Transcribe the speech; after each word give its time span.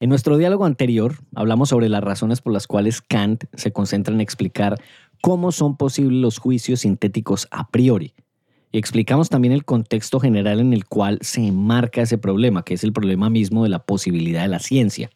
En 0.00 0.08
nuestro 0.08 0.36
diálogo 0.36 0.64
anterior 0.64 1.16
hablamos 1.34 1.68
sobre 1.68 1.88
las 1.88 2.02
razones 2.02 2.40
por 2.40 2.52
las 2.52 2.66
cuales 2.66 3.00
Kant 3.00 3.44
se 3.54 3.72
concentra 3.72 4.12
en 4.14 4.20
explicar 4.20 4.80
cómo 5.20 5.52
son 5.52 5.76
posibles 5.76 6.20
los 6.20 6.38
juicios 6.38 6.80
sintéticos 6.80 7.48
a 7.50 7.68
priori. 7.68 8.14
Y 8.72 8.78
explicamos 8.78 9.30
también 9.30 9.52
el 9.52 9.64
contexto 9.64 10.18
general 10.18 10.58
en 10.58 10.72
el 10.72 10.84
cual 10.84 11.18
se 11.22 11.46
enmarca 11.46 12.02
ese 12.02 12.18
problema, 12.18 12.64
que 12.64 12.74
es 12.74 12.82
el 12.82 12.92
problema 12.92 13.30
mismo 13.30 13.62
de 13.62 13.68
la 13.68 13.78
posibilidad 13.78 14.42
de 14.42 14.48
la 14.48 14.58
ciencia. 14.58 15.10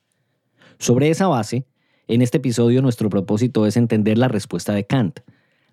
Sobre 0.79 1.11
esa 1.11 1.27
base, 1.27 1.67
en 2.07 2.23
este 2.23 2.39
episodio 2.39 2.81
nuestro 2.83 3.11
propósito 3.11 3.67
es 3.67 3.77
entender 3.77 4.17
la 4.17 4.29
respuesta 4.29 4.73
de 4.73 4.87
Kant, 4.87 5.21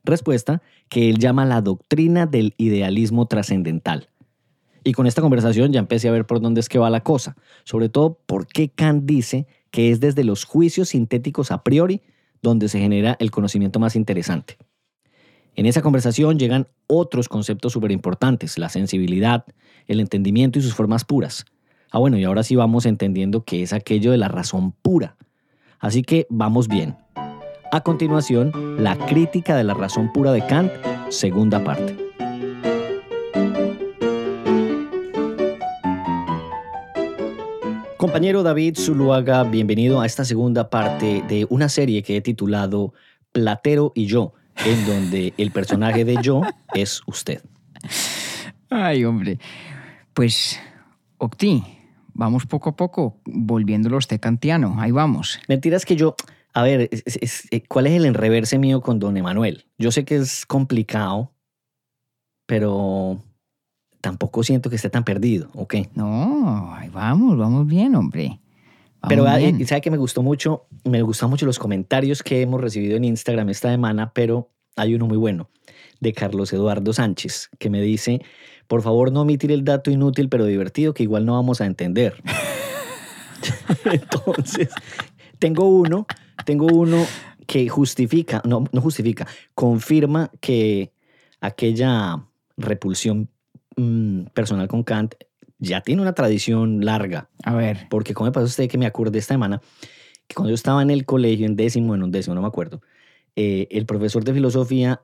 respuesta 0.04 0.64
que 0.90 1.10
él 1.10 1.20
llama 1.20 1.46
la 1.46 1.62
doctrina 1.62 2.26
del 2.26 2.56
idealismo 2.58 3.28
trascendental. 3.28 4.10
Y 4.88 4.94
con 4.94 5.08
esta 5.08 5.22
conversación 5.22 5.74
ya 5.74 5.80
empecé 5.80 6.08
a 6.08 6.12
ver 6.12 6.26
por 6.26 6.40
dónde 6.40 6.62
es 6.62 6.70
que 6.70 6.78
va 6.78 6.92
la 6.92 7.02
cosa, 7.02 7.36
sobre 7.64 7.90
todo 7.90 8.20
por 8.28 8.46
qué 8.46 8.70
Kant 8.70 9.04
dice 9.06 9.48
que 9.72 9.90
es 9.90 10.00
desde 10.00 10.24
los 10.24 10.46
juicios 10.46 10.90
sintéticos 10.90 11.50
a 11.50 11.64
priori 11.64 12.04
donde 12.44 12.70
se 12.70 12.80
genera 12.80 13.18
el 13.20 13.32
conocimiento 13.32 13.80
más 13.80 13.96
interesante. 13.96 14.58
En 15.56 15.66
esa 15.66 15.82
conversación 15.82 16.38
llegan 16.38 16.68
otros 16.86 17.28
conceptos 17.28 17.74
súper 17.74 17.92
importantes, 17.92 18.60
la 18.60 18.70
sensibilidad, 18.70 19.46
el 19.88 20.00
entendimiento 20.00 20.60
y 20.60 20.62
sus 20.62 20.76
formas 20.76 21.04
puras. 21.04 21.46
Ah, 21.90 21.98
bueno, 21.98 22.20
y 22.20 22.24
ahora 22.24 22.44
sí 22.44 22.56
vamos 22.56 22.86
entendiendo 22.86 23.44
qué 23.44 23.64
es 23.64 23.74
aquello 23.74 24.12
de 24.12 24.18
la 24.18 24.28
razón 24.28 24.72
pura. 24.72 25.16
Así 25.80 26.04
que 26.04 26.28
vamos 26.30 26.68
bien. 26.68 26.96
A 27.72 27.82
continuación, 27.82 28.52
la 28.78 28.96
crítica 29.08 29.56
de 29.56 29.64
la 29.64 29.74
razón 29.74 30.14
pura 30.14 30.32
de 30.32 30.46
Kant, 30.46 30.72
segunda 31.10 31.64
parte. 31.64 32.15
Compañero 38.06 38.44
David 38.44 38.76
Zuluaga, 38.78 39.44
bienvenido 39.46 40.00
a 40.00 40.06
esta 40.06 40.24
segunda 40.26 40.70
parte 40.70 41.24
de 41.28 41.48
una 41.50 41.70
serie 41.70 42.04
que 42.04 42.16
he 42.18 42.22
titulado 42.22 42.94
Platero 43.32 43.94
y 43.96 44.06
yo, 44.06 44.36
en 44.64 44.86
donde 44.86 45.34
el 45.40 45.50
personaje 45.50 46.06
de 46.06 46.16
yo 46.22 46.44
es 46.76 47.02
usted. 47.08 47.42
Ay, 48.70 49.04
hombre. 49.06 49.40
Pues, 50.14 50.60
Octi, 51.18 51.64
vamos 52.14 52.46
poco 52.46 52.70
a 52.70 52.76
poco 52.76 53.18
volviéndolo 53.26 53.96
a 53.96 53.98
usted 53.98 54.20
kantiano. 54.20 54.76
Ahí 54.78 54.92
vamos. 54.92 55.40
Mentiras 55.48 55.84
que 55.84 55.96
yo, 55.96 56.16
a 56.54 56.62
ver, 56.62 56.88
es- 56.92 57.18
es- 57.20 57.48
eh, 57.50 57.64
¿cuál 57.68 57.88
es 57.88 57.94
el 57.94 58.06
enreverse 58.06 58.60
mío 58.60 58.82
con 58.82 59.00
don 59.00 59.18
Emanuel? 59.18 59.66
Yo 59.80 59.90
sé 59.92 60.06
que 60.06 60.18
es 60.18 60.46
complicado, 60.46 61.32
pero 62.46 63.24
tampoco 64.06 64.44
siento 64.44 64.70
que 64.70 64.76
esté 64.76 64.92
tan 64.92 65.04
perdido, 65.04 65.50
¿ok? 65.56 65.78
No, 65.96 66.78
vamos, 66.94 67.40
vamos 67.40 67.66
bien, 67.66 67.96
hombre. 67.96 68.40
Vamos 69.02 69.10
Pero 69.10 69.28
ah, 69.28 69.38
bien. 69.38 69.66
sabe 69.66 69.82
que 69.82 69.90
me 69.90 69.98
gustó 69.98 70.22
mucho, 70.22 70.68
me 70.84 71.02
gustan 71.02 71.32
mucho 71.32 71.48
los 71.48 71.58
comentarios 71.58 72.22
que 72.22 72.44
hemos 72.44 72.62
recibido 72.62 72.98
en 72.98 73.04
Instagram 73.04 73.50
esta 73.50 73.72
semana, 73.72 74.14
pero 74.14 74.52
hay 74.76 74.94
uno 74.94 75.08
muy 75.08 75.18
bueno 75.18 75.50
de 76.02 76.14
Carlos 76.14 76.54
Eduardo 76.54 76.94
Sánchez 76.94 77.50
que 77.58 77.72
me 77.72 77.82
dice, 77.82 78.22
por 78.68 78.84
favor 78.84 79.12
no 79.12 79.22
omitir 79.22 79.52
el 79.52 79.64
dato 79.64 79.90
inútil 79.90 80.30
pero 80.30 80.46
divertido 80.46 80.94
que 80.94 81.02
igual 81.02 81.26
no 81.26 81.34
vamos 81.34 81.60
a 81.60 81.66
entender. 81.66 82.22
Entonces, 83.86 84.70
tengo 85.40 85.68
uno, 85.68 86.06
tengo 86.46 86.68
uno 86.68 87.08
que 87.48 87.68
justifica, 87.70 88.44
no, 88.46 88.66
no 88.72 88.82
justifica, 88.82 89.26
confirma 89.56 90.30
que 90.42 90.94
aquella 91.42 92.24
repulsión 92.56 93.30
mm, 93.78 94.26
personal 94.34 94.68
con 94.68 94.84
Kant 94.84 95.16
ya 95.60 95.82
tiene 95.82 96.02
una 96.02 96.14
tradición 96.14 96.84
larga. 96.86 97.30
A 97.44 97.56
ver, 97.56 97.88
Porque 97.90 98.14
como 98.14 98.28
me 98.28 98.32
pasó 98.34 98.44
a 98.46 98.48
usted 98.50 98.70
que 98.70 98.78
me 98.78 98.86
acordé 98.86 99.20
esta 99.20 99.34
semana, 99.34 99.62
que 100.28 100.36
cuando 100.36 100.50
yo 100.50 100.56
estaba 100.56 100.82
en 100.82 100.90
el 100.92 101.06
colegio, 101.06 101.46
en 101.46 101.56
décimo, 101.56 101.96
en 101.96 102.04
un 102.04 102.12
décimo, 102.12 102.36
no 102.36 102.42
me 102.42 102.48
acuerdo, 102.48 102.82
eh, 103.36 103.68
el 103.72 103.86
profesor 103.86 104.24
de 104.24 104.34
filosofía 104.34 105.02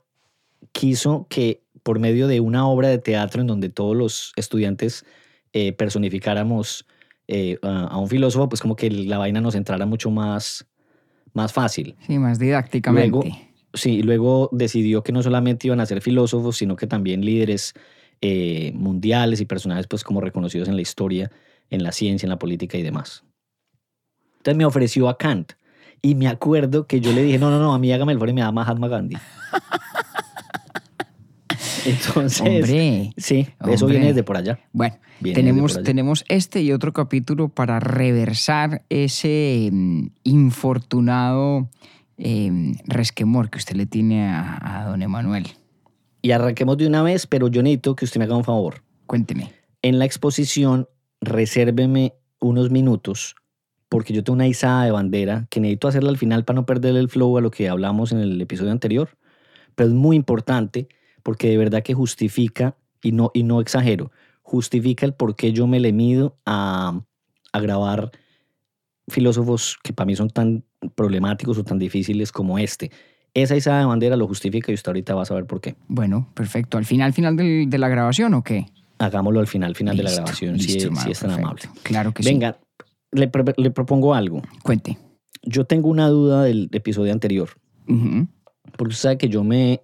quiso 0.71 1.27
que 1.29 1.63
por 1.83 1.99
medio 1.99 2.27
de 2.27 2.39
una 2.39 2.67
obra 2.67 2.89
de 2.89 2.97
teatro 2.97 3.41
en 3.41 3.47
donde 3.47 3.69
todos 3.69 3.95
los 3.95 4.33
estudiantes 4.35 5.05
eh, 5.53 5.73
personificáramos 5.73 6.85
eh, 7.27 7.57
a, 7.61 7.85
a 7.87 7.97
un 7.97 8.07
filósofo, 8.09 8.49
pues 8.49 8.61
como 8.61 8.75
que 8.75 8.89
la 8.91 9.17
vaina 9.17 9.41
nos 9.41 9.55
entrara 9.55 9.85
mucho 9.85 10.11
más, 10.11 10.67
más 11.33 11.53
fácil. 11.53 11.95
sí, 12.05 12.19
más 12.19 12.39
didácticamente. 12.39 13.09
Luego- 13.09 13.37
Sí, 13.73 13.91
y 13.99 14.03
luego 14.03 14.49
decidió 14.51 15.01
que 15.01 15.13
no 15.13 15.23
solamente 15.23 15.67
iban 15.67 15.79
a 15.79 15.85
ser 15.85 16.01
filósofos, 16.01 16.57
sino 16.57 16.75
que 16.75 16.87
también 16.87 17.23
líderes 17.23 17.73
eh, 18.21 18.71
mundiales 18.75 19.41
y 19.41 19.45
personajes 19.45 19.87
pues 19.87 20.03
como 20.03 20.21
reconocidos 20.21 20.67
en 20.67 20.75
la 20.75 20.81
historia, 20.81 21.31
en 21.69 21.83
la 21.83 21.91
ciencia, 21.91 22.25
en 22.25 22.29
la 22.31 22.39
política 22.39 22.77
y 22.77 22.83
demás. 22.83 23.23
Entonces 24.37 24.57
me 24.57 24.65
ofreció 24.65 25.09
a 25.09 25.17
Kant 25.17 25.53
y 26.01 26.15
me 26.15 26.27
acuerdo 26.27 26.87
que 26.87 26.99
yo 26.99 27.11
le 27.13 27.23
dije, 27.23 27.37
no, 27.37 27.49
no, 27.51 27.59
no, 27.59 27.73
a 27.73 27.79
mí 27.79 27.91
hágame 27.91 28.11
el 28.13 28.17
favor 28.17 28.29
y 28.29 28.33
me 28.33 28.41
da 28.41 28.51
Mahatma 28.51 28.87
Gandhi. 28.87 29.17
Entonces, 31.85 32.41
Hombre, 32.41 33.11
sí, 33.17 33.47
eso 33.59 33.85
hombre. 33.85 33.87
viene 33.97 34.07
desde 34.07 34.23
por 34.23 34.37
allá. 34.37 34.59
bueno, 34.71 34.97
Viene 35.19 35.35
tenemos, 35.35 35.75
allá. 35.75 35.83
tenemos 35.83 36.23
este 36.27 36.61
y 36.61 36.71
otro 36.73 36.93
capítulo 36.93 37.49
para 37.49 37.79
reversar 37.79 38.83
ese 38.89 39.69
mm, 39.71 40.07
infortunado 40.23 41.69
eh, 42.17 42.51
resquemor 42.85 43.49
que 43.49 43.57
usted 43.57 43.75
le 43.75 43.85
tiene 43.87 44.27
a, 44.27 44.81
a 44.81 44.85
don 44.85 45.01
Emanuel. 45.01 45.47
Y 46.21 46.31
arranquemos 46.31 46.77
de 46.77 46.87
una 46.87 47.03
vez, 47.03 47.27
pero 47.27 47.47
yo 47.47 47.63
necesito 47.63 47.95
que 47.95 48.05
usted 48.05 48.19
me 48.19 48.25
haga 48.25 48.35
un 48.35 48.43
favor. 48.43 48.83
Cuénteme. 49.07 49.51
en 49.81 49.99
la 49.99 50.05
exposición, 50.05 50.87
resérveme 51.21 52.13
unos 52.39 52.71
minutos, 52.71 53.35
porque 53.89 54.13
yo 54.13 54.23
tengo 54.23 54.35
una 54.35 54.47
izada 54.47 54.85
de 54.85 54.91
bandera 54.91 55.47
que 55.49 55.59
necesito 55.59 55.87
hacerla 55.87 56.09
al 56.09 56.17
final 56.17 56.45
para 56.45 56.55
no 56.55 56.65
perder 56.65 56.95
el 56.95 57.09
flow 57.09 57.37
a 57.37 57.41
lo 57.41 57.51
que 57.51 57.67
hablamos 57.67 58.11
en 58.11 58.19
el 58.19 58.39
episodio 58.39 58.71
anterior. 58.71 59.17
Pero 59.75 59.89
es 59.89 59.95
muy 59.95 60.15
importante 60.15 60.87
porque 61.23 61.49
de 61.49 61.57
verdad 61.57 61.83
que 61.83 61.93
justifica, 61.93 62.75
y 63.03 63.11
no, 63.11 63.31
y 63.33 63.43
no 63.43 63.59
exagero, 63.59 64.11
justifica 64.41 65.05
el 65.05 65.13
por 65.13 65.35
qué 65.35 65.51
yo 65.51 65.67
me 65.67 65.79
le 65.79 65.91
mido 65.91 66.37
a, 66.45 67.01
a 67.51 67.59
grabar 67.59 68.11
filósofos 69.07 69.77
que 69.83 69.93
para 69.93 70.05
mí 70.05 70.15
son 70.15 70.29
tan 70.29 70.63
problemáticos 70.95 71.57
o 71.57 71.63
tan 71.63 71.79
difíciles 71.79 72.31
como 72.31 72.57
este. 72.59 72.91
Esa 73.33 73.55
izada 73.55 73.79
de 73.79 73.85
bandera 73.85 74.15
lo 74.17 74.27
justifica 74.27 74.71
y 74.71 74.75
usted 74.75 74.89
ahorita 74.89 75.15
va 75.15 75.21
a 75.21 75.25
saber 75.25 75.45
por 75.45 75.61
qué. 75.61 75.75
Bueno, 75.87 76.27
perfecto. 76.33 76.77
¿Al 76.77 76.85
final, 76.85 77.13
final 77.13 77.35
del- 77.37 77.69
de 77.69 77.77
la 77.77 77.87
grabación 77.87 78.33
o 78.33 78.43
qué? 78.43 78.65
Hagámoslo 78.99 79.39
al 79.39 79.47
final, 79.47 79.75
final 79.75 79.95
de 79.97 80.03
la 80.03 80.11
grabación, 80.11 80.59
si, 80.59 80.67
listo, 80.67 80.77
es- 80.77 80.83
hermano, 80.85 81.05
si 81.05 81.11
es 81.11 81.19
tan 81.19 81.29
perfecto. 81.29 81.47
amable. 81.47 81.81
Claro 81.83 82.13
que 82.13 82.23
sí. 82.23 82.29
Venga, 82.29 82.59
le, 83.11 83.31
le 83.57 83.71
propongo 83.71 84.13
algo. 84.13 84.41
Cuente. 84.63 84.97
Yo 85.43 85.65
tengo 85.65 85.87
una 85.89 86.07
duda 86.07 86.43
del 86.43 86.69
episodio 86.71 87.11
anterior, 87.13 87.49
porque 87.85 88.89
usted 88.93 89.01
sabe 89.01 89.17
que 89.17 89.29
yo 89.29 89.43
me, 89.43 89.81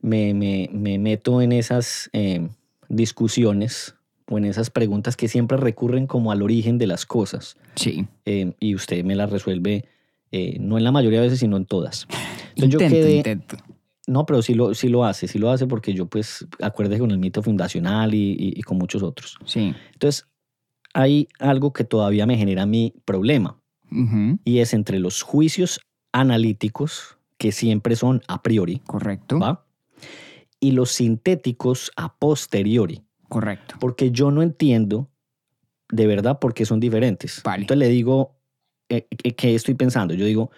me, 0.00 0.32
me- 0.32 0.70
me 0.72 0.98
meto 0.98 1.42
en 1.42 1.52
esas 1.52 2.08
eh, 2.12 2.48
discusiones 2.88 3.94
o 4.28 4.38
en 4.38 4.44
esas 4.44 4.70
preguntas 4.70 5.16
que 5.16 5.26
siempre 5.28 5.56
recurren 5.58 6.06
como 6.06 6.30
al 6.32 6.40
origen 6.42 6.78
de 6.78 6.86
las 6.86 7.04
cosas 7.04 7.56
Sí. 7.74 8.06
eh, 8.24 8.52
y 8.60 8.74
usted 8.76 9.04
me 9.04 9.16
las 9.16 9.30
resuelve 9.30 9.84
eh, 10.32 10.56
no 10.60 10.78
en 10.78 10.84
la 10.84 10.92
mayoría 10.92 11.18
de 11.20 11.26
veces, 11.26 11.40
sino 11.40 11.56
en 11.56 11.66
todas. 11.66 12.06
Entonces 12.50 12.70
yo 12.70 12.80
Intento, 12.80 12.96
quedé- 12.96 13.16
intento. 13.16 13.56
No, 14.06 14.26
pero 14.26 14.42
sí 14.42 14.54
lo, 14.54 14.74
sí 14.74 14.88
lo 14.88 15.04
hace, 15.04 15.28
sí 15.28 15.38
lo 15.38 15.50
hace 15.50 15.66
porque 15.66 15.94
yo 15.94 16.06
pues 16.06 16.46
acuérdese 16.60 17.00
con 17.00 17.10
el 17.12 17.18
mito 17.18 17.42
fundacional 17.42 18.12
y- 18.14 18.32
y- 18.32 18.58
y 18.58 18.62
con 18.62 18.76
muchos 18.78 19.02
otros. 19.02 19.38
Sí. 19.44 19.72
Entonces, 19.92 20.26
hay 20.94 21.28
algo 21.38 21.72
que 21.72 21.84
todavía 21.84 22.26
me 22.26 22.36
genera 22.36 22.66
mi 22.66 22.94
problema. 23.04 23.56
Y 24.44 24.58
es 24.58 24.72
entre 24.74 24.98
los 25.00 25.22
juicios 25.22 25.80
analíticos, 26.12 27.18
que 27.38 27.50
siempre 27.52 27.96
son 27.96 28.22
a 28.28 28.42
priori, 28.42 28.80
Correcto. 28.86 29.38
¿va? 29.38 29.64
Y 30.60 30.72
los 30.72 30.90
sintéticos 30.92 31.90
a 31.96 32.16
posteriori, 32.16 33.02
Correcto. 33.28 33.76
porque 33.80 34.10
yo 34.12 34.30
no 34.30 34.42
entiendo 34.42 35.08
de 35.90 36.06
verdad 36.06 36.38
por 36.38 36.54
qué 36.54 36.64
son 36.66 36.78
diferentes. 36.80 37.42
Vale. 37.44 37.62
Entonces 37.62 37.78
le 37.78 37.88
digo, 37.92 38.36
eh, 38.88 39.06
eh, 39.24 39.32
¿qué 39.34 39.54
estoy 39.54 39.74
pensando? 39.74 40.14
Yo 40.14 40.24
digo, 40.24 40.50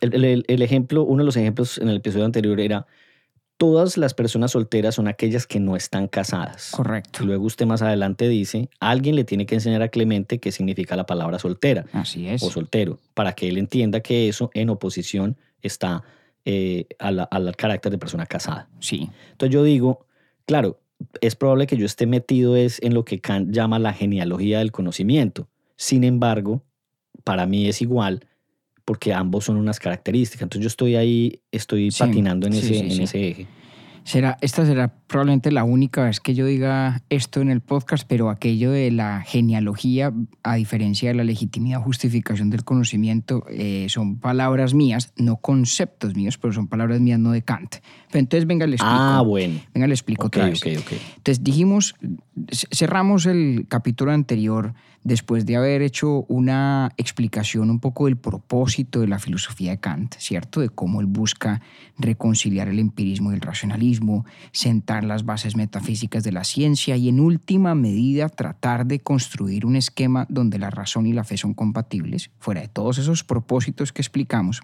el, 0.00 0.24
el- 0.24 0.44
el 0.46 0.62
ejemplo, 0.62 1.02
uno 1.02 1.22
de 1.22 1.26
los 1.26 1.36
ejemplos 1.36 1.78
en 1.78 1.88
el 1.88 1.96
episodio 1.96 2.24
anterior 2.24 2.58
era, 2.60 2.86
todas 3.56 3.96
las 3.96 4.14
personas 4.14 4.52
solteras 4.52 4.94
son 4.94 5.08
aquellas 5.08 5.46
que 5.46 5.58
no 5.58 5.74
están 5.74 6.06
casadas. 6.06 6.70
Correcto. 6.70 7.22
Y 7.22 7.26
luego 7.26 7.44
usted 7.44 7.66
más 7.66 7.82
adelante 7.82 8.28
dice, 8.28 8.68
alguien 8.78 9.16
le 9.16 9.24
tiene 9.24 9.46
que 9.46 9.56
enseñar 9.56 9.82
a 9.82 9.88
Clemente 9.88 10.38
qué 10.38 10.52
significa 10.52 10.94
la 10.96 11.06
palabra 11.06 11.38
soltera 11.40 11.84
Así 11.92 12.28
es. 12.28 12.42
o 12.42 12.50
soltero, 12.50 12.98
para 13.14 13.32
que 13.32 13.48
él 13.48 13.58
entienda 13.58 14.00
que 14.00 14.28
eso 14.28 14.50
en 14.54 14.70
oposición 14.70 15.36
está 15.62 16.04
eh, 16.44 16.86
a 16.98 17.10
la- 17.10 17.24
al 17.24 17.54
carácter 17.56 17.90
de 17.92 17.98
persona 17.98 18.24
casada. 18.26 18.68
Sí, 18.80 19.10
Entonces 19.32 19.52
yo 19.52 19.64
digo, 19.64 20.06
claro, 20.46 20.78
es 21.20 21.34
probable 21.36 21.66
que 21.66 21.76
yo 21.76 21.84
esté 21.84 22.06
metido 22.06 22.56
es 22.56 22.80
en 22.82 22.94
lo 22.94 23.04
que 23.04 23.20
Kant 23.20 23.50
llama 23.50 23.78
la 23.78 23.92
genealogía 23.92 24.60
del 24.60 24.72
conocimiento. 24.72 25.46
Sin 25.76 26.04
embargo, 26.04 26.62
para 27.24 27.44
mí 27.46 27.66
es 27.68 27.82
igual 27.82 28.24
porque 28.88 29.12
ambos 29.12 29.44
son 29.44 29.58
unas 29.58 29.78
características. 29.78 30.44
Entonces 30.44 30.62
yo 30.62 30.68
estoy 30.68 30.96
ahí, 30.96 31.42
estoy 31.52 31.90
Sí, 31.90 31.98
patinando 31.98 32.46
en, 32.46 32.54
sí, 32.54 32.60
ese, 32.60 32.68
sí, 32.68 32.94
en 32.96 33.02
ese 33.02 33.28
eje. 33.28 33.46
Será, 34.02 34.38
esta 34.40 34.64
será 34.64 34.94
probablemente 35.06 35.52
la 35.52 35.64
única 35.64 36.04
vez 36.04 36.20
que 36.20 36.34
yo 36.34 36.46
diga 36.46 37.02
esto 37.10 37.42
en 37.42 37.50
el 37.50 37.60
podcast, 37.60 38.06
pero 38.08 38.30
aquello 38.30 38.70
de 38.70 38.90
la 38.90 39.20
genealogía, 39.20 40.14
a 40.42 40.54
diferencia 40.54 41.10
de 41.10 41.16
la 41.16 41.24
legitimidad 41.24 41.82
justificación 41.82 42.48
del 42.48 42.64
conocimiento, 42.64 43.44
eh, 43.50 43.88
son 43.90 44.18
palabras 44.18 44.72
mías, 44.72 45.12
no 45.18 45.36
conceptos 45.36 46.14
míos, 46.14 46.38
pero 46.38 46.54
son 46.54 46.66
palabras 46.66 46.98
mías, 46.98 47.18
no 47.18 47.32
de 47.32 47.42
Kant. 47.42 47.76
Pero 48.10 48.20
entonces, 48.20 48.46
venga, 48.46 48.66
le 48.66 48.76
explico. 48.76 48.96
Ah, 48.96 49.22
bueno. 49.22 49.60
Venga, 49.74 49.86
le 49.86 49.94
explico 49.94 50.26
Ok, 50.26 50.36
otra 50.36 50.46
vez. 50.46 50.60
ok, 50.62 50.68
ok. 50.80 50.92
Entonces 51.16 51.44
dijimos, 51.44 51.94
cerramos 52.72 53.26
el 53.26 53.66
capítulo 53.68 54.12
anterior 54.12 54.74
después 55.04 55.46
de 55.46 55.56
haber 55.56 55.82
hecho 55.82 56.24
una 56.28 56.90
explicación 56.96 57.70
un 57.70 57.80
poco 57.80 58.06
del 58.06 58.16
propósito 58.16 59.00
de 59.00 59.08
la 59.08 59.18
filosofía 59.18 59.70
de 59.70 59.78
Kant, 59.78 60.14
¿cierto? 60.18 60.60
De 60.60 60.68
cómo 60.68 61.00
él 61.00 61.06
busca 61.06 61.60
reconciliar 61.98 62.68
el 62.68 62.78
empirismo 62.78 63.30
y 63.30 63.34
el 63.34 63.40
racionalismo, 63.40 64.26
sentar 64.52 65.04
las 65.04 65.24
bases 65.24 65.56
metafísicas 65.56 66.24
de 66.24 66.32
la 66.32 66.44
ciencia 66.44 66.96
y 66.96 67.08
en 67.08 67.20
última 67.20 67.74
medida 67.74 68.28
tratar 68.28 68.86
de 68.86 69.00
construir 69.00 69.66
un 69.66 69.76
esquema 69.76 70.26
donde 70.28 70.58
la 70.58 70.70
razón 70.70 71.06
y 71.06 71.12
la 71.12 71.24
fe 71.24 71.36
son 71.36 71.54
compatibles, 71.54 72.30
fuera 72.38 72.60
de 72.60 72.68
todos 72.68 72.98
esos 72.98 73.24
propósitos 73.24 73.92
que 73.92 74.02
explicamos. 74.02 74.62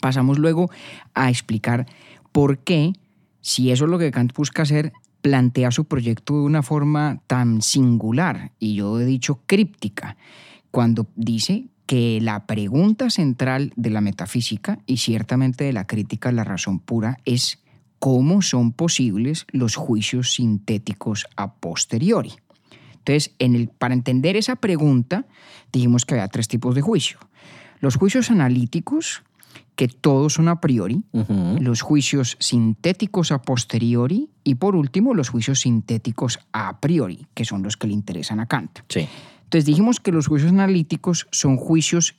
Pasamos 0.00 0.38
luego 0.38 0.70
a 1.14 1.30
explicar 1.30 1.86
por 2.32 2.58
qué, 2.58 2.92
si 3.40 3.70
eso 3.70 3.84
es 3.84 3.90
lo 3.90 3.98
que 3.98 4.10
Kant 4.10 4.34
busca 4.34 4.62
hacer, 4.62 4.92
plantea 5.22 5.70
su 5.70 5.84
proyecto 5.84 6.34
de 6.34 6.40
una 6.40 6.62
forma 6.62 7.20
tan 7.26 7.62
singular, 7.62 8.52
y 8.58 8.74
yo 8.74 9.00
he 9.00 9.04
dicho 9.04 9.40
críptica, 9.46 10.16
cuando 10.70 11.06
dice 11.16 11.66
que 11.86 12.20
la 12.20 12.46
pregunta 12.46 13.08
central 13.08 13.72
de 13.76 13.90
la 13.90 14.02
metafísica 14.02 14.78
y 14.86 14.98
ciertamente 14.98 15.64
de 15.64 15.72
la 15.72 15.86
crítica 15.86 16.28
a 16.28 16.32
la 16.32 16.44
razón 16.44 16.80
pura 16.80 17.18
es 17.24 17.60
cómo 17.98 18.42
son 18.42 18.72
posibles 18.72 19.46
los 19.50 19.76
juicios 19.76 20.34
sintéticos 20.34 21.26
a 21.36 21.54
posteriori. 21.54 22.32
Entonces, 22.98 23.32
para 23.78 23.94
entender 23.94 24.36
esa 24.36 24.56
pregunta, 24.56 25.24
dijimos 25.72 26.04
que 26.04 26.14
había 26.14 26.28
tres 26.28 26.46
tipos 26.46 26.74
de 26.74 26.82
juicio. 26.82 27.18
Los 27.80 27.96
juicios 27.96 28.30
analíticos, 28.30 29.22
que 29.76 29.86
todos 29.86 30.34
son 30.34 30.48
a 30.48 30.60
priori, 30.60 31.04
los 31.60 31.82
juicios 31.82 32.36
sintéticos 32.40 33.30
a 33.30 33.42
posteriori 33.42 34.28
y 34.42 34.56
por 34.56 34.74
último 34.74 35.14
los 35.14 35.28
juicios 35.28 35.60
sintéticos 35.60 36.40
a 36.52 36.80
priori, 36.80 37.26
que 37.34 37.44
son 37.44 37.62
los 37.62 37.76
que 37.76 37.86
le 37.86 37.92
interesan 37.92 38.40
a 38.40 38.46
Kant. 38.46 38.80
Sí. 38.88 39.06
Entonces 39.44 39.66
dijimos 39.66 40.00
que 40.00 40.10
los 40.10 40.26
juicios 40.26 40.50
analíticos 40.50 41.28
son 41.30 41.56
juicios 41.56 42.16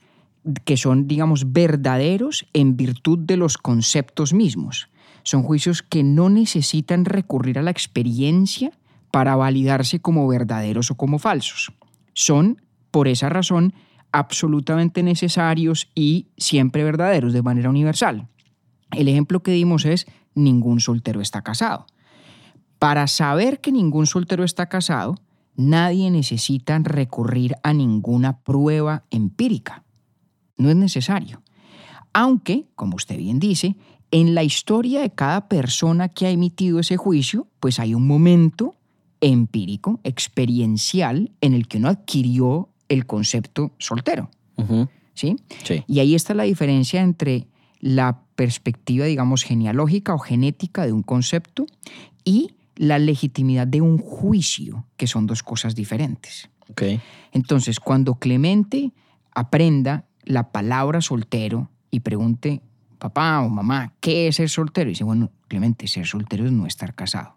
que 0.63 0.77
son, 0.77 1.07
digamos, 1.07 1.51
verdaderos 1.51 2.47
en 2.53 2.77
virtud 2.77 3.19
de 3.19 3.37
los 3.37 3.57
conceptos 3.57 4.33
mismos. 4.33 4.89
Son 5.23 5.43
juicios 5.43 5.83
que 5.83 6.01
no 6.01 6.29
necesitan 6.29 7.05
recurrir 7.05 7.59
a 7.59 7.61
la 7.61 7.71
experiencia 7.71 8.71
para 9.11 9.35
validarse 9.35 9.99
como 9.99 10.27
verdaderos 10.27 10.91
o 10.91 10.95
como 10.95 11.19
falsos. 11.19 11.71
Son, 12.13 12.61
por 12.89 13.07
esa 13.07 13.29
razón, 13.29 13.73
absolutamente 14.11 15.03
necesarios 15.03 15.89
y 15.95 16.27
siempre 16.37 16.83
verdaderos 16.83 17.33
de 17.33 17.41
manera 17.41 17.69
universal. 17.69 18.27
El 18.91 19.07
ejemplo 19.07 19.41
que 19.41 19.51
dimos 19.51 19.85
es 19.85 20.07
ningún 20.33 20.79
soltero 20.79 21.21
está 21.21 21.41
casado. 21.41 21.85
Para 22.79 23.07
saber 23.07 23.59
que 23.59 23.71
ningún 23.71 24.07
soltero 24.07 24.43
está 24.43 24.67
casado, 24.67 25.15
nadie 25.55 26.09
necesita 26.09 26.79
recurrir 26.79 27.55
a 27.63 27.73
ninguna 27.73 28.39
prueba 28.39 29.03
empírica. 29.11 29.83
No 30.57 30.69
es 30.69 30.75
necesario. 30.75 31.41
Aunque, 32.13 32.67
como 32.75 32.95
usted 32.95 33.17
bien 33.17 33.39
dice, 33.39 33.75
en 34.11 34.33
la 34.33 34.43
historia 34.43 35.01
de 35.01 35.11
cada 35.11 35.47
persona 35.47 36.09
que 36.09 36.25
ha 36.25 36.31
emitido 36.31 36.79
ese 36.79 36.97
juicio, 36.97 37.47
pues 37.59 37.79
hay 37.79 37.93
un 37.93 38.07
momento 38.07 38.75
empírico, 39.21 39.99
experiencial, 40.03 41.31
en 41.41 41.53
el 41.53 41.67
que 41.67 41.77
uno 41.77 41.89
adquirió 41.89 42.68
el 42.89 43.05
concepto 43.05 43.71
soltero. 43.77 44.29
¿sí? 45.13 45.37
Sí. 45.63 45.83
Y 45.87 45.99
ahí 45.99 46.15
está 46.15 46.33
la 46.33 46.43
diferencia 46.43 47.01
entre 47.01 47.47
la 47.79 48.21
perspectiva, 48.35 49.05
digamos, 49.05 49.43
genealógica 49.43 50.13
o 50.13 50.19
genética 50.19 50.85
de 50.85 50.91
un 50.91 51.03
concepto 51.03 51.65
y 52.25 52.55
la 52.75 52.99
legitimidad 52.99 53.67
de 53.67 53.81
un 53.81 53.97
juicio, 53.97 54.85
que 54.97 55.07
son 55.07 55.27
dos 55.27 55.43
cosas 55.43 55.75
diferentes. 55.75 56.49
Ok. 56.69 56.83
Entonces, 57.31 57.79
cuando 57.79 58.15
Clemente 58.15 58.91
aprenda 59.31 60.05
la 60.23 60.51
palabra 60.51 61.01
soltero 61.01 61.69
y 61.91 62.01
pregunte, 62.01 62.61
papá 62.97 63.41
o 63.41 63.49
mamá, 63.49 63.93
¿qué 63.99 64.27
es 64.27 64.35
ser 64.37 64.49
soltero? 64.49 64.89
Y 64.89 64.93
dice, 64.93 65.03
bueno, 65.03 65.31
Clemente, 65.47 65.87
ser 65.87 66.05
soltero 66.05 66.45
es 66.45 66.51
no 66.51 66.65
estar 66.65 66.93
casado. 66.93 67.35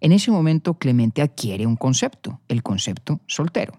En 0.00 0.12
ese 0.12 0.30
momento, 0.30 0.74
Clemente 0.74 1.22
adquiere 1.22 1.66
un 1.66 1.76
concepto, 1.76 2.40
el 2.48 2.62
concepto 2.62 3.20
soltero. 3.26 3.78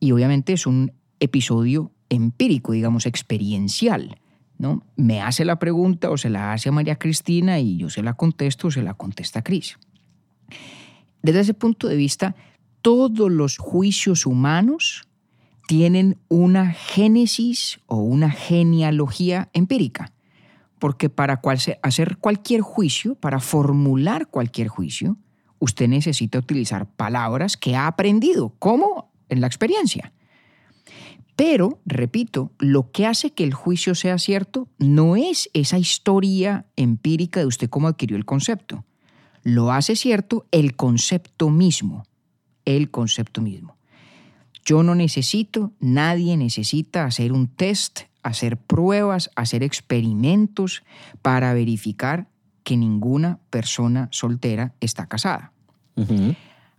Y 0.00 0.12
obviamente 0.12 0.52
es 0.52 0.66
un 0.66 0.92
episodio 1.20 1.92
empírico, 2.08 2.72
digamos, 2.72 3.06
experiencial. 3.06 4.18
¿no? 4.58 4.82
Me 4.96 5.20
hace 5.20 5.44
la 5.44 5.58
pregunta 5.58 6.10
o 6.10 6.16
se 6.16 6.30
la 6.30 6.52
hace 6.52 6.68
a 6.68 6.72
María 6.72 6.96
Cristina 6.96 7.58
y 7.58 7.76
yo 7.76 7.90
se 7.90 8.02
la 8.02 8.14
contesto 8.14 8.68
o 8.68 8.70
se 8.70 8.82
la 8.82 8.94
contesta 8.94 9.40
a 9.40 9.42
Cris. 9.42 9.78
Desde 11.22 11.40
ese 11.40 11.54
punto 11.54 11.88
de 11.88 11.96
vista, 11.96 12.36
todos 12.82 13.30
los 13.30 13.58
juicios 13.58 14.26
humanos 14.26 15.08
tienen 15.66 16.18
una 16.28 16.70
génesis 16.70 17.80
o 17.86 17.96
una 17.96 18.30
genealogía 18.30 19.48
empírica. 19.52 20.12
Porque 20.78 21.08
para 21.08 21.40
hacer 21.82 22.18
cualquier 22.18 22.60
juicio, 22.60 23.14
para 23.16 23.40
formular 23.40 24.28
cualquier 24.28 24.68
juicio, 24.68 25.16
usted 25.58 25.88
necesita 25.88 26.38
utilizar 26.38 26.86
palabras 26.86 27.56
que 27.56 27.74
ha 27.74 27.86
aprendido, 27.86 28.54
como 28.58 29.10
en 29.28 29.40
la 29.40 29.46
experiencia. 29.46 30.12
Pero, 31.36 31.80
repito, 31.84 32.52
lo 32.58 32.90
que 32.90 33.06
hace 33.06 33.32
que 33.32 33.44
el 33.44 33.52
juicio 33.52 33.94
sea 33.94 34.18
cierto 34.18 34.68
no 34.78 35.16
es 35.16 35.50
esa 35.52 35.78
historia 35.78 36.66
empírica 36.76 37.40
de 37.40 37.46
usted 37.46 37.68
cómo 37.68 37.88
adquirió 37.88 38.16
el 38.16 38.24
concepto. 38.24 38.84
Lo 39.42 39.70
hace 39.70 39.96
cierto 39.96 40.46
el 40.50 40.74
concepto 40.76 41.50
mismo. 41.50 42.04
El 42.64 42.90
concepto 42.90 43.42
mismo. 43.42 43.76
Yo 44.64 44.82
no 44.82 44.94
necesito, 44.94 45.72
nadie 45.78 46.36
necesita 46.36 47.04
hacer 47.04 47.32
un 47.32 47.46
test, 47.46 48.00
hacer 48.22 48.56
pruebas, 48.56 49.30
hacer 49.36 49.62
experimentos 49.62 50.82
para 51.22 51.54
verificar 51.54 52.28
que 52.64 52.76
ninguna 52.76 53.38
persona 53.50 54.08
soltera 54.10 54.74
está 54.80 55.06
casada. 55.06 55.52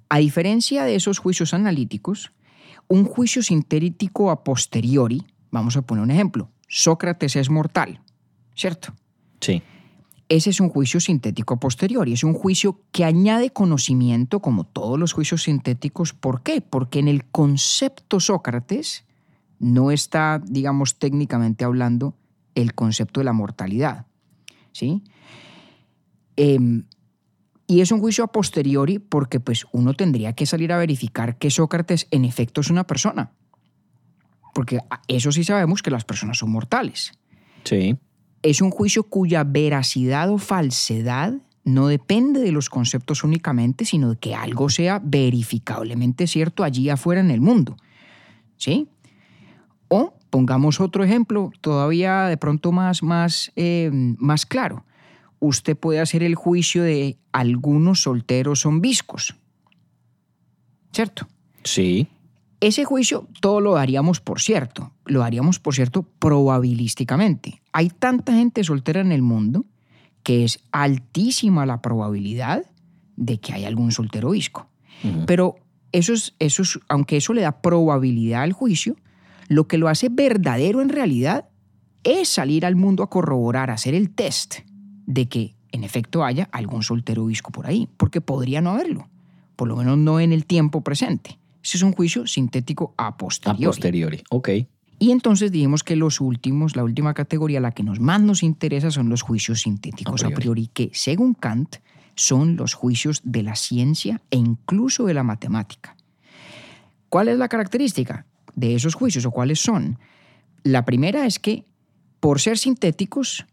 A 0.10 0.18
diferencia 0.18 0.84
de 0.84 0.96
esos 0.96 1.20
juicios 1.20 1.54
analíticos, 1.54 2.34
un 2.88 3.06
juicio 3.06 3.44
sintético 3.44 4.32
a 4.32 4.44
posteriori, 4.44 5.26
vamos 5.52 5.78
a 5.78 5.82
poner 5.82 6.04
un 6.04 6.12
ejemplo, 6.12 6.50
Sócrates 6.68 7.36
es 7.36 7.50
mortal, 7.50 8.02
¿cierto? 8.56 8.94
Sí. 9.40 9.62
Ese 10.30 10.50
es 10.50 10.60
un 10.60 10.70
juicio 10.70 11.00
sintético 11.00 11.54
a 11.54 11.60
posteriori, 11.60 12.14
es 12.14 12.24
un 12.24 12.34
juicio 12.34 12.82
que 12.92 13.06
añade 13.06 13.52
conocimiento 13.52 14.42
como 14.42 14.66
todos 14.66 15.00
los 15.00 15.14
juicios 15.14 15.44
sintéticos. 15.44 16.14
¿Por 16.14 16.44
qué? 16.44 16.60
Porque 16.60 17.00
en 17.00 17.08
el 17.08 17.24
concepto 17.24 18.20
Sócrates 18.20 19.06
no 19.60 19.90
está, 19.90 20.42
digamos, 20.46 21.00
técnicamente 21.00 21.64
hablando 21.64 22.14
el 22.56 22.74
concepto 22.74 23.22
de 23.22 23.26
la 23.26 23.34
mortalidad. 23.34 24.06
¿Sí? 24.74 25.02
Em, 26.36 26.84
y 27.68 27.82
es 27.82 27.92
un 27.92 28.00
juicio 28.00 28.24
a 28.24 28.32
posteriori 28.32 28.98
porque 28.98 29.40
pues 29.40 29.66
uno 29.74 29.94
tendría 29.94 30.34
que 30.34 30.46
salir 30.46 30.72
a 30.72 30.78
verificar 30.78 31.38
que 31.38 31.52
Sócrates 31.52 32.08
en 32.12 32.24
efecto 32.26 32.62
es 32.62 32.70
una 32.70 32.88
persona. 32.88 33.32
Porque 34.54 34.80
eso 35.08 35.32
sí 35.32 35.44
sabemos 35.44 35.84
que 35.84 35.92
las 35.92 36.04
personas 36.06 36.40
son 36.40 36.50
mortales 36.52 37.12
Sí. 37.64 37.98
es 38.42 38.62
un 38.62 38.72
juicio 38.72 39.04
cuya 39.04 39.44
veracidad 39.44 40.32
o 40.32 40.38
falsedad 40.38 41.34
no 41.66 41.88
depende 41.88 42.40
de 42.40 42.54
los 42.54 42.70
conceptos 42.70 43.26
únicamente, 43.26 43.84
sino 43.84 44.12
de 44.12 44.16
que 44.16 44.34
algo 44.34 44.70
sea 44.70 45.02
verificablemente 45.04 46.26
cierto 46.26 46.64
allí 46.64 46.90
afuera 46.90 47.20
en 47.20 47.30
el 47.30 47.42
mundo. 47.42 47.76
¿Sí? 48.56 48.88
O 49.90 50.14
pongamos 50.30 50.80
otro 50.80 51.04
ejemplo 51.04 51.52
todavía 51.60 52.24
de 52.28 52.38
pronto 52.38 52.72
más, 52.72 53.04
más, 53.04 53.52
eh, 53.58 53.90
más 53.92 54.46
claro. 54.46 54.86
Usted 55.40 55.78
puede 55.78 56.00
hacer 56.00 56.24
el 56.24 56.36
juicio 56.36 56.84
de 56.84 57.18
algunos 57.32 58.02
solteros 58.04 58.62
son 58.62 58.82
viscos. 58.82 59.36
¿Cierto? 60.92 61.28
Sí. 61.64 62.08
Ese 62.60 62.86
juicio 62.86 63.28
todo 63.40 63.62
lo 63.62 63.74
daríamos 63.76 64.20
por 64.20 64.42
cierto, 64.42 64.92
lo 65.06 65.20
daríamos 65.20 65.60
por 65.60 65.76
cierto 65.76 66.04
probabilísticamente. 66.04 67.62
Hay 67.72 67.90
tanta 67.90 68.34
gente 68.34 68.64
soltera 68.64 69.02
en 69.02 69.12
el 69.12 69.22
mundo 69.22 69.66
que 70.24 70.44
es 70.44 70.60
altísima 70.72 71.66
la 71.66 71.82
probabilidad 71.82 72.64
de 73.16 73.40
que 73.40 73.54
haya 73.54 73.68
algún 73.68 73.92
soltero 73.92 74.32
visco. 74.32 74.68
Pero 75.28 75.56
eso 75.92 76.14
es, 76.14 76.34
eso 76.40 76.64
es- 76.64 76.80
aunque 76.90 77.18
eso 77.18 77.34
le 77.34 77.42
da 77.44 77.62
probabilidad 77.62 78.42
al 78.42 78.54
juicio, 78.54 78.96
lo 79.48 79.68
que 79.68 79.78
lo 79.78 79.88
hace 79.88 80.10
verdadero 80.10 80.82
en 80.82 80.90
realidad 80.90 81.48
es 82.04 82.28
salir 82.30 82.66
al 82.66 82.76
mundo 82.76 83.04
a 83.04 83.10
corroborar, 83.10 83.70
a 83.70 83.74
hacer 83.76 83.94
el 83.94 84.10
test 84.10 84.56
de 85.08 85.28
que 85.28 85.56
en 85.72 85.84
efecto 85.84 86.24
haya 86.24 86.48
algún 86.52 86.84
soltero 86.84 87.26
visco 87.26 87.52
por 87.52 87.66
ahí, 87.66 87.90
porque 87.98 88.22
podría 88.22 88.62
no 88.62 88.72
haberlo, 88.72 89.08
por 89.56 89.68
lo 89.68 89.76
menos 89.76 89.98
no 89.98 90.20
en 90.20 90.32
el 90.32 90.46
tiempo 90.46 90.82
presente. 90.82 91.40
Ese 91.64 91.78
es 91.78 91.84
un 91.84 91.94
juicio 91.94 92.28
sintético 92.28 92.94
a 92.98 93.08
A 93.08 93.18
posteriori. 93.18 93.66
posteriori. 93.66 94.24
Ok. 94.30 94.50
Y 95.00 95.12
entonces 95.12 95.52
dijimos 95.52 95.84
que 95.84 95.96
los 95.96 96.22
últimos, 96.22 96.76
la 96.76 96.84
última 96.84 97.14
categoría, 97.14 97.60
la 97.60 97.72
que 97.72 97.84
nos 97.84 98.00
más 98.00 98.22
nos 98.22 98.44
interesa, 98.44 98.90
son 98.92 99.10
los 99.10 99.22
juicios 99.22 99.62
sintéticos 99.62 100.24
A 100.24 100.30
priori, 100.30 100.68
que 100.74 100.90
según 100.94 101.34
Kant 101.34 101.78
son 102.16 102.56
los 102.56 102.74
juicios 102.74 103.22
de 103.24 103.44
la 103.44 103.56
ciencia 103.56 104.22
e 104.32 104.38
incluso 104.38 105.06
de 105.06 105.14
la 105.14 105.24
matemática. 105.24 105.96
¿Cuál 107.10 107.28
es 107.28 107.38
la 107.38 107.48
característica 107.48 108.26
de 108.56 108.74
esos 108.74 108.96
juicios 108.96 109.26
o 109.26 109.32
cuáles 109.32 109.60
son? 109.60 110.00
La 110.64 110.84
primera 110.84 111.28
es 111.28 111.38
que 111.38 111.66
por 112.20 112.42
ser 112.42 112.58
sintéticos 112.58 113.46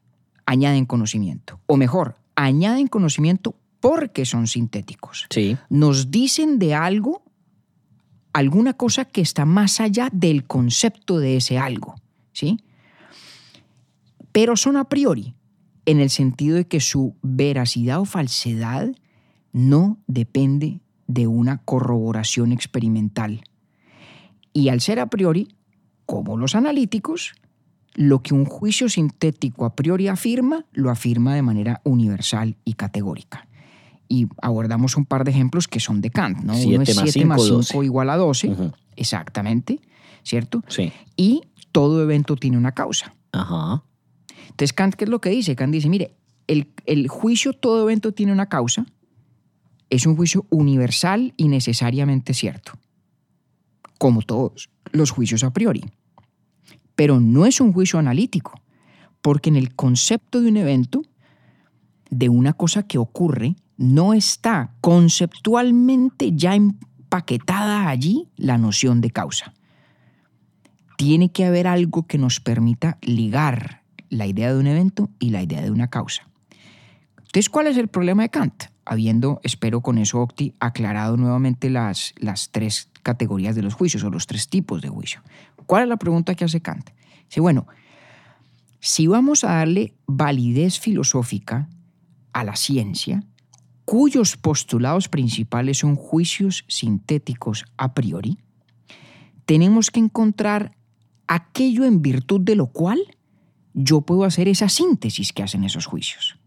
añaden 0.46 0.86
conocimiento, 0.86 1.60
o 1.66 1.76
mejor, 1.76 2.16
añaden 2.36 2.86
conocimiento 2.88 3.54
porque 3.80 4.24
son 4.24 4.46
sintéticos 4.46 5.26
Sí. 5.30 5.56
nos 5.68 6.10
dicen 6.10 6.58
de 6.58 6.74
algo, 6.74 7.22
alguna 8.32 8.72
cosa 8.74 9.04
que 9.04 9.20
está 9.20 9.44
más 9.44 9.80
allá 9.80 10.08
del 10.12 10.44
concepto 10.44 11.18
de 11.18 11.36
ese 11.36 11.58
algo, 11.58 11.94
¿sí? 12.32 12.58
Pero 14.32 14.56
son 14.56 14.76
a 14.76 14.84
priori, 14.84 15.34
en 15.86 16.00
el 16.00 16.10
sentido 16.10 16.56
de 16.56 16.66
que 16.66 16.80
su 16.80 17.14
veracidad 17.22 18.00
o 18.00 18.04
falsedad 18.04 18.88
no 19.52 19.98
depende 20.06 20.80
de 21.06 21.26
una 21.26 21.58
corroboración 21.58 22.50
experimental. 22.52 23.42
Y 24.52 24.70
al 24.70 24.80
ser 24.80 24.98
a 24.98 25.06
priori, 25.06 25.54
como 26.06 26.36
los 26.36 26.54
analíticos, 26.54 27.34
lo 27.94 28.22
que 28.22 28.34
un 28.34 28.44
juicio 28.44 28.88
sintético 28.88 29.64
a 29.64 29.74
priori 29.74 30.08
afirma, 30.08 30.64
lo 30.72 30.90
afirma 30.90 31.34
de 31.34 31.42
manera 31.42 31.80
universal 31.84 32.56
y 32.64 32.74
categórica. 32.74 33.46
Y 34.08 34.26
abordamos 34.42 34.96
un 34.96 35.06
par 35.06 35.24
de 35.24 35.30
ejemplos 35.30 35.68
que 35.68 35.80
son 35.80 36.00
de 36.00 36.10
Kant, 36.10 36.38
¿no? 36.38 36.52
Uno 36.54 36.62
Siete 36.62 36.90
es 36.90 36.96
más 36.96 37.10
7 37.10 37.26
más 37.26 37.42
cinco, 37.42 37.62
5 37.62 37.78
doce. 37.78 37.84
igual 37.86 38.10
a 38.10 38.16
12, 38.16 38.48
Ujú. 38.48 38.72
exactamente, 38.96 39.80
¿cierto? 40.22 40.62
Sí. 40.68 40.92
Y 41.16 41.42
todo 41.72 42.02
evento 42.02 42.36
tiene 42.36 42.58
una 42.58 42.72
causa. 42.72 43.14
Ajá. 43.32 43.82
Entonces, 44.50 44.72
Kant, 44.72 44.94
¿qué 44.94 45.04
es 45.04 45.10
lo 45.10 45.20
que 45.20 45.30
dice? 45.30 45.56
Kant 45.56 45.72
dice, 45.72 45.88
mire, 45.88 46.14
el, 46.46 46.68
el 46.86 47.08
juicio 47.08 47.52
todo 47.54 47.82
evento 47.84 48.12
tiene 48.12 48.32
una 48.32 48.46
causa, 48.46 48.86
es 49.90 50.06
un 50.06 50.16
juicio 50.16 50.46
universal 50.50 51.32
y 51.36 51.48
necesariamente 51.48 52.34
cierto, 52.34 52.72
como 53.98 54.22
todos 54.22 54.68
los 54.92 55.10
juicios 55.10 55.44
a 55.44 55.52
priori. 55.52 55.84
Pero 56.94 57.20
no 57.20 57.46
es 57.46 57.60
un 57.60 57.72
juicio 57.72 57.98
analítico, 57.98 58.60
porque 59.20 59.50
en 59.50 59.56
el 59.56 59.74
concepto 59.74 60.40
de 60.40 60.48
un 60.48 60.56
evento, 60.56 61.02
de 62.10 62.28
una 62.28 62.52
cosa 62.52 62.84
que 62.84 62.98
ocurre, 62.98 63.56
no 63.76 64.14
está 64.14 64.74
conceptualmente 64.80 66.32
ya 66.34 66.54
empaquetada 66.54 67.88
allí 67.88 68.28
la 68.36 68.58
noción 68.58 69.00
de 69.00 69.10
causa. 69.10 69.52
Tiene 70.96 71.32
que 71.32 71.44
haber 71.44 71.66
algo 71.66 72.06
que 72.06 72.18
nos 72.18 72.40
permita 72.40 72.98
ligar 73.02 73.82
la 74.10 74.26
idea 74.26 74.52
de 74.52 74.60
un 74.60 74.66
evento 74.66 75.10
y 75.18 75.30
la 75.30 75.42
idea 75.42 75.60
de 75.60 75.70
una 75.70 75.88
causa. 75.88 76.28
Entonces, 77.18 77.50
¿cuál 77.50 77.66
es 77.66 77.76
el 77.76 77.88
problema 77.88 78.22
de 78.22 78.28
Kant? 78.28 78.64
Habiendo, 78.84 79.40
espero 79.42 79.80
con 79.80 79.98
eso, 79.98 80.20
Octi, 80.20 80.54
aclarado 80.60 81.16
nuevamente 81.16 81.68
las, 81.68 82.14
las 82.16 82.50
tres 82.50 82.90
categorías 83.02 83.56
de 83.56 83.62
los 83.62 83.74
juicios 83.74 84.04
o 84.04 84.10
los 84.10 84.26
tres 84.26 84.48
tipos 84.48 84.82
de 84.82 84.88
juicio. 84.88 85.20
¿Cuál 85.66 85.84
es 85.84 85.88
la 85.88 85.96
pregunta 85.96 86.34
que 86.34 86.44
hace 86.44 86.60
Kant? 86.60 86.90
Dice, 87.28 87.40
bueno, 87.40 87.66
si 88.80 89.06
vamos 89.06 89.44
a 89.44 89.54
darle 89.54 89.94
validez 90.06 90.78
filosófica 90.78 91.68
a 92.32 92.44
la 92.44 92.56
ciencia, 92.56 93.24
cuyos 93.84 94.36
postulados 94.36 95.08
principales 95.08 95.78
son 95.78 95.96
juicios 95.96 96.64
sintéticos 96.68 97.64
a 97.76 97.94
priori, 97.94 98.38
tenemos 99.46 99.90
que 99.90 100.00
encontrar 100.00 100.76
aquello 101.26 101.84
en 101.84 102.02
virtud 102.02 102.40
de 102.40 102.56
lo 102.56 102.66
cual 102.66 103.00
yo 103.72 104.02
puedo 104.02 104.24
hacer 104.24 104.48
esa 104.48 104.68
síntesis 104.68 105.32
que 105.32 105.42
hacen 105.42 105.64
esos 105.64 105.86
juicios. 105.86 106.38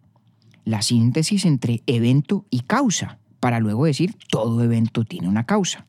La 0.64 0.82
síntesis 0.82 1.46
entre 1.46 1.82
evento 1.86 2.46
y 2.50 2.62
causa, 2.62 3.20
para 3.40 3.60
luego 3.60 3.86
decir 3.86 4.16
todo 4.30 4.64
evento 4.64 5.06
tiene 5.06 5.28
una 5.28 5.46
causa. 5.46 5.86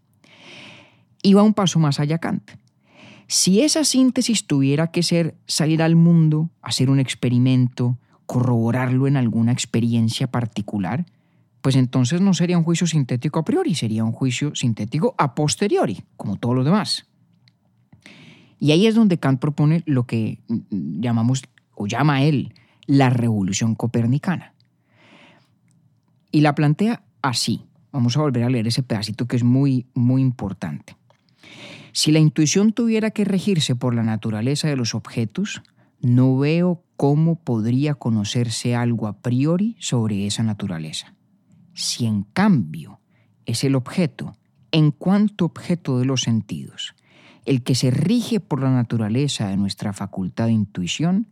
Y 1.23 1.35
va 1.35 1.43
un 1.43 1.55
paso 1.55 1.79
más 1.79 2.01
allá 2.01 2.19
Kant. 2.19 2.53
Si 3.29 3.61
esa 3.61 3.85
síntesis 3.85 4.47
tuviera 4.47 4.91
que 4.91 5.03
ser 5.03 5.37
salir 5.47 5.83
al 5.83 5.97
mundo, 5.97 6.49
hacer 6.63 6.89
un 6.89 6.99
experimento, 6.99 7.99
corroborarlo 8.25 9.07
en 9.07 9.19
alguna 9.19 9.53
experiencia 9.53 10.31
particular, 10.31 11.05
pues 11.61 11.77
entonces 11.77 12.23
no 12.23 12.33
sería 12.33 12.57
un 12.57 12.65
juicio 12.65 12.87
sintético 12.87 13.39
a 13.39 13.45
priori, 13.45 13.75
sería 13.75 14.03
un 14.03 14.13
juicio 14.13 14.55
sintético 14.55 15.15
a 15.19 15.35
posteriori, 15.35 16.03
como 16.17 16.37
todos 16.37 16.57
los 16.57 16.65
demás. 16.65 17.07
Y 18.59 18.73
ahí 18.73 18.87
es 18.87 18.95
donde 18.95 19.19
Kant 19.19 19.41
propone 19.41 19.83
lo 19.85 20.07
que 20.07 20.41
llamamos, 20.71 21.43
o 21.75 21.87
llama 21.87 22.23
él, 22.23 22.55
la 22.87 23.11
revolución 23.11 23.75
copernicana. 23.75 24.55
Y 26.33 26.41
la 26.41 26.55
plantea 26.55 27.03
así. 27.21 27.67
Vamos 27.93 28.17
a 28.17 28.21
volver 28.21 28.45
a 28.45 28.49
leer 28.49 28.67
ese 28.67 28.83
pedacito 28.83 29.27
que 29.27 29.37
es 29.37 29.45
muy, 29.45 29.87
muy 29.93 30.23
importante. 30.23 30.97
Si 31.99 32.12
la 32.12 32.21
intuición 32.21 32.73
tuviera 32.73 33.11
que 33.11 33.25
regirse 33.25 33.75
por 33.75 33.93
la 33.93 34.05
naturaleza 34.05 34.69
de 34.69 34.76
los 34.76 34.95
objetos, 34.95 35.62
no 36.00 36.38
veo 36.38 36.85
cómo 36.97 37.43
podría 37.43 37.97
conocerse 37.97 38.76
algo 38.76 39.09
a 39.09 39.19
priori 39.19 39.75
sobre 39.81 40.25
esa 40.25 40.45
naturaleza. 40.45 41.17
Si 41.75 42.07
en 42.07 42.23
cambio 42.23 43.00
es 43.47 43.64
el 43.64 43.75
objeto, 43.75 44.37
en 44.71 44.93
cuanto 44.93 45.45
objeto 45.45 45.99
de 45.99 46.05
los 46.05 46.21
sentidos, 46.21 46.95
el 47.45 47.64
que 47.64 47.75
se 47.75 47.90
rige 47.90 48.38
por 48.38 48.62
la 48.62 48.71
naturaleza 48.71 49.49
de 49.49 49.57
nuestra 49.57 49.93
facultad 49.93 50.47
de 50.47 50.52
intuición, 50.52 51.26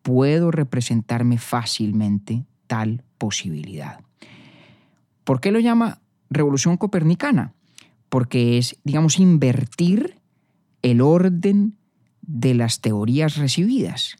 puedo 0.00 0.50
representarme 0.50 1.36
fácilmente 1.36 2.46
tal 2.68 3.04
posibilidad. 3.18 4.00
¿Por 5.24 5.42
qué 5.42 5.52
lo 5.52 5.60
llama 5.60 6.00
revolución 6.30 6.78
copernicana? 6.78 7.52
Porque 8.10 8.58
es, 8.58 8.76
digamos, 8.84 9.18
invertir 9.18 10.16
el 10.82 11.00
orden 11.00 11.76
de 12.20 12.52
las 12.54 12.80
teorías 12.82 13.36
recibidas. 13.38 14.16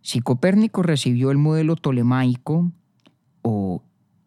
Si 0.00 0.20
Copérnico 0.20 0.82
recibió 0.82 1.30
el 1.30 1.36
modelo 1.38 1.76
tolemaico 1.76 2.72
o 3.42 3.82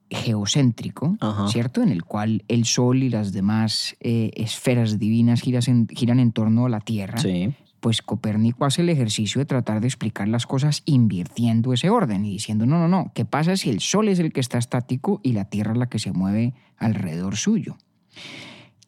geocéntrico, 0.09 1.17
Ajá. 1.19 1.47
¿cierto? 1.49 1.81
En 1.81 1.89
el 1.89 2.03
cual 2.03 2.43
el 2.47 2.65
Sol 2.65 3.03
y 3.03 3.09
las 3.09 3.31
demás 3.31 3.95
eh, 3.99 4.31
esferas 4.35 4.99
divinas 4.99 5.43
en- 5.67 5.87
giran 5.87 6.19
en 6.19 6.31
torno 6.31 6.65
a 6.65 6.69
la 6.69 6.79
Tierra, 6.81 7.17
Sí. 7.19 7.53
pues 7.79 8.01
Copérnico 8.01 8.65
hace 8.65 8.81
el 8.81 8.89
ejercicio 8.89 9.39
de 9.39 9.45
tratar 9.45 9.79
de 9.81 9.87
explicar 9.87 10.27
las 10.27 10.45
cosas 10.47 10.81
invirtiendo 10.85 11.73
ese 11.73 11.89
orden 11.89 12.25
y 12.25 12.31
diciendo, 12.31 12.65
no, 12.65 12.77
no, 12.79 12.87
no, 12.87 13.11
¿qué 13.13 13.23
pasa 13.23 13.55
si 13.55 13.69
el 13.69 13.79
Sol 13.79 14.09
es 14.09 14.19
el 14.19 14.33
que 14.33 14.39
está 14.41 14.57
estático 14.57 15.21
y 15.23 15.33
la 15.33 15.45
Tierra 15.45 15.71
es 15.73 15.77
la 15.77 15.87
que 15.89 15.99
se 15.99 16.11
mueve 16.11 16.53
alrededor 16.77 17.37
suyo? 17.37 17.77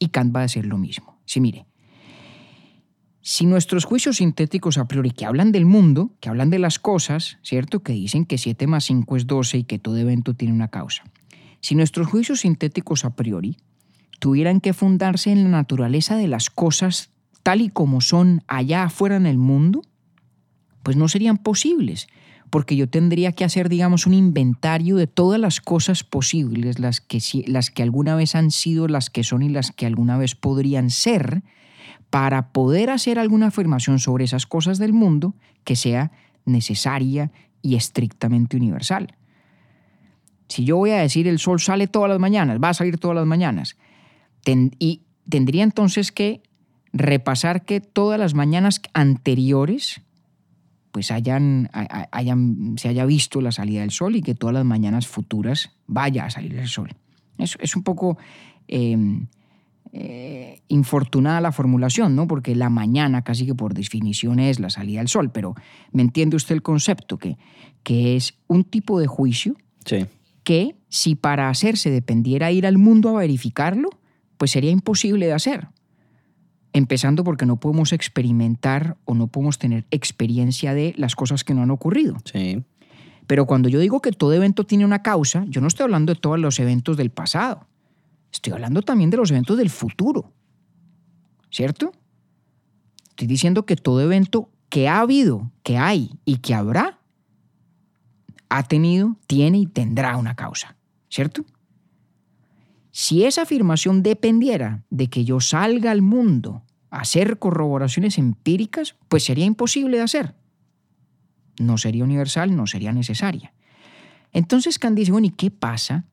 Y 0.02 0.08
Kant 0.08 0.36
va 0.36 0.40
a 0.40 0.44
decir 0.44 0.66
lo 0.66 0.80
mismo. 0.80 1.22
Sí, 1.26 1.40
mire, 1.40 1.68
si 3.22 3.46
nuestros 3.46 3.86
juicios 3.86 4.18
sintéticos 4.18 4.80
a 4.80 4.88
priori 4.88 5.12
que 5.12 5.28
hablan 5.28 5.52
del 5.52 5.68
mundo, 5.68 6.10
que 6.20 6.30
hablan 6.30 6.50
de 6.50 6.58
las 6.58 6.80
cosas, 6.80 7.38
¿cierto? 7.44 7.84
Que 7.84 7.94
dicen 7.94 8.26
que 8.26 8.40
7 8.40 8.66
más 8.66 8.86
5 8.86 9.16
es 9.16 9.28
12 9.28 9.60
y 9.60 9.64
que 9.64 9.78
todo 9.78 9.98
evento 9.98 10.34
tiene 10.34 10.56
una 10.56 10.70
causa. 10.70 11.04
Si 11.60 11.76
nuestros 11.76 12.08
juicios 12.08 12.40
sintéticos 12.40 13.06
a 13.06 13.16
priori 13.16 13.58
tuvieran 14.18 14.60
que 14.60 14.74
fundarse 14.74 15.32
en 15.32 15.44
la 15.44 15.50
naturaleza 15.52 16.18
de 16.18 16.28
las 16.28 16.50
cosas 16.50 17.12
tal 17.44 17.62
y 17.62 17.70
como 17.70 18.02
son 18.02 18.42
allá 18.48 18.86
afuera 18.86 19.18
en 19.18 19.28
el 19.28 19.38
mundo, 19.38 19.84
pues 20.82 20.98
no 20.98 21.08
serían 21.10 21.38
posibles, 21.38 22.08
porque 22.52 22.76
yo 22.76 22.88
tendría 22.88 23.32
que 23.32 23.46
hacer, 23.46 23.70
digamos, 23.70 24.06
un 24.06 24.14
inventario 24.14 24.98
de 24.98 25.08
todas 25.08 25.40
las 25.40 25.62
cosas 25.62 26.04
posibles, 26.04 26.80
las 26.80 27.00
que, 27.00 27.20
las 27.48 27.72
que 27.72 27.82
alguna 27.82 28.16
vez 28.16 28.36
han 28.36 28.52
sido, 28.52 28.88
las 28.88 29.10
que 29.10 29.24
son 29.24 29.42
y 29.42 29.50
las 29.50 29.72
que 29.72 29.86
alguna 29.86 30.18
vez 30.18 30.36
podrían 30.36 30.90
ser, 30.90 31.44
para 32.10 32.50
poder 32.50 32.90
hacer 32.90 33.18
alguna 33.18 33.48
afirmación 33.48 34.00
sobre 34.00 34.26
esas 34.26 34.46
cosas 34.46 34.78
del 34.80 34.92
mundo 34.92 35.34
que 35.64 35.78
sea 35.78 36.12
necesaria 36.46 37.32
y 37.62 37.78
estrictamente 37.78 38.58
universal. 38.58 39.16
Si 40.50 40.66
yo 40.66 40.76
voy 40.76 40.92
a 40.92 40.98
decir 40.98 41.30
el 41.30 41.40
sol 41.40 41.62
sale 41.62 41.88
todas 41.88 42.10
las 42.10 42.20
mañanas, 42.20 42.60
va 42.62 42.70
a 42.70 42.74
salir 42.74 42.98
todas 42.98 43.16
las 43.16 43.26
mañanas, 43.26 43.78
y 44.46 45.04
tendría 45.30 45.64
entonces 45.64 46.12
que 46.12 46.44
repasar 46.92 47.64
que 47.64 47.80
todas 47.80 48.20
las 48.20 48.34
mañanas 48.34 48.82
anteriores 48.94 50.02
pues 50.92 51.12
hayan, 51.12 51.70
hayan- 52.12 52.76
se 52.78 52.90
haya 52.90 53.06
visto 53.06 53.42
la 53.42 53.52
salida 53.52 53.82
del 53.82 53.92
sol 53.92 54.16
y 54.16 54.22
que 54.22 54.36
todas 54.36 54.54
las 54.54 54.66
mañanas 54.66 55.08
futuras 55.08 55.72
vaya 55.88 56.26
a 56.26 56.30
salir 56.30 56.56
el 56.56 56.68
sol. 56.68 56.90
Es, 57.38 57.58
es 57.62 57.76
un 57.76 57.84
poco 57.84 58.18
eh, 58.68 58.98
eh, 59.94 60.62
infortunada 60.68 61.42
la 61.42 61.52
formulación, 61.52 62.16
¿no? 62.16 62.28
Porque 62.28 62.56
la 62.56 62.70
mañana 62.70 63.24
casi 63.24 63.46
que 63.46 63.56
por 63.56 63.74
definición 63.74 64.40
es 64.40 64.60
la 64.60 64.70
salida 64.70 65.00
del 65.00 65.08
sol, 65.10 65.32
pero 65.32 65.56
¿me 65.92 66.02
entiende 66.02 66.36
usted 66.38 66.56
el 66.56 66.62
concepto? 66.62 67.18
Que, 67.18 67.38
que 67.84 68.16
es 68.16 68.36
un 68.48 68.64
tipo 68.64 69.00
de 69.00 69.08
juicio 69.08 69.56
Sí. 69.86 70.06
que 70.44 70.76
si 70.90 71.16
para 71.16 71.50
hacerse 71.50 71.90
dependiera 71.90 72.52
ir 72.52 72.66
al 72.68 72.78
mundo 72.78 73.10
a 73.10 73.20
verificarlo, 73.20 73.90
pues 74.38 74.52
sería 74.52 74.72
imposible 74.72 75.26
de 75.26 75.34
hacer. 75.34 75.68
Empezando 76.74 77.24
porque 77.24 77.46
no 77.46 77.58
podemos 77.58 77.92
experimentar 77.92 78.98
o 79.06 79.14
no 79.14 79.28
podemos 79.28 79.58
tener 79.58 79.86
experiencia 79.92 80.74
de 80.74 80.94
las 80.98 81.16
cosas 81.16 81.44
que 81.44 81.54
no 81.54 81.64
han 81.64 81.72
ocurrido. 81.72 82.18
Sí. 82.32 82.64
Pero 83.28 83.46
cuando 83.46 83.70
yo 83.70 83.80
digo 83.80 84.02
que 84.02 84.12
todo 84.12 84.34
evento 84.34 84.66
tiene 84.66 84.86
una 84.86 85.04
causa, 85.04 85.46
yo 85.48 85.62
no 85.62 85.68
estoy 85.68 85.86
hablando 85.86 86.14
de 86.14 86.20
todos 86.20 86.40
los 86.40 86.60
eventos 86.60 86.98
del 86.98 87.12
pasado. 87.12 87.68
Estoy 88.32 88.54
hablando 88.54 88.82
también 88.82 89.10
de 89.10 89.18
los 89.18 89.32
eventos 89.32 89.58
del 89.58 89.70
futuro. 89.70 90.32
¿Cierto? 91.50 91.92
Estoy 93.10 93.28
diciendo 93.28 93.66
que 93.66 93.76
todo 93.76 94.02
evento 94.02 94.50
que 94.70 94.88
ha 94.88 95.00
habido, 95.00 95.52
que 95.64 95.78
hay 95.78 96.12
y 96.26 96.38
que 96.38 96.54
habrá, 96.54 97.00
ha 98.50 98.64
tenido, 98.64 99.18
tiene 99.28 99.60
y 99.60 99.66
tendrá 99.66 100.18
una 100.18 100.36
causa. 100.36 100.76
¿Cierto? 101.10 101.46
Si 102.92 103.24
esa 103.24 103.44
afirmación 103.44 104.04
dependiera 104.04 104.84
de 104.90 105.08
que 105.08 105.24
yo 105.24 105.40
salga 105.40 105.92
al 105.92 106.02
mundo 106.02 106.64
a 106.90 107.02
hacer 107.02 107.40
corroboraciones 107.40 108.18
empíricas, 108.18 108.96
pues 109.08 109.24
sería 109.24 109.46
imposible 109.46 109.98
de 109.98 110.04
hacer 110.04 110.36
no 111.62 111.78
sería 111.78 112.04
universal, 112.04 112.56
no 112.56 112.68
sería 112.68 112.92
necesaria. 112.92 113.54
Entonces 114.34 114.80
Kant 114.80 114.98
dice, 114.98 115.12
bueno, 115.12 115.28
¿y 115.28 115.32
qué 115.32 115.52
pasa 115.52 116.06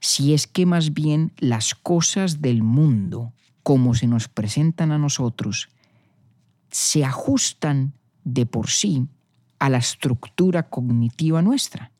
si 0.00 0.34
es 0.34 0.46
que 0.46 0.66
más 0.66 0.94
bien 0.94 1.32
las 1.38 1.74
cosas 1.74 2.40
del 2.40 2.62
mundo, 2.62 3.32
como 3.62 3.94
se 3.94 4.06
nos 4.06 4.28
presentan 4.28 4.92
a 4.92 4.98
nosotros, 4.98 5.68
se 6.70 7.04
ajustan 7.04 7.94
de 8.24 8.46
por 8.46 8.68
sí 8.68 9.06
a 9.58 9.70
la 9.70 9.78
estructura 9.78 10.68
cognitiva 10.68 11.42
nuestra? 11.42 11.92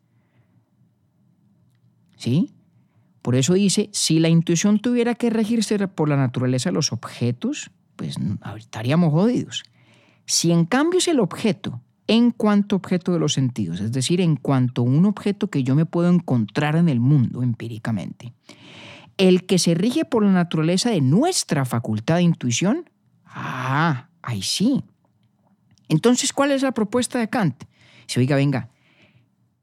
¿Sí? 2.16 2.52
Por 3.26 3.34
eso 3.34 3.54
dice, 3.54 3.90
si 3.92 4.20
la 4.20 4.28
intuición 4.28 4.78
tuviera 4.78 5.16
que 5.16 5.30
regirse 5.30 5.88
por 5.88 6.08
la 6.08 6.16
naturaleza 6.16 6.70
de 6.70 6.74
los 6.74 6.92
objetos, 6.92 7.72
pues 7.96 8.18
estaríamos 8.56 9.10
jodidos. 9.10 9.64
Si 10.26 10.52
en 10.52 10.64
cambio 10.64 10.98
es 10.98 11.08
el 11.08 11.18
objeto 11.18 11.82
en 12.06 12.30
cuanto 12.30 12.76
objeto 12.76 13.12
de 13.12 13.18
los 13.18 13.32
sentidos, 13.32 13.80
es 13.80 13.90
decir, 13.90 14.20
en 14.20 14.36
cuanto 14.36 14.84
un 14.84 15.06
objeto 15.06 15.50
que 15.50 15.64
yo 15.64 15.74
me 15.74 15.86
puedo 15.86 16.08
encontrar 16.08 16.76
en 16.76 16.88
el 16.88 17.00
mundo 17.00 17.42
empíricamente. 17.42 18.32
El 19.16 19.44
que 19.44 19.58
se 19.58 19.74
rige 19.74 20.04
por 20.04 20.22
la 20.22 20.30
naturaleza 20.30 20.90
de 20.90 21.00
nuestra 21.00 21.64
facultad 21.64 22.18
de 22.18 22.22
intuición, 22.22 22.88
ah, 23.24 24.08
ahí 24.22 24.42
sí. 24.42 24.84
Entonces, 25.88 26.32
¿cuál 26.32 26.52
es 26.52 26.62
la 26.62 26.70
propuesta 26.70 27.18
de 27.18 27.28
Kant? 27.28 27.64
Dice, 28.06 28.20
oiga, 28.20 28.36
venga, 28.36 28.70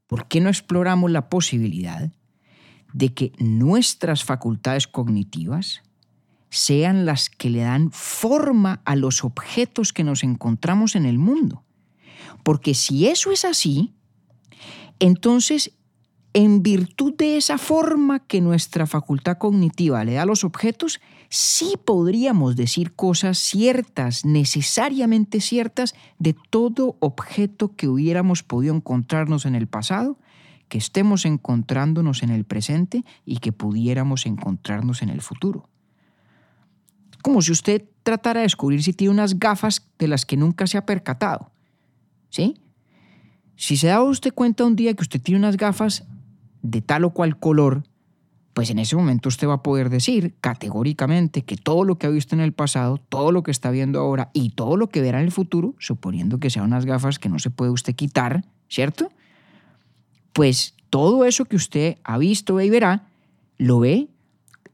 ¿por 0.06 0.28
qué 0.28 0.42
no 0.42 0.50
exploramos 0.50 1.10
la 1.10 1.30
posibilidad 1.30 2.12
de 2.94 3.12
que 3.12 3.32
nuestras 3.38 4.24
facultades 4.24 4.86
cognitivas 4.86 5.82
sean 6.48 7.04
las 7.04 7.28
que 7.28 7.50
le 7.50 7.60
dan 7.60 7.90
forma 7.90 8.80
a 8.84 8.94
los 8.96 9.24
objetos 9.24 9.92
que 9.92 10.04
nos 10.04 10.22
encontramos 10.22 10.94
en 10.94 11.04
el 11.04 11.18
mundo? 11.18 11.64
Porque 12.44 12.74
si 12.74 13.08
eso 13.08 13.32
es 13.32 13.44
así, 13.44 13.92
entonces, 15.00 15.72
en 16.32 16.62
virtud 16.62 17.14
de 17.16 17.36
esa 17.36 17.58
forma 17.58 18.20
que 18.20 18.40
nuestra 18.40 18.86
facultad 18.86 19.38
cognitiva 19.38 20.04
le 20.04 20.14
da 20.14 20.22
a 20.22 20.26
los 20.26 20.44
objetos, 20.44 21.00
sí 21.28 21.74
podríamos 21.84 22.54
decir 22.54 22.94
cosas 22.94 23.38
ciertas, 23.38 24.24
necesariamente 24.24 25.40
ciertas, 25.40 25.94
de 26.20 26.36
todo 26.50 26.96
objeto 27.00 27.74
que 27.74 27.88
hubiéramos 27.88 28.44
podido 28.44 28.74
encontrarnos 28.74 29.46
en 29.46 29.56
el 29.56 29.66
pasado, 29.66 30.16
que 30.68 30.78
estemos 30.78 31.24
encontrándonos 31.24 32.22
en 32.22 32.30
el 32.30 32.44
presente 32.44 33.04
y 33.24 33.38
que 33.38 33.52
pudiéramos 33.52 34.26
encontrarnos 34.26 35.02
en 35.02 35.08
el 35.08 35.20
futuro. 35.20 35.68
Como 37.22 37.42
si 37.42 37.52
usted 37.52 37.84
tratara 38.02 38.40
de 38.40 38.44
descubrir 38.44 38.82
si 38.82 38.92
tiene 38.92 39.12
unas 39.12 39.38
gafas 39.38 39.88
de 39.98 40.08
las 40.08 40.24
que 40.26 40.36
nunca 40.36 40.66
se 40.66 40.78
ha 40.78 40.86
percatado. 40.86 41.50
¿Sí? 42.30 42.56
Si 43.56 43.76
se 43.76 43.88
da 43.88 44.02
usted 44.02 44.32
cuenta 44.32 44.64
un 44.64 44.76
día 44.76 44.94
que 44.94 45.02
usted 45.02 45.20
tiene 45.20 45.38
unas 45.38 45.56
gafas 45.56 46.04
de 46.62 46.82
tal 46.82 47.04
o 47.04 47.10
cual 47.10 47.38
color, 47.38 47.84
pues 48.52 48.70
en 48.70 48.78
ese 48.78 48.96
momento 48.96 49.28
usted 49.28 49.48
va 49.48 49.54
a 49.54 49.62
poder 49.62 49.90
decir 49.90 50.34
categóricamente 50.40 51.42
que 51.42 51.56
todo 51.56 51.84
lo 51.84 51.98
que 51.98 52.06
ha 52.06 52.10
visto 52.10 52.34
en 52.34 52.40
el 52.40 52.52
pasado, 52.52 52.98
todo 52.98 53.32
lo 53.32 53.42
que 53.42 53.50
está 53.50 53.70
viendo 53.70 54.00
ahora 54.00 54.30
y 54.32 54.50
todo 54.50 54.76
lo 54.76 54.88
que 54.88 55.00
verá 55.00 55.18
en 55.18 55.26
el 55.26 55.32
futuro, 55.32 55.74
suponiendo 55.78 56.38
que 56.38 56.50
sean 56.50 56.66
unas 56.66 56.86
gafas 56.86 57.18
que 57.18 57.28
no 57.28 57.38
se 57.38 57.50
puede 57.50 57.70
usted 57.70 57.94
quitar, 57.94 58.44
¿cierto? 58.68 59.10
Pues 60.34 60.74
todo 60.90 61.24
eso 61.24 61.44
que 61.44 61.56
usted 61.56 61.98
ha 62.02 62.18
visto 62.18 62.60
y 62.60 62.68
verá, 62.68 63.06
lo 63.56 63.78
ve 63.78 64.08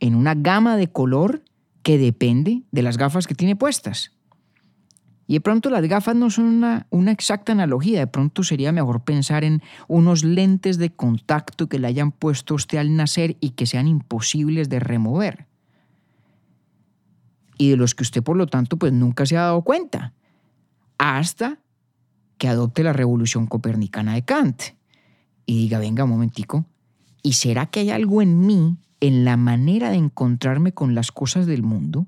en 0.00 0.14
una 0.14 0.34
gama 0.34 0.76
de 0.78 0.88
color 0.88 1.42
que 1.82 1.98
depende 1.98 2.62
de 2.72 2.82
las 2.82 2.96
gafas 2.96 3.26
que 3.26 3.34
tiene 3.34 3.56
puestas. 3.56 4.12
Y 5.26 5.34
de 5.34 5.42
pronto 5.42 5.68
las 5.68 5.82
gafas 5.82 6.16
no 6.16 6.30
son 6.30 6.46
una, 6.90 7.12
exacta 7.12 7.52
analogía, 7.52 8.00
de 8.00 8.06
pronto 8.06 8.42
sería 8.42 8.72
mejor 8.72 9.02
pensar 9.04 9.44
en 9.44 9.62
unos 9.86 10.24
lentes 10.24 10.78
de 10.78 10.90
contacto 10.90 11.68
que 11.68 11.78
le 11.78 11.88
hayan 11.88 12.10
puesto 12.10 12.54
usted 12.54 12.78
al 12.78 12.96
nacer 12.96 13.36
y 13.38 13.50
que 13.50 13.66
sean 13.66 13.86
imposibles 13.86 14.70
de 14.70 14.80
remover. 14.80 15.46
Y 17.58 17.68
de 17.68 17.76
los 17.76 17.94
que 17.94 18.02
usted 18.02 18.22
por 18.22 18.38
lo 18.38 18.46
tanto 18.46 18.78
pues 18.78 18.94
nunca 18.94 19.26
se 19.26 19.36
ha 19.36 19.42
dado 19.42 19.60
cuenta, 19.60 20.14
hasta 20.96 21.58
que 22.38 22.48
adopte 22.48 22.82
la 22.82 22.94
revolución 22.94 23.46
copernicana 23.46 24.14
de 24.14 24.24
Kant 24.24 24.79
y 25.50 25.56
diga, 25.56 25.80
venga 25.80 26.04
un 26.04 26.10
momentico, 26.10 26.64
¿y 27.24 27.32
será 27.32 27.66
que 27.66 27.80
hay 27.80 27.90
algo 27.90 28.22
en 28.22 28.46
mí, 28.46 28.76
en 29.00 29.24
la 29.24 29.36
manera 29.36 29.90
de 29.90 29.96
encontrarme 29.96 30.70
con 30.70 30.94
las 30.94 31.10
cosas 31.10 31.46
del 31.46 31.64
mundo? 31.64 32.06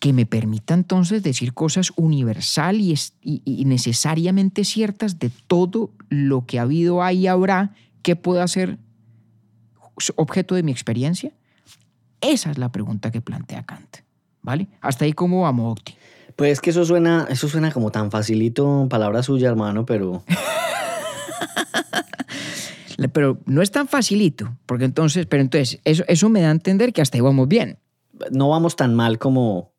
que 0.00 0.12
me 0.12 0.26
permita 0.26 0.74
entonces 0.74 1.24
decir 1.24 1.54
cosas 1.54 1.92
universal 1.96 2.80
y, 2.80 2.94
y, 3.20 3.42
y, 3.44 3.64
necesariamente 3.64 4.62
ciertas 4.62 5.18
de 5.18 5.28
todo 5.48 5.90
lo 6.08 6.46
que 6.46 6.60
ha 6.60 6.62
habido, 6.62 7.02
hay 7.02 7.22
y 7.22 7.26
habrá, 7.26 7.74
que 8.02 8.14
pueda 8.14 8.46
ser 8.46 8.78
objeto 10.14 10.54
de 10.54 10.62
mi 10.62 10.70
experiencia? 10.70 11.32
Esa 12.20 12.52
es 12.52 12.58
la 12.58 12.70
pregunta 12.70 13.10
que 13.10 13.20
plantea 13.20 13.66
Kant. 13.66 13.96
¿Vale? 14.40 14.68
Hasta 14.80 15.04
ahí 15.04 15.14
cómo 15.14 15.42
vamos, 15.42 15.72
Octi. 15.72 15.96
Pues 16.36 16.52
es 16.52 16.60
que 16.60 16.70
eso 16.70 16.84
suena, 16.84 17.26
eso 17.28 17.48
suena 17.48 17.72
como 17.72 17.90
tan 17.90 18.12
facilito, 18.12 18.86
palabra 18.88 19.24
suya, 19.24 19.48
hermano, 19.48 19.84
pero... 19.84 20.22
pero 23.12 23.38
no 23.46 23.62
es 23.62 23.70
tan 23.70 23.86
facilito, 23.86 24.56
porque 24.66 24.84
entonces, 24.84 25.26
pero 25.26 25.40
entonces, 25.40 25.80
eso, 25.84 26.02
eso 26.08 26.28
me 26.28 26.40
da 26.40 26.48
a 26.48 26.52
entender 26.52 26.92
que 26.92 27.00
hasta 27.00 27.16
ahí 27.16 27.20
vamos 27.20 27.46
bien. 27.46 27.78
No 28.32 28.48
vamos 28.48 28.74
tan 28.74 28.96
mal 28.96 29.18
como, 29.18 29.72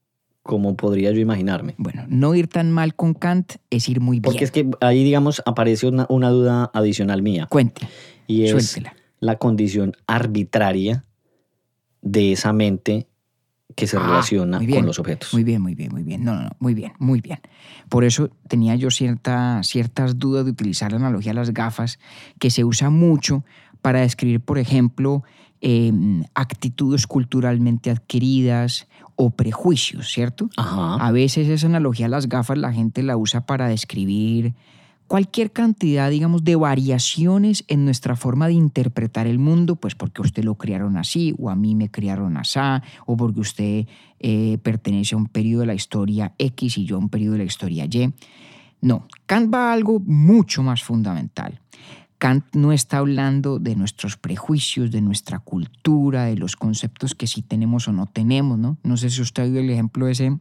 como 0.44 0.78
podría 0.78 1.12
yo 1.12 1.20
imaginarme. 1.20 1.76
Bueno, 1.78 2.06
no 2.08 2.34
ir 2.34 2.48
tan 2.48 2.72
mal 2.72 2.96
con 2.96 3.14
Kant 3.14 3.56
es 3.70 3.90
ir 3.90 4.00
muy 4.00 4.20
bien. 4.20 4.24
Porque 4.24 4.46
es 4.46 4.52
que 4.52 4.70
ahí, 4.80 5.04
digamos, 5.04 5.42
aparece 5.46 5.88
una, 5.88 6.06
una 6.10 6.30
duda 6.30 6.72
adicional 6.74 7.22
mía. 7.22 7.48
Cuente. 7.50 7.88
Y 8.26 8.46
es 8.46 8.52
suéltela. 8.52 8.96
la 9.20 9.38
condición 9.38 9.98
arbitraria 10.08 11.04
de 12.02 12.32
esa 12.32 12.54
mente 12.54 13.09
que 13.76 13.88
se 13.88 13.98
Ah, 13.98 14.02
relaciona 14.06 14.60
bien, 14.60 14.80
con 14.80 14.86
los 14.88 15.00
objetos. 15.00 15.34
Muy 15.34 15.44
bien, 15.44 15.62
muy 15.62 15.76
bien, 15.76 15.92
muy 15.92 16.04
bien. 16.04 16.24
No, 16.24 16.36
no, 16.36 16.44
no, 16.44 16.50
muy 16.60 16.74
bien, 16.74 16.94
muy 17.00 17.22
bien. 17.22 17.40
Por 17.88 18.04
eso 18.04 18.30
tenía 18.48 18.76
yo 18.76 18.92
cierta, 18.92 19.62
ciertas 19.64 20.20
dudas 20.20 20.46
de 20.46 20.52
utilizar 20.52 20.92
la 20.92 20.98
analogía 20.98 21.32
de 21.32 21.36
las 21.36 21.54
gafas, 21.54 22.00
que 22.40 22.50
se 22.50 22.64
usa 22.64 22.90
mucho 22.90 23.44
para 23.82 24.02
describir, 24.02 24.42
por 24.42 24.58
ejemplo, 24.60 25.24
eh, 25.62 25.92
actitudes 26.36 27.06
culturalmente 27.08 27.90
adquiridas 27.92 28.88
o 29.16 29.32
prejuicios, 29.32 30.08
¿cierto? 30.10 30.50
Ajá. 30.58 30.96
A 30.96 31.12
veces 31.12 31.48
esa 31.48 31.68
analogía 31.68 32.06
de 32.06 32.12
las 32.12 32.28
gafas 32.30 32.58
la 32.58 32.72
gente 32.74 33.04
la 33.04 33.18
usa 33.18 33.46
para 33.46 33.68
describir 33.68 34.54
cualquier 35.10 35.52
cantidad, 35.52 36.12
digamos, 36.12 36.44
de 36.44 36.56
variaciones 36.56 37.66
en 37.68 37.84
nuestra 37.84 38.16
forma 38.16 38.48
de 38.48 38.54
interpretar 38.54 39.26
el 39.26 39.40
mundo, 39.40 39.76
pues 39.76 39.96
porque 39.96 40.22
usted 40.22 40.44
lo 40.44 40.54
criaron 40.54 40.98
así, 40.98 41.34
o 41.40 41.50
a 41.50 41.56
mí 41.56 41.74
me 41.74 41.90
criaron 41.90 42.38
así, 42.38 42.60
o 43.08 43.18
porque 43.18 43.40
usted 43.40 43.88
eh, 44.20 44.60
pertenece 44.62 45.16
a 45.16 45.18
un 45.18 45.26
periodo 45.26 45.62
de 45.62 45.66
la 45.66 45.74
historia 45.74 46.36
X 46.38 46.78
y 46.78 46.86
yo 46.86 46.96
a 46.96 47.00
un 47.00 47.10
periodo 47.10 47.34
de 47.34 47.40
la 47.40 47.46
historia 47.46 47.86
Y. 47.86 48.14
No, 48.82 49.08
Kant 49.26 49.52
va 49.52 49.72
a 49.72 49.74
algo 49.74 50.00
mucho 50.00 50.62
más 50.62 50.84
fundamental. 50.84 51.60
Kant 52.20 52.46
no 52.54 52.72
está 52.72 53.00
hablando 53.00 53.58
de 53.58 53.76
nuestros 53.76 54.16
prejuicios, 54.16 54.92
de 54.92 55.02
nuestra 55.02 55.40
cultura, 55.40 56.26
de 56.26 56.36
los 56.36 56.56
conceptos 56.56 57.16
que 57.16 57.26
sí 57.26 57.42
tenemos 57.42 57.88
o 57.88 57.94
no 57.94 58.06
tenemos, 58.06 58.60
¿no? 58.60 58.78
No 58.84 58.96
sé 58.96 59.10
si 59.10 59.22
usted 59.24 59.42
ha 59.42 59.46
oído 59.48 59.60
el 59.60 59.72
ejemplo 59.72 60.08
ese 60.08 60.38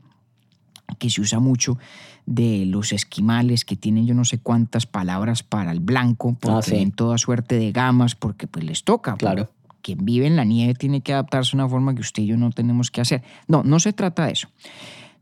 que 0.99 1.11
se 1.11 1.21
usa 1.21 1.39
mucho 1.39 1.79
de 2.27 2.65
los 2.67 2.93
esquimales 2.93 3.65
que 3.65 3.77
tienen 3.77 4.07
yo 4.07 4.15
no 4.15 4.25
sé 4.25 4.39
cuántas 4.39 4.87
palabras 4.87 5.43
para 5.43 5.73
el 5.73 5.81
blanco, 5.81 6.37
porque 6.41 6.59
Ah, 6.59 6.63
sí. 6.63 6.73
ven 6.73 6.93
toda 6.93 7.19
suerte 7.19 7.57
de 7.59 7.73
gamas, 7.73 8.15
porque 8.15 8.47
pues 8.47 8.65
les 8.65 8.85
toca. 8.85 9.17
Claro. 9.17 9.51
Quien 9.83 10.05
vive 10.05 10.27
en 10.27 10.37
la 10.37 10.45
nieve 10.45 10.75
tiene 10.75 11.01
que 11.03 11.13
adaptarse 11.13 11.55
a 11.55 11.61
una 11.61 11.69
forma 11.69 11.95
que 11.95 12.01
usted 12.01 12.23
y 12.23 12.27
yo 12.27 12.37
no 12.37 12.51
tenemos 12.51 12.91
que 12.91 13.01
hacer. 13.01 13.23
No, 13.47 13.63
no 13.63 13.81
se 13.81 13.93
trata 13.93 14.27
de 14.27 14.33
eso. 14.33 14.49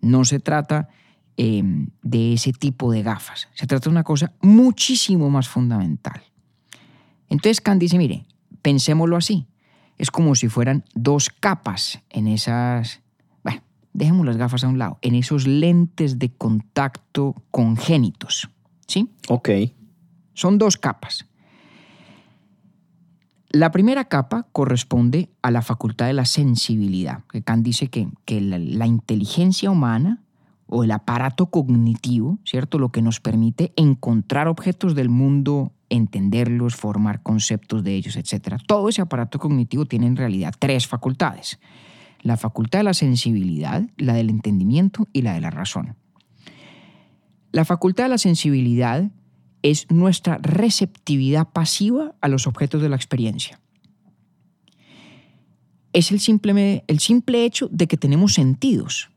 No 0.00 0.24
se 0.24 0.40
trata 0.40 0.88
eh, 1.36 1.62
de 2.02 2.32
ese 2.32 2.52
tipo 2.52 2.90
de 2.90 3.02
gafas. 3.02 3.48
Se 3.54 3.66
trata 3.66 3.84
de 3.84 3.90
una 3.90 4.02
cosa 4.04 4.32
muchísimo 4.40 5.30
más 5.30 5.48
fundamental. 5.48 6.22
Entonces 7.28 7.60
Kant 7.60 7.80
dice, 7.80 7.98
mire, 7.98 8.24
pensémoslo 8.62 9.16
así. 9.16 9.46
Es 9.98 10.10
como 10.10 10.34
si 10.34 10.48
fueran 10.48 10.84
dos 10.94 11.30
capas 11.30 12.00
en 12.10 12.28
esas, 12.28 13.00
dejemos 13.96 14.26
las 14.26 14.36
gafas 14.36 14.64
a 14.64 14.68
un 14.68 14.78
lado, 14.78 14.98
en 15.02 15.14
esos 15.14 15.46
lentes 15.46 16.18
de 16.18 16.30
contacto 16.30 17.34
congénitos. 17.50 18.48
¿Sí? 18.86 19.10
Ok. 19.28 19.50
Son 20.34 20.58
dos 20.58 20.76
capas. 20.76 21.26
La 23.50 23.70
primera 23.70 24.04
capa 24.04 24.46
corresponde 24.52 25.30
a 25.40 25.50
la 25.50 25.62
facultad 25.62 26.06
de 26.06 26.12
la 26.12 26.26
sensibilidad, 26.26 27.22
que 27.30 27.42
Kant 27.42 27.64
dice 27.64 27.88
que, 27.88 28.08
que 28.26 28.40
la, 28.40 28.58
la 28.58 28.86
inteligencia 28.86 29.70
humana 29.70 30.22
o 30.66 30.84
el 30.84 30.90
aparato 30.90 31.46
cognitivo, 31.46 32.38
¿cierto? 32.44 32.78
Lo 32.78 32.90
que 32.90 33.02
nos 33.02 33.20
permite 33.20 33.72
encontrar 33.76 34.46
objetos 34.48 34.94
del 34.94 35.08
mundo, 35.08 35.72
entenderlos, 35.88 36.76
formar 36.76 37.22
conceptos 37.22 37.82
de 37.82 37.94
ellos, 37.94 38.16
etc. 38.16 38.56
Todo 38.66 38.88
ese 38.88 39.00
aparato 39.00 39.38
cognitivo 39.38 39.86
tiene 39.86 40.06
en 40.06 40.16
realidad 40.16 40.54
tres 40.58 40.86
facultades. 40.86 41.58
La 42.22 42.36
facultad 42.36 42.80
de 42.80 42.84
la 42.84 42.94
sensibilidad, 42.94 43.88
la 43.96 44.14
del 44.14 44.30
entendimiento 44.30 45.08
y 45.12 45.22
la 45.22 45.34
de 45.34 45.40
la 45.40 45.50
razón. 45.50 45.96
La 47.52 47.64
facultad 47.64 48.04
de 48.04 48.10
la 48.10 48.18
sensibilidad 48.18 49.10
es 49.62 49.90
nuestra 49.90 50.38
receptividad 50.38 51.48
pasiva 51.48 52.14
a 52.20 52.28
los 52.28 52.46
objetos 52.46 52.82
de 52.82 52.88
la 52.88 52.96
experiencia. 52.96 53.60
Es 55.92 56.12
el 56.12 56.20
simple, 56.20 56.84
el 56.86 56.98
simple 57.00 57.44
hecho 57.44 57.68
de 57.72 57.86
que 57.86 57.96
tenemos 57.96 58.34
sentidos. 58.34 59.10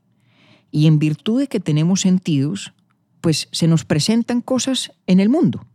Y 0.70 0.86
en 0.86 0.98
virtud 0.98 1.40
de 1.40 1.46
que 1.48 1.60
tenemos 1.60 2.00
sentidos, 2.00 2.72
pues 3.20 3.48
se 3.52 3.68
nos 3.68 3.84
presentan 3.84 4.40
cosas 4.40 4.92
en 5.06 5.20
el 5.20 5.28
mundo. 5.28 5.66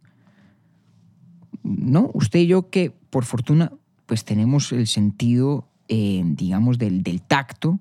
¿No? 1.64 2.10
Usted 2.14 2.40
y 2.40 2.48
yo 2.48 2.70
que 2.70 2.90
por 2.90 3.26
fortuna 3.26 3.72
pues 4.06 4.26
tenemos 4.26 4.72
el 4.72 4.88
sentido, 4.88 5.68
eh, 5.88 6.24
digamos, 6.26 6.78
del, 6.78 7.04
del 7.04 7.22
tacto 7.22 7.80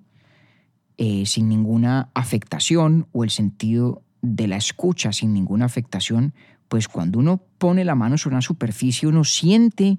eh, 0.96 1.26
sin 1.26 1.48
ninguna 1.48 2.10
afectación 2.14 3.06
o 3.12 3.24
el 3.24 3.30
sentido 3.30 4.02
de 4.22 4.46
la 4.46 4.56
escucha 4.56 5.12
sin 5.12 5.32
ninguna 5.32 5.64
afectación, 5.64 6.34
pues 6.68 6.88
cuando 6.88 7.18
uno 7.18 7.42
pone 7.58 7.84
la 7.84 7.94
mano 7.94 8.16
sobre 8.16 8.34
una 8.34 8.42
superficie 8.42 9.08
uno 9.08 9.24
siente 9.24 9.98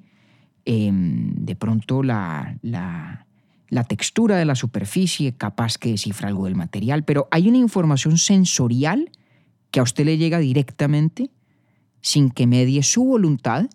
eh, 0.66 0.92
de 0.92 1.56
pronto 1.56 2.02
la, 2.02 2.58
la, 2.62 3.28
la 3.70 3.84
textura 3.84 4.38
de 4.38 4.46
la 4.46 4.56
superficie, 4.56 5.36
capaz 5.36 5.78
que 5.78 5.92
descifra 5.92 6.30
algo 6.30 6.46
del 6.46 6.56
material, 6.56 7.04
pero 7.04 7.28
hay 7.32 7.48
una 7.48 7.58
información 7.58 8.18
sensorial 8.18 9.12
que 9.72 9.80
a 9.80 9.84
usted 9.84 10.06
le 10.06 10.18
llega 10.18 10.40
directamente 10.40 11.30
sin 12.02 12.30
que 12.30 12.48
medie 12.48 12.84
su 12.84 13.04
voluntad, 13.04 13.66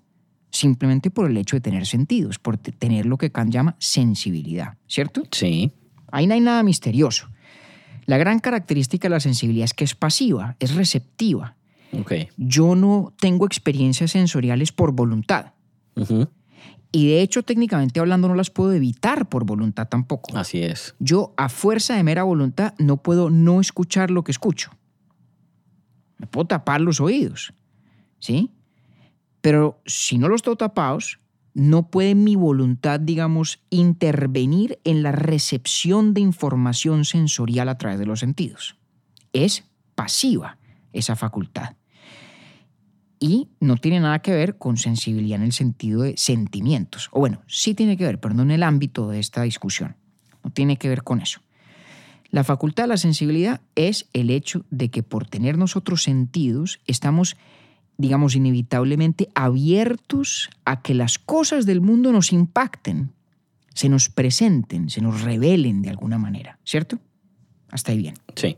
simplemente 0.51 1.11
por 1.11 1.31
el 1.31 1.37
hecho 1.37 1.57
de 1.57 1.61
tener 1.61 1.87
sentidos, 1.87 2.39
por 2.39 2.57
te- 2.59 2.73
tener 2.73 3.07
lo 3.07 3.17
que 3.19 3.31
Kant 3.31 3.53
llama 3.53 3.77
sensibilidad, 3.79 4.77
¿cierto? 4.87 5.23
Sí. 5.31 5.73
Ahí 6.13 6.27
no 6.27 6.35
hay 6.35 6.41
nada 6.41 6.63
misterioso. 6.63 7.29
La 8.07 8.19
gran 8.19 8.41
característica 8.41 9.07
de 9.07 9.11
la 9.11 9.21
sensibilidad 9.21 9.65
es 9.67 9.75
que 9.75 9.85
es 9.85 9.95
pasiva, 9.95 10.57
es 10.59 10.75
receptiva. 10.75 11.57
Ok. 11.99 12.13
Yo 12.37 12.75
no 12.75 13.13
tengo 13.21 13.47
experiencias 13.47 14.11
sensoriales 14.13 14.73
por 14.73 14.93
voluntad. 14.93 15.53
Y 16.93 17.07
de 17.09 17.23
hecho, 17.23 17.45
técnicamente 17.45 18.01
hablando, 18.01 18.27
no 18.27 18.35
las 18.35 18.51
puedo 18.51 18.73
evitar 18.73 19.29
por 19.29 19.45
voluntad 19.45 19.87
tampoco. 19.89 20.37
Así 20.37 20.61
es. 20.63 20.95
Yo, 20.99 21.35
a 21.37 21.49
fuerza 21.49 21.95
de 21.95 22.03
mera 22.03 22.25
voluntad, 22.25 22.75
no 22.79 22.97
puedo 22.97 23.31
no 23.31 23.61
escuchar 23.61 24.11
lo 24.11 24.25
que 24.25 24.33
escucho. 24.33 24.71
Me 26.19 26.27
puedo 26.27 26.47
tapar 26.49 26.81
los 26.81 27.01
oídos, 27.01 27.53
¿sí? 28.19 28.51
Pero 29.41 29.81
si 29.87 30.19
no 30.19 30.29
los 30.29 30.43
tengo 30.43 30.57
tapados, 30.57 31.21
no 31.55 31.91
puede 31.91 32.15
mi 32.15 32.37
voluntad, 32.37 33.01
digamos, 33.01 33.61
intervenir 33.71 34.79
en 34.85 35.03
la 35.03 35.13
recepción 35.13 36.15
de 36.15 36.21
información 36.21 37.05
sensorial 37.05 37.69
a 37.69 37.79
través 37.79 37.99
de 37.99 38.07
los 38.07 38.21
sentidos. 38.21 38.77
Es 39.33 39.65
pasiva 39.95 40.59
esa 40.93 41.17
facultad. 41.17 41.75
Y 43.19 43.49
no 43.61 43.77
tiene 43.77 44.01
nada 44.01 44.21
que 44.21 44.33
ver 44.33 44.57
con 44.57 44.79
sensibilidad 44.79 45.39
en 45.39 45.45
el 45.45 45.53
sentido 45.53 46.03
de 46.03 46.17
sentimientos. 46.17 47.09
O 47.13 47.21
bueno, 47.21 47.43
sí 47.47 47.75
tiene 47.75 47.97
que 47.97 48.05
ver, 48.05 48.19
pero 48.19 48.35
no 48.35 48.43
en 48.43 48.51
el 48.51 48.63
ámbito 48.63 49.11
de 49.11 49.19
esta 49.19 49.43
discusión. 49.43 49.97
No 50.43 50.51
tiene 50.51 50.79
que 50.79 50.89
ver 50.89 51.03
con 51.03 51.21
eso. 51.21 51.41
La 52.31 52.45
facultad 52.45 52.85
de 52.85 52.89
la 52.89 52.97
sensibilidad 52.97 53.61
es 53.75 54.09
el 54.13 54.31
hecho 54.31 54.65
de 54.71 54.89
que 54.89 55.03
por 55.03 55.27
tener 55.27 55.59
nosotros 55.59 56.03
sentidos 56.03 56.81
estamos, 56.87 57.37
digamos, 58.01 58.35
inevitablemente 58.35 59.29
abiertos 59.35 60.49
a 60.65 60.81
que 60.81 60.95
las 60.95 61.19
cosas 61.19 61.67
del 61.67 61.83
mundo 61.83 62.13
nos 62.13 62.33
impacten, 62.33 63.13
se 63.75 63.91
nos 63.91 64.09
presenten, 64.09 64.89
se 64.89 65.03
nos 65.03 65.21
revelen 65.21 65.83
de 65.83 65.91
alguna 65.91 66.17
manera, 66.17 66.59
¿cierto? 66.65 66.99
Hasta 67.71 67.93
ahí 67.93 67.99
bien. 67.99 68.15
Sí. 68.37 68.57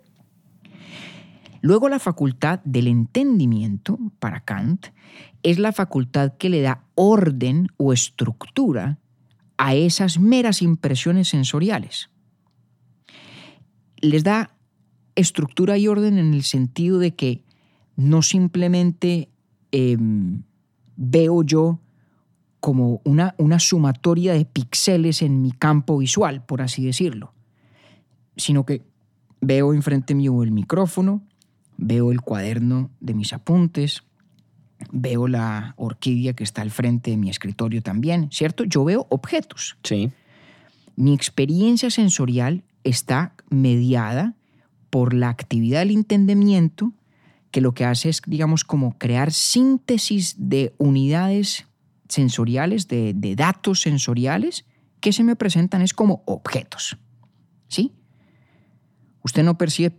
Luego 1.61 1.88
la 1.88 1.98
facultad 1.98 2.61
del 2.64 2.87
entendimiento, 2.87 3.98
para 4.20 4.44
Kant, 4.44 4.87
es 5.42 5.59
la 5.59 5.72
facultad 5.72 6.35
que 6.38 6.48
le 6.48 6.61
da 6.61 6.85
orden 6.94 7.66
o 7.76 7.92
estructura 7.92 9.00
a 9.59 9.74
esas 9.74 10.20
meras 10.20 10.62
impresiones 10.62 11.28
sensoriales. 11.28 12.11
Les 13.96 14.22
da 14.22 14.57
estructura 15.16 15.78
y 15.78 15.88
orden 15.88 16.18
en 16.18 16.33
el 16.33 16.44
sentido 16.44 17.00
de 17.00 17.16
que 17.16 17.44
no 17.96 18.22
simplemente 18.22 19.32
eh, 19.73 19.97
veo 20.97 21.43
yo 21.43 21.81
como 22.61 23.01
una, 23.05 23.35
una 23.39 23.59
sumatoria 23.59 24.35
de 24.35 24.45
píxeles 24.45 25.23
en 25.23 25.43
mi 25.43 25.51
campo 25.51 25.99
visual, 25.99 26.45
por 26.45 26.63
así 26.63 26.85
decirlo, 26.85 27.33
sino 28.37 28.65
que 28.65 28.83
veo 29.41 29.75
enfrente 29.75 30.15
mío 30.15 30.43
el 30.45 30.53
micrófono, 30.53 31.23
veo 31.77 32.13
el 32.13 32.21
cuaderno 32.21 32.91
de 33.01 33.15
mis 33.15 33.33
apuntes, 33.33 34.05
veo 34.93 35.27
la 35.27 35.75
orquídea 35.77 36.35
que 36.35 36.45
está 36.45 36.63
al 36.63 36.71
frente 36.71 37.11
de 37.11 37.17
mi 37.17 37.31
escritorio 37.31 37.83
también, 37.83 38.29
¿cierto? 38.31 38.65
Yo 38.65 38.85
veo 38.85 39.07
objetos. 39.11 39.77
Sí. 39.83 40.11
Mi 40.95 41.15
experiencia 41.15 41.91
sensorial 41.91 42.63
está 42.85 43.35
mediada 43.51 44.35
por 44.91 45.15
la 45.15 45.31
actividad 45.31 45.81
del 45.81 45.93
entendimiento 45.93 46.93
que 47.53 47.61
lo 47.61 47.73
que 47.75 47.85
hace 47.85 48.09
es, 48.09 48.21
digamos, 48.27 48.65
como 48.65 48.99
crear 48.99 49.31
síntesis 49.33 50.35
de 50.38 50.75
unidades 50.79 51.67
sensoriales, 52.09 52.88
de, 52.88 53.12
de 53.15 53.37
datos 53.37 53.83
sensoriales 53.83 54.65
que 55.01 55.12
se 55.12 55.23
me 55.23 55.37
presentan 55.37 55.83
es 55.83 55.95
como 55.95 56.23
objetos. 56.27 56.97
¿Sí? 57.69 57.93
Usted 59.23 59.45
no 59.45 59.57
percibe 59.57 59.93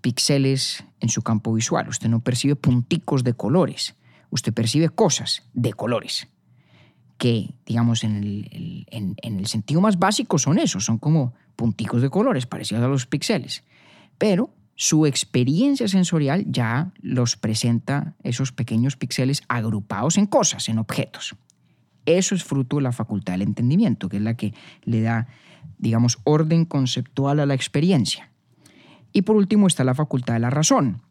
píxeles 0.00 0.84
en 1.00 1.08
su 1.08 1.22
campo 1.22 1.52
visual, 1.52 1.88
usted 1.88 2.08
no 2.08 2.20
percibe 2.20 2.56
punticos 2.56 3.24
de 3.24 3.34
colores, 3.34 3.94
usted 4.30 4.52
percibe 4.52 4.88
cosas 4.88 5.42
de 5.52 5.72
colores 5.72 6.28
que, 7.18 7.54
digamos, 7.66 8.02
en 8.02 8.16
el, 8.22 8.86
en- 8.90 9.14
en 9.22 9.38
el 9.38 9.46
sentido 9.46 9.80
más 9.80 9.98
básico 9.98 10.38
son 10.38 10.58
esos, 10.58 10.84
son 10.84 10.98
como 10.98 11.34
punticos 11.54 12.02
de 12.02 12.10
colores 12.10 12.46
parecidos 12.46 12.82
a 12.82 12.88
los 12.88 13.06
píxeles. 13.06 13.62
Pero 14.18 14.50
su 14.74 15.06
experiencia 15.06 15.86
sensorial 15.88 16.44
ya 16.48 16.92
los 17.00 17.36
presenta 17.36 18.14
esos 18.22 18.52
pequeños 18.52 18.96
píxeles 18.96 19.42
agrupados 19.48 20.18
en 20.18 20.26
cosas, 20.26 20.68
en 20.68 20.78
objetos. 20.78 21.36
Eso 22.06 22.34
es 22.34 22.42
fruto 22.42 22.76
de 22.76 22.82
la 22.82 22.92
facultad 22.92 23.34
del 23.34 23.42
entendimiento, 23.42 24.08
que 24.08 24.16
es 24.16 24.22
la 24.22 24.34
que 24.34 24.54
le 24.82 25.02
da, 25.02 25.28
digamos, 25.78 26.18
orden 26.24 26.64
conceptual 26.64 27.38
a 27.40 27.46
la 27.46 27.54
experiencia. 27.54 28.30
Y 29.12 29.22
por 29.22 29.36
último 29.36 29.66
está 29.66 29.84
la 29.84 29.94
facultad 29.94 30.34
de 30.34 30.40
la 30.40 30.50
razón, 30.50 31.02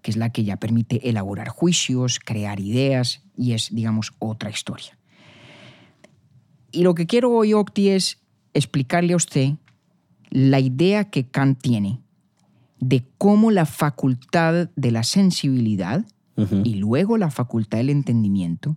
que 0.00 0.10
es 0.10 0.16
la 0.16 0.30
que 0.30 0.44
ya 0.44 0.56
permite 0.56 1.08
elaborar 1.08 1.48
juicios, 1.48 2.18
crear 2.18 2.58
ideas 2.58 3.22
y 3.36 3.52
es, 3.52 3.72
digamos, 3.72 4.12
otra 4.18 4.50
historia. 4.50 4.98
Y 6.72 6.82
lo 6.82 6.94
que 6.94 7.06
quiero 7.06 7.30
hoy, 7.30 7.52
Octi, 7.52 7.90
es 7.90 8.18
explicarle 8.54 9.12
a 9.12 9.16
usted 9.16 9.52
la 10.30 10.58
idea 10.58 11.10
que 11.10 11.26
Kant 11.26 11.60
tiene 11.60 12.00
de 12.82 13.06
cómo 13.16 13.52
la 13.52 13.64
facultad 13.64 14.68
de 14.74 14.90
la 14.90 15.04
sensibilidad 15.04 16.04
y 16.64 16.74
luego 16.74 17.16
la 17.16 17.30
facultad 17.30 17.78
del 17.78 17.90
entendimiento 17.90 18.76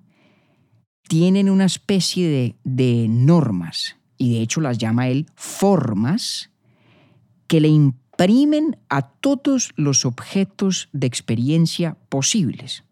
tienen 1.08 1.50
una 1.50 1.66
especie 1.66 2.28
de, 2.28 2.56
de 2.64 3.08
normas, 3.10 3.96
y 4.18 4.34
de 4.34 4.42
hecho 4.42 4.62
las 4.62 4.78
llama 4.78 5.08
él 5.08 5.26
formas, 5.34 6.52
que 7.48 7.60
le 7.60 7.70
imprimen 7.70 8.78
a 8.90 9.10
todos 9.10 9.72
los 9.76 10.06
objetos 10.06 10.88
de 10.94 11.08
experiencia 11.08 11.98
posibles. 12.10 12.84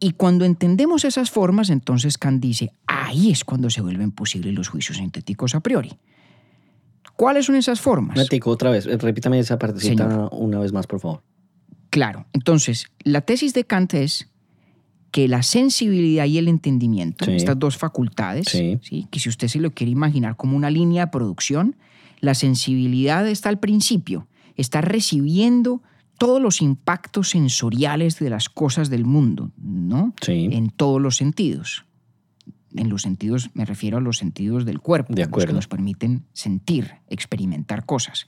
Y 0.00 0.12
cuando 0.12 0.46
entendemos 0.46 1.04
esas 1.04 1.30
formas, 1.30 1.68
entonces 1.68 2.16
Kant 2.16 2.42
dice, 2.42 2.72
ahí 2.86 3.30
es 3.30 3.44
cuando 3.44 3.68
se 3.68 3.82
vuelven 3.82 4.10
posibles 4.10 4.54
los 4.54 4.68
juicios 4.68 4.96
sintéticos 4.96 5.54
a 5.54 5.60
priori. 5.60 5.98
¿Cuáles 7.16 7.46
son 7.46 7.56
esas 7.56 7.80
formas? 7.80 8.16
Matico, 8.16 8.50
otra 8.50 8.70
vez, 8.70 8.86
eh, 8.86 8.96
repítame 8.98 9.38
esa 9.38 9.58
partecita 9.58 10.08
Señor. 10.08 10.28
una 10.32 10.58
vez 10.58 10.72
más, 10.72 10.86
por 10.86 11.00
favor. 11.00 11.22
Claro, 11.90 12.26
entonces 12.32 12.86
la 13.04 13.20
tesis 13.20 13.54
de 13.54 13.64
Kant 13.64 13.94
es 13.94 14.30
que 15.12 15.28
la 15.28 15.44
sensibilidad 15.44 16.24
y 16.24 16.38
el 16.38 16.48
entendimiento, 16.48 17.24
Sí. 17.24 17.32
estas 17.32 17.56
dos 17.56 17.76
facultades, 17.76 18.46
Sí. 18.48 18.78
¿sí? 18.82 19.06
que 19.12 19.20
si 19.20 19.28
usted 19.28 19.46
se 19.46 19.60
lo 19.60 19.70
quiere 19.70 19.92
imaginar 19.92 20.34
como 20.36 20.56
una 20.56 20.70
línea 20.70 21.04
de 21.06 21.12
producción, 21.12 21.76
la 22.18 22.34
sensibilidad 22.34 23.26
está 23.28 23.48
al 23.48 23.60
principio, 23.60 24.26
está 24.56 24.80
recibiendo 24.80 25.82
todos 26.18 26.42
los 26.42 26.62
impactos 26.62 27.30
sensoriales 27.30 28.18
de 28.18 28.30
las 28.30 28.48
cosas 28.48 28.90
del 28.90 29.04
mundo, 29.04 29.52
¿no? 29.56 30.14
Sí. 30.20 30.48
En 30.50 30.70
todos 30.70 31.00
los 31.00 31.16
sentidos. 31.16 31.84
En 32.76 32.88
los 32.88 33.02
sentidos, 33.02 33.50
me 33.54 33.64
refiero 33.64 33.98
a 33.98 34.00
los 34.00 34.18
sentidos 34.18 34.64
del 34.64 34.80
cuerpo, 34.80 35.14
De 35.14 35.26
los 35.26 35.44
que 35.44 35.52
nos 35.52 35.68
permiten 35.68 36.24
sentir, 36.32 36.94
experimentar 37.08 37.86
cosas. 37.86 38.26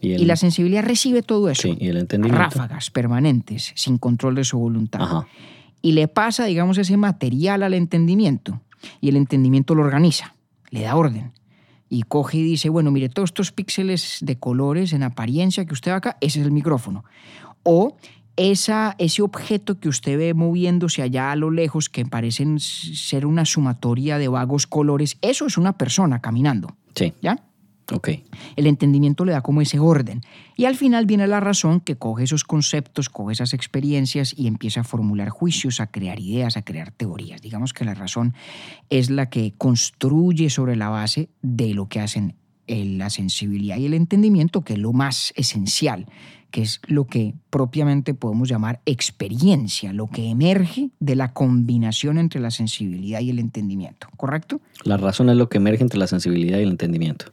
Y, 0.00 0.12
el, 0.12 0.22
Y 0.22 0.24
la 0.26 0.36
sensibilidad 0.36 0.84
recibe 0.84 1.22
todo 1.22 1.48
eso 1.48 1.62
sí, 1.62 1.76
y 1.80 1.88
el 1.88 1.96
entendimiento. 1.96 2.38
ráfagas 2.38 2.90
permanentes, 2.90 3.72
sin 3.74 3.98
control 3.98 4.34
de 4.34 4.44
su 4.44 4.58
voluntad. 4.58 5.02
Ajá. 5.02 5.26
Y 5.80 5.92
le 5.92 6.08
pasa, 6.08 6.44
digamos, 6.44 6.78
ese 6.78 6.96
material 6.96 7.62
al 7.62 7.74
entendimiento. 7.74 8.60
Y 9.00 9.08
el 9.08 9.16
entendimiento 9.16 9.74
lo 9.74 9.82
organiza, 9.82 10.34
le 10.70 10.82
da 10.82 10.96
orden. 10.96 11.32
Y 11.88 12.02
coge 12.02 12.38
y 12.38 12.42
dice, 12.42 12.68
bueno, 12.68 12.90
mire, 12.90 13.08
todos 13.08 13.30
estos 13.30 13.52
píxeles 13.52 14.18
de 14.20 14.38
colores 14.38 14.92
en 14.92 15.02
apariencia 15.02 15.64
que 15.64 15.72
usted 15.72 15.92
ve 15.92 15.96
acá, 15.96 16.18
ese 16.20 16.40
es 16.40 16.46
el 16.46 16.52
micrófono. 16.52 17.04
O 17.62 17.96
esa, 18.38 18.94
ese 18.98 19.20
objeto 19.20 19.80
que 19.80 19.88
usted 19.88 20.16
ve 20.16 20.32
moviéndose 20.32 21.02
allá 21.02 21.32
a 21.32 21.36
lo 21.36 21.50
lejos, 21.50 21.88
que 21.88 22.06
parecen 22.06 22.60
ser 22.60 23.26
una 23.26 23.44
sumatoria 23.44 24.16
de 24.16 24.28
vagos 24.28 24.66
colores, 24.66 25.18
eso 25.20 25.46
es 25.46 25.58
una 25.58 25.76
persona 25.76 26.20
caminando, 26.20 26.76
Sí, 26.94 27.12
¿ya? 27.20 27.44
ok. 27.92 28.10
El 28.56 28.66
entendimiento 28.68 29.24
le 29.24 29.32
da 29.32 29.40
como 29.40 29.60
ese 29.60 29.78
orden. 29.80 30.20
Y 30.56 30.66
al 30.66 30.76
final 30.76 31.04
viene 31.06 31.26
la 31.26 31.40
razón 31.40 31.80
que 31.80 31.96
coge 31.96 32.24
esos 32.24 32.44
conceptos, 32.44 33.08
coge 33.08 33.32
esas 33.32 33.54
experiencias 33.54 34.34
y 34.36 34.46
empieza 34.46 34.80
a 34.80 34.84
formular 34.84 35.30
juicios, 35.30 35.80
a 35.80 35.88
crear 35.88 36.20
ideas, 36.20 36.56
a 36.56 36.62
crear 36.62 36.92
teorías. 36.92 37.42
Digamos 37.42 37.72
que 37.72 37.84
la 37.84 37.94
razón 37.94 38.34
es 38.88 39.10
la 39.10 39.30
que 39.30 39.54
construye 39.58 40.48
sobre 40.48 40.76
la 40.76 40.90
base 40.90 41.28
de 41.42 41.74
lo 41.74 41.88
que 41.88 42.00
hacen 42.00 42.36
la 42.68 43.08
sensibilidad 43.08 43.78
y 43.78 43.86
el 43.86 43.94
entendimiento, 43.94 44.62
que 44.62 44.74
es 44.74 44.78
lo 44.78 44.92
más 44.92 45.32
esencial, 45.36 46.06
que 46.50 46.62
es 46.62 46.80
lo 46.86 47.06
que 47.06 47.34
propiamente 47.50 48.14
podemos 48.14 48.48
llamar 48.48 48.80
experiencia, 48.86 49.92
lo 49.92 50.06
que 50.06 50.30
emerge 50.30 50.90
de 50.98 51.14
la 51.16 51.32
combinación 51.32 52.18
entre 52.18 52.40
la 52.40 52.50
sensibilidad 52.50 53.20
y 53.20 53.30
el 53.30 53.38
entendimiento. 53.38 54.08
¿Correcto? 54.16 54.60
La 54.84 54.96
razón 54.96 55.28
es 55.28 55.36
lo 55.36 55.48
que 55.48 55.58
emerge 55.58 55.82
entre 55.82 55.98
la 55.98 56.06
sensibilidad 56.06 56.58
y 56.58 56.62
el 56.62 56.70
entendimiento. 56.70 57.26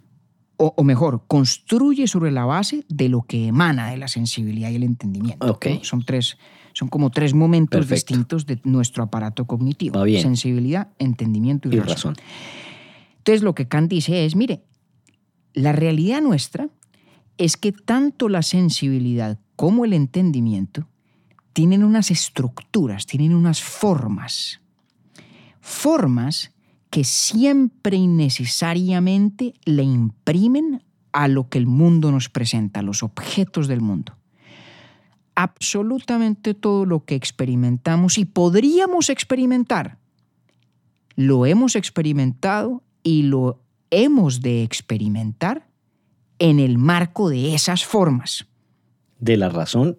o, 0.58 0.74
o 0.78 0.84
mejor, 0.84 1.24
construye 1.28 2.08
sobre 2.08 2.32
la 2.32 2.46
base 2.46 2.86
de 2.90 3.10
lo 3.10 3.22
que 3.24 3.48
emana 3.48 3.90
de 3.92 3.98
la 3.98 4.08
sensibilidad 4.08 4.70
y 4.70 4.76
el 4.76 4.84
entendimiento. 4.84 5.46
Ok. 5.52 5.66
¿no? 5.68 5.84
Son 5.84 6.04
tres, 6.06 6.38
son 6.74 6.88
como 6.88 7.10
tres 7.10 7.34
momentos 7.34 7.80
Perfecto. 7.80 8.14
distintos 8.14 8.46
de 8.46 8.60
nuestro 8.64 9.04
aparato 9.04 9.46
cognitivo. 9.46 10.02
Bien. 10.04 10.22
Sensibilidad, 10.22 10.90
entendimiento 11.00 11.68
y, 11.70 11.76
Y 11.76 11.80
razón. 11.80 12.16
razón. 12.16 12.16
Entonces 13.18 13.44
lo 13.44 13.54
que 13.56 13.68
Kant 13.68 13.90
dice 13.90 14.26
es, 14.26 14.36
mire, 14.36 14.62
la 15.54 15.72
realidad 15.72 16.22
nuestra 16.22 16.70
es 17.38 17.58
que 17.58 17.72
tanto 17.72 18.30
la 18.30 18.42
sensibilidad 18.42 19.40
como 19.56 19.86
el 19.86 19.94
entendimiento 19.94 20.88
tienen 21.54 21.84
unas 21.84 22.12
estructuras, 22.12 23.06
tienen 23.06 23.34
unas 23.34 23.62
formas. 23.62 24.62
Formas 25.62 26.52
que 26.90 27.04
siempre 27.04 27.98
y 27.98 28.08
necesariamente 28.08 29.54
le 29.66 29.84
imprimen 29.84 30.84
a 31.12 31.28
lo 31.28 31.50
que 31.50 31.58
el 31.58 31.66
mundo 31.66 32.12
nos 32.12 32.30
presenta, 32.30 32.82
a 32.82 32.84
los 32.84 33.04
objetos 33.04 33.68
del 33.68 33.82
mundo. 33.82 34.18
Absolutamente 35.34 36.54
todo 36.54 36.86
lo 36.86 37.06
que 37.06 37.16
experimentamos 37.16 38.18
y 38.18 38.26
podríamos 38.26 39.10
experimentar, 39.10 39.98
lo 41.16 41.46
hemos 41.46 41.76
experimentado 41.76 42.84
y 43.02 43.24
lo 43.24 43.62
hemos 43.92 44.42
de 44.42 44.64
experimentar 44.64 45.68
en 46.40 46.60
el 46.60 46.78
marco 46.78 47.30
de 47.30 47.56
esas 47.56 47.86
formas. 47.86 48.46
De 49.20 49.38
la 49.38 49.50
razón, 49.50 49.98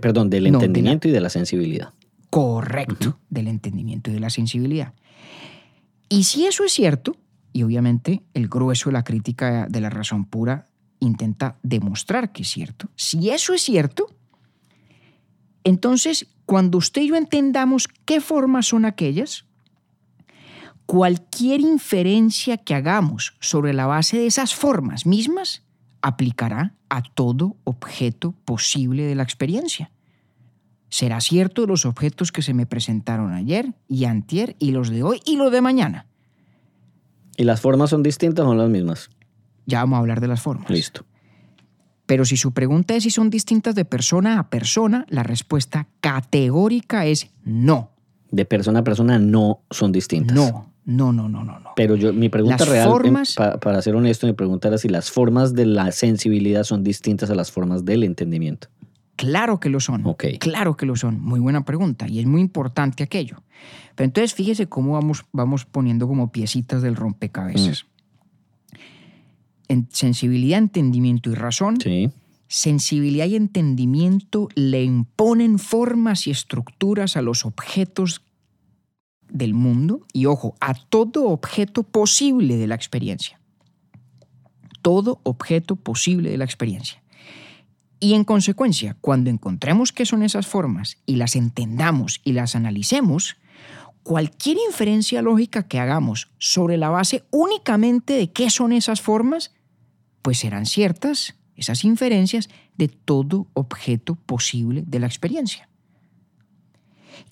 perdón, 0.00 0.30
del 0.30 0.44
No, 0.44 0.46
de 0.46 0.52
la- 0.52 0.56
entendimiento 0.66 1.08
y 1.08 1.10
de 1.12 1.20
la 1.20 1.30
sensibilidad. 1.30 1.92
correcto 2.30 3.18
del 3.28 3.48
entendimiento 3.48 4.10
y 4.10 4.14
de 4.14 4.20
la 4.20 4.30
sensibilidad. 4.30 4.94
Y 6.08 6.24
si 6.24 6.46
eso 6.46 6.64
es 6.64 6.72
cierto, 6.72 7.16
y 7.52 7.62
obviamente 7.64 8.22
el 8.34 8.48
grueso 8.48 8.88
de 8.90 8.94
la 8.94 9.02
crítica 9.04 9.66
de 9.68 9.80
la 9.80 9.90
razón 9.90 10.24
pura 10.24 10.68
intenta 11.00 11.56
demostrar 11.62 12.30
que 12.32 12.42
es 12.42 12.48
cierto, 12.50 12.88
si 12.94 13.30
eso 13.30 13.52
es 13.54 13.62
cierto, 13.62 14.06
entonces 15.64 16.28
cuando 16.46 16.78
usted 16.78 17.02
y 17.02 17.08
yo 17.08 17.16
entendamos 17.16 17.88
qué 18.04 18.20
formas 18.20 18.66
son 18.66 18.84
aquellas, 18.84 19.44
cualquier 20.90 21.60
inferencia 21.60 22.56
que 22.56 22.74
hagamos 22.74 23.36
sobre 23.38 23.72
la 23.72 23.86
base 23.86 24.18
de 24.18 24.26
esas 24.26 24.56
formas 24.56 25.06
mismas 25.06 25.62
aplicará 26.02 26.74
a 26.88 27.00
todo 27.02 27.54
objeto 27.62 28.34
posible 28.44 29.04
de 29.04 29.14
la 29.14 29.22
experiencia. 29.22 29.92
Será 30.88 31.20
cierto 31.20 31.62
de 31.62 31.68
los 31.68 31.86
objetos 31.86 32.32
que 32.32 32.42
se 32.42 32.54
me 32.54 32.66
presentaron 32.66 33.32
ayer 33.32 33.72
y 33.86 34.06
antier 34.06 34.56
y 34.58 34.72
los 34.72 34.90
de 34.90 35.04
hoy 35.04 35.20
y 35.24 35.36
los 35.36 35.52
de 35.52 35.60
mañana. 35.60 36.06
¿Y 37.36 37.44
las 37.44 37.60
formas 37.60 37.90
son 37.90 38.02
distintas 38.02 38.44
o 38.44 38.48
son 38.48 38.58
las 38.58 38.68
mismas? 38.68 39.10
Ya 39.66 39.78
vamos 39.82 39.98
a 39.98 40.00
hablar 40.00 40.20
de 40.20 40.26
las 40.26 40.40
formas. 40.40 40.70
Listo. 40.70 41.06
Pero 42.06 42.24
si 42.24 42.36
su 42.36 42.50
pregunta 42.50 42.96
es 42.96 43.04
si 43.04 43.10
son 43.10 43.30
distintas 43.30 43.76
de 43.76 43.84
persona 43.84 44.40
a 44.40 44.50
persona, 44.50 45.06
la 45.08 45.22
respuesta 45.22 45.86
categórica 46.00 47.06
es 47.06 47.30
no. 47.44 47.92
De 48.32 48.44
persona 48.44 48.80
a 48.80 48.84
persona 48.84 49.20
no 49.20 49.62
son 49.70 49.92
distintas. 49.92 50.36
No, 50.36 50.69
no, 50.84 51.12
no, 51.12 51.28
no, 51.28 51.44
no, 51.44 51.60
no. 51.60 51.70
Pero 51.76 51.94
yo, 51.96 52.12
mi 52.12 52.28
pregunta 52.28 52.58
Las 52.64 52.68
real, 52.68 52.88
formas- 52.88 53.34
pa- 53.34 53.58
para 53.60 53.80
ser 53.82 53.94
honesto, 53.94 54.26
mi 54.26 54.32
pregunta 54.32 54.68
era 54.68 54.78
si 54.78 54.88
las 54.88 55.10
formas 55.10 55.54
de 55.54 55.66
la 55.66 55.92
sensibilidad 55.92 56.64
son 56.64 56.82
distintas 56.82 57.30
a 57.30 57.34
las 57.34 57.50
formas 57.52 57.84
del 57.84 58.02
entendimiento. 58.02 58.68
Claro 59.16 59.60
que 59.60 59.68
lo 59.68 59.80
son. 59.80 60.06
Ok. 60.06 60.24
Claro 60.40 60.76
que 60.78 60.86
lo 60.86 60.96
son. 60.96 61.20
Muy 61.20 61.38
buena 61.40 61.64
pregunta. 61.64 62.08
Y 62.08 62.20
es 62.20 62.26
muy 62.26 62.40
importante 62.40 63.02
aquello. 63.02 63.42
Pero 63.94 64.06
entonces 64.06 64.32
fíjese 64.32 64.66
cómo 64.66 64.94
vamos, 64.94 65.26
vamos 65.32 65.66
poniendo 65.66 66.08
como 66.08 66.32
piecitas 66.32 66.80
del 66.80 66.96
rompecabezas. 66.96 67.84
En 69.68 69.86
sensibilidad, 69.92 70.58
entendimiento 70.58 71.30
y 71.30 71.34
razón. 71.34 71.78
Sí. 71.80 72.10
Sensibilidad 72.48 73.26
y 73.26 73.36
entendimiento 73.36 74.48
le 74.56 74.82
imponen 74.82 75.58
formas 75.58 76.26
y 76.26 76.30
estructuras 76.32 77.16
a 77.16 77.22
los 77.22 77.44
objetos 77.46 78.22
del 79.32 79.54
mundo 79.54 80.06
y, 80.12 80.26
ojo, 80.26 80.54
a 80.60 80.74
todo 80.74 81.28
objeto 81.28 81.82
posible 81.82 82.56
de 82.56 82.66
la 82.66 82.74
experiencia. 82.74 83.40
Todo 84.82 85.20
objeto 85.24 85.76
posible 85.76 86.30
de 86.30 86.38
la 86.38 86.44
experiencia. 86.44 87.02
Y 88.00 88.14
en 88.14 88.24
consecuencia, 88.24 88.96
cuando 89.00 89.28
encontremos 89.28 89.92
qué 89.92 90.06
son 90.06 90.22
esas 90.22 90.46
formas 90.46 90.98
y 91.04 91.16
las 91.16 91.36
entendamos 91.36 92.20
y 92.24 92.32
las 92.32 92.56
analicemos, 92.56 93.36
cualquier 94.02 94.56
inferencia 94.66 95.20
lógica 95.20 95.64
que 95.64 95.78
hagamos 95.78 96.30
sobre 96.38 96.78
la 96.78 96.88
base 96.88 97.24
únicamente 97.30 98.14
de 98.14 98.32
qué 98.32 98.48
son 98.48 98.72
esas 98.72 99.02
formas, 99.02 99.52
pues 100.22 100.38
serán 100.38 100.64
ciertas 100.64 101.36
esas 101.56 101.84
inferencias 101.84 102.48
de 102.78 102.88
todo 102.88 103.46
objeto 103.52 104.14
posible 104.14 104.82
de 104.86 104.98
la 104.98 105.06
experiencia. 105.06 105.68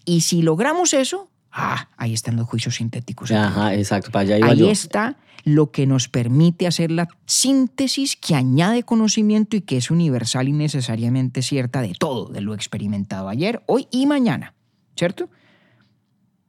Y 0.05 0.21
si 0.21 0.43
logramos 0.43 0.93
eso, 0.93 1.31
ah, 1.59 1.88
ahí 1.97 2.14
están 2.14 2.37
los 2.37 2.47
juicios 2.47 2.77
sintéticos. 2.77 3.31
Ajá, 3.33 3.75
exacto. 3.75 4.11
Para 4.11 4.23
allá 4.23 4.38
iba 4.38 4.49
Ahí 4.49 4.59
yo. 4.59 4.71
está 4.71 5.16
lo 5.44 5.71
que 5.71 5.87
nos 5.87 6.09
permite 6.09 6.66
hacer 6.66 6.90
la 6.90 7.09
síntesis 7.27 8.16
que 8.16 8.35
añade 8.35 8.83
conocimiento 8.83 9.57
y 9.57 9.62
que 9.62 9.77
es 9.77 9.90
universal 9.90 10.49
y 10.49 10.53
necesariamente 10.53 11.42
cierta 11.42 11.81
de 11.81 11.92
todo, 11.99 12.27
de 12.29 12.40
lo 12.40 12.55
experimentado 12.55 13.29
ayer, 13.29 13.62
hoy 13.66 13.87
y 13.90 14.07
mañana. 14.07 14.55
¿Cierto? 14.97 15.29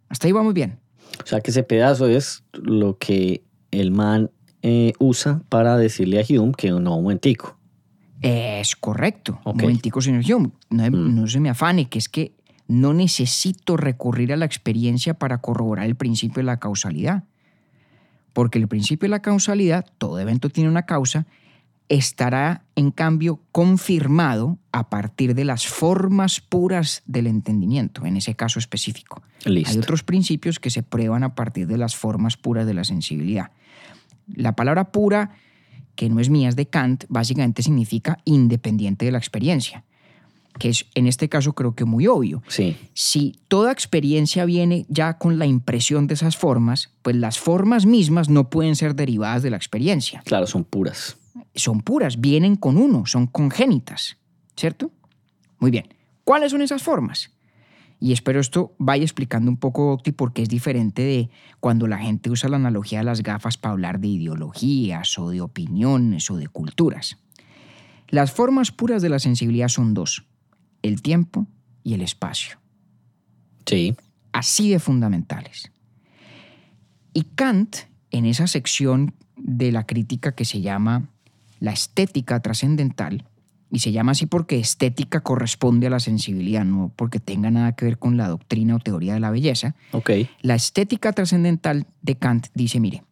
Hasta 0.10 0.28
ahí 0.28 0.34
vamos 0.34 0.54
bien. 0.54 0.80
O 1.24 1.28
sea, 1.28 1.42
que 1.42 1.52
ese 1.52 1.64
pedazo 1.64 2.08
es 2.08 2.44
lo 2.54 2.98
que 2.98 3.44
el 3.72 3.92
man 3.92 4.32
eh, 4.64 4.94
usa 5.00 5.42
para 5.50 5.78
decirle 5.78 6.20
a 6.20 6.26
Hume 6.42 6.54
que 6.58 6.70
no, 6.72 6.78
un 6.78 7.04
momentico. 7.04 7.58
Es 8.22 8.76
correcto. 8.76 9.40
Un 9.46 9.56
momentico, 9.58 10.02
señor 10.02 10.24
Hume. 10.30 10.52
No, 10.70 10.84
Mm. 10.90 11.16
no 11.16 11.28
se 11.28 11.40
me 11.40 11.50
afane, 11.50 11.88
que 11.88 12.00
es 12.00 12.10
que 12.10 12.34
no 12.70 12.94
necesito 12.94 13.78
recurrir 13.78 14.32
a 14.32 14.38
la 14.38 14.46
experiencia 14.46 15.16
para 15.16 15.40
corroborar 15.40 15.88
el 15.88 15.96
principio 15.96 16.36
de 16.36 16.44
la 16.44 16.60
causalidad. 16.60 17.24
Porque 18.32 18.60
el 18.60 18.68
principio 18.68 19.08
de 19.08 19.10
la 19.10 19.24
causalidad, 19.24 19.88
todo 19.98 20.20
evento 20.20 20.50
tiene 20.50 20.70
una 20.70 20.86
causa, 20.86 21.26
estará 21.90 22.64
en 22.76 22.92
cambio 22.92 23.42
confirmado 23.52 24.60
a 24.72 24.92
partir 24.92 25.34
de 25.34 25.46
las 25.46 25.66
formas 25.66 26.42
puras 26.42 27.02
del 27.08 27.26
entendimiento, 27.26 28.06
en 28.06 28.18
ese 28.18 28.36
caso 28.36 28.60
específico. 28.60 29.24
Listo. 29.46 29.72
Hay 29.72 29.80
otros 29.80 30.04
principios 30.04 30.60
que 30.60 30.70
se 30.70 30.84
prueban 30.84 31.24
a 31.24 31.34
partir 31.34 31.66
de 31.66 31.80
las 31.80 31.96
formas 31.96 32.38
puras 32.38 32.68
de 32.68 32.76
la 32.76 32.84
sensibilidad. 32.84 33.50
La 34.28 34.56
palabra 34.56 34.92
pura, 34.92 35.32
que 35.96 36.08
no 36.08 36.20
es 36.20 36.30
mía, 36.30 36.50
es 36.50 36.56
de 36.56 36.68
Kant, 36.68 37.06
básicamente 37.10 37.64
significa 37.64 38.20
independiente 38.26 39.06
de 39.06 39.12
la 39.12 39.18
experiencia, 39.18 39.86
que 40.58 40.70
es 40.70 40.86
en 40.96 41.08
este 41.08 41.30
caso 41.30 41.54
creo 41.54 41.76
que 41.76 41.86
muy 41.86 42.08
obvio. 42.08 42.42
Sí, 42.48 42.76
Si 42.94 43.40
toda 43.48 43.72
experiencia 43.72 44.46
viene 44.46 44.86
ya 44.90 45.18
con 45.18 45.40
la 45.40 45.46
impresión 45.46 46.08
de 46.08 46.16
esas 46.16 46.38
formas, 46.38 46.92
pues 47.02 47.16
las 47.16 47.40
formas 47.40 47.86
mismas 47.86 48.30
no 48.30 48.50
pueden 48.50 48.76
ser 48.76 48.96
derivadas 48.96 49.44
de 49.44 49.52
la 49.52 49.58
experiencia. 49.58 50.22
claro, 50.26 50.48
son 50.48 50.64
puras. 50.64 51.18
Son 51.56 51.82
puras, 51.82 52.20
vienen 52.20 52.56
con 52.56 52.78
uno, 52.78 53.06
son 53.06 53.28
congénitas, 53.28 54.18
¿cierto? 54.56 54.92
Muy 55.60 55.72
bien. 55.72 55.88
¿Cuáles 56.24 56.52
son 56.52 56.62
esas 56.62 56.84
formas? 56.84 57.32
Y 58.02 58.14
espero 58.14 58.40
esto 58.40 58.76
vaya 58.78 59.04
explicando 59.04 59.52
un 59.52 59.58
poco, 59.58 59.92
Octi, 59.92 60.14
porque 60.14 60.42
es 60.42 60.48
diferente 60.50 61.02
de 61.02 61.30
cuando 61.60 61.86
la 61.86 61.98
gente 61.98 62.30
usa 62.30 62.48
la 62.48 62.56
analogía 62.56 63.00
de 63.00 63.06
las 63.06 63.24
gafas 63.24 63.58
para 63.58 63.74
hablar 63.74 64.00
de 64.00 64.08
ideologías 64.08 65.20
o 65.20 65.30
de 65.32 65.42
opiniones 65.42 66.32
o 66.32 66.38
de 66.38 66.48
culturas. 66.48 67.18
Las 68.08 68.32
formas 68.32 68.72
puras 68.72 69.02
de 69.02 69.10
la 69.10 69.20
sensibilidad 69.20 69.68
son 69.68 69.94
dos, 69.94 70.26
el 70.82 71.02
tiempo 71.02 71.48
y 71.84 71.94
el 71.94 72.02
espacio 72.02 72.60
Sí, 73.70 73.96
así 74.32 74.72
de 74.72 74.80
fundamentales. 74.80 75.72
Y 77.14 77.24
Kant, 77.36 77.76
en 78.12 78.26
esa 78.26 78.48
sección 78.48 79.14
de 79.36 79.72
la 79.72 79.86
crítica 79.86 80.34
que 80.34 80.46
se 80.46 80.62
llama 80.62 81.10
la 81.60 81.72
estética 81.72 82.40
trascendental, 82.40 83.26
y 83.72 83.80
se 83.80 83.92
llama 83.92 84.14
así 84.14 84.26
porque 84.26 84.60
estética 84.60 85.22
corresponde 85.22 85.88
a 85.88 85.92
la 85.92 86.00
sensibilidad, 86.00 86.66
no 86.66 86.92
porque 86.96 87.20
tenga 87.20 87.52
nada 87.52 87.74
que 87.74 87.86
ver 87.86 88.00
con 88.00 88.18
la 88.18 88.28
doctrina 88.28 88.76
o 88.76 88.80
teoría 88.80 89.14
de 89.14 89.20
la 89.20 89.30
belleza, 89.30 89.76
ok. 89.92 90.10
la 90.42 90.56
estética 90.56 91.14
trascendental 91.14 91.86
de 92.02 92.18
Kant 92.18 92.48
dice, 92.56 92.80
mire, 92.80 93.04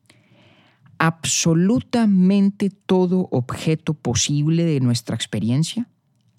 absolutamente 0.98 2.72
todo 2.72 3.28
objeto 3.30 3.94
posible 3.94 4.66
de 4.66 4.80
nuestra 4.80 5.16
experiencia 5.16 5.88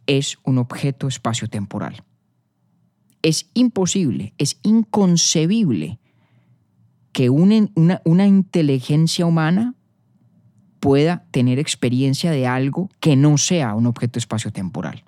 es 0.08 0.38
un 0.42 0.58
objeto 0.58 1.06
espacio-temporal. 1.06 2.02
Es 3.22 3.48
imposible, 3.54 4.34
es 4.38 4.58
inconcebible 4.64 6.00
que 7.12 7.30
una, 7.30 7.68
una, 7.74 8.02
una 8.04 8.26
inteligencia 8.26 9.26
humana 9.26 9.74
pueda 10.80 11.24
tener 11.30 11.58
experiencia 11.58 12.30
de 12.30 12.46
algo 12.46 12.88
que 13.00 13.16
no 13.16 13.38
sea 13.38 13.74
un 13.74 13.86
objeto 13.86 14.18
espacio-temporal. 14.18 15.04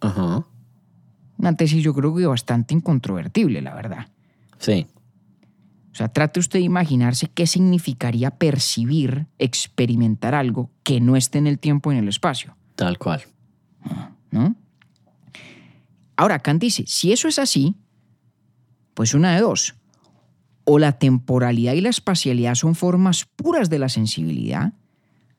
Ajá. 0.00 0.46
Una 1.38 1.56
tesis 1.56 1.82
yo 1.82 1.94
creo 1.94 2.14
que 2.14 2.26
bastante 2.26 2.74
incontrovertible, 2.74 3.60
la 3.60 3.74
verdad. 3.74 4.08
Sí, 4.58 4.86
O 5.92 5.96
sea, 5.96 6.08
trate 6.08 6.38
usted 6.38 6.60
de 6.60 6.64
imaginarse 6.64 7.28
qué 7.28 7.46
significaría 7.46 8.30
percibir, 8.30 9.26
experimentar 9.38 10.34
algo 10.34 10.70
que 10.82 11.00
no 11.00 11.16
esté 11.16 11.38
en 11.38 11.46
el 11.46 11.58
tiempo 11.58 11.90
y 11.90 11.96
en 11.96 12.04
el 12.04 12.08
espacio, 12.08 12.56
tal 12.76 12.98
cual. 12.98 13.22
Ahora, 16.16 16.38
Kant 16.38 16.60
dice, 16.60 16.84
si 16.86 17.12
eso 17.12 17.28
es 17.28 17.38
así, 17.38 17.74
pues 18.94 19.14
una 19.14 19.34
de 19.34 19.40
dos. 19.40 19.74
O 20.64 20.78
la 20.78 20.92
temporalidad 20.92 21.74
y 21.74 21.80
la 21.80 21.90
espacialidad 21.90 22.54
son 22.54 22.74
formas 22.74 23.24
puras 23.24 23.68
de 23.68 23.78
la 23.78 23.88
sensibilidad, 23.88 24.72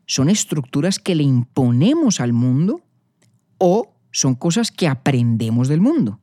son 0.06 0.30
estructuras 0.30 1.00
que 1.00 1.16
le 1.16 1.24
imponemos 1.24 2.20
al 2.20 2.34
mundo, 2.34 2.82
o 3.58 3.96
son 4.12 4.36
cosas 4.36 4.72
que 4.72 4.88
aprendemos 4.88 5.68
del 5.68 5.82
mundo. 5.82 6.20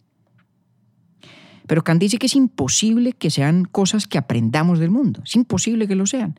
Pero 1.66 1.82
Kant 1.85 2.00
dice 2.00 2.18
que 2.18 2.26
es 2.26 2.37
imposible 2.37 3.12
que 3.12 3.30
sean 3.30 3.64
cosas 3.64 4.06
que 4.06 4.18
aprendamos 4.18 4.78
del 4.78 4.90
mundo. 4.90 5.22
Es 5.24 5.35
imposible 5.37 5.88
que 5.88 5.94
lo 5.94 6.06
sean. 6.06 6.38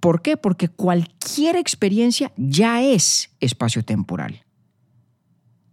¿Por 0.00 0.22
qué? 0.22 0.36
Porque 0.36 0.68
cualquier 0.68 1.56
experiencia 1.56 2.32
ya 2.36 2.82
es 2.82 3.30
espacio-temporal. 3.40 4.45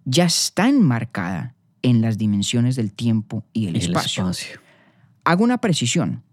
Ya 0.06 0.26
está 0.26 0.68
enmarcada 0.68 1.56
en 1.82 2.02
las 2.02 2.18
dimensiones 2.18 2.76
del 2.76 2.92
tiempo 2.94 3.44
y 3.54 3.68
el, 3.68 3.76
El 3.76 3.82
espacio. 3.84 4.24
espacio. 4.30 4.60
Hago 5.24 5.44
una 5.44 5.60
precisión. 5.60 6.24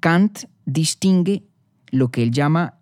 Kant 0.00 0.44
distingue 0.66 1.44
lo 1.90 2.10
que 2.10 2.22
él 2.22 2.30
llama 2.32 2.74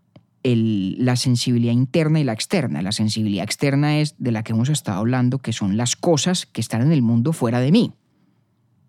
el- 0.42 0.96
la 1.04 1.16
sensibilidad 1.16 1.72
interna 1.74 2.18
y 2.20 2.24
la 2.24 2.32
externa. 2.32 2.80
La 2.80 2.92
sensibilidad 2.92 3.44
externa 3.44 3.98
es 3.98 4.14
de 4.18 4.32
la 4.32 4.42
que 4.42 4.52
hemos 4.52 4.70
estado 4.70 4.98
hablando, 4.98 5.38
que 5.38 5.52
son 5.52 5.76
las 5.76 5.96
cosas 5.96 6.46
que 6.46 6.60
están 6.62 6.80
en 6.82 6.92
el 6.92 7.02
mundo 7.02 7.32
fuera 7.34 7.60
de 7.60 7.70
mí. 7.72 7.92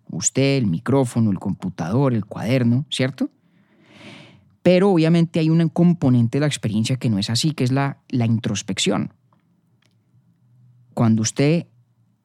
Usted, 0.10 0.58
el 0.58 0.68
micrófono, 0.68 1.32
el 1.32 1.40
computador, 1.40 2.14
el 2.14 2.26
cuaderno, 2.26 2.86
¿cierto? 2.90 3.30
Pero 4.64 4.92
obviamente 4.92 5.40
hay 5.40 5.50
un 5.50 5.68
componente 5.70 6.38
de 6.38 6.42
la 6.42 6.48
experiencia 6.48 6.98
que 6.98 7.10
no 7.10 7.18
es 7.18 7.30
así, 7.30 7.52
que 7.52 7.64
es 7.64 7.72
la, 7.72 7.98
la 8.10 8.26
introspección. 8.26 9.14
Cuando 10.94 11.22
usted 11.22 11.68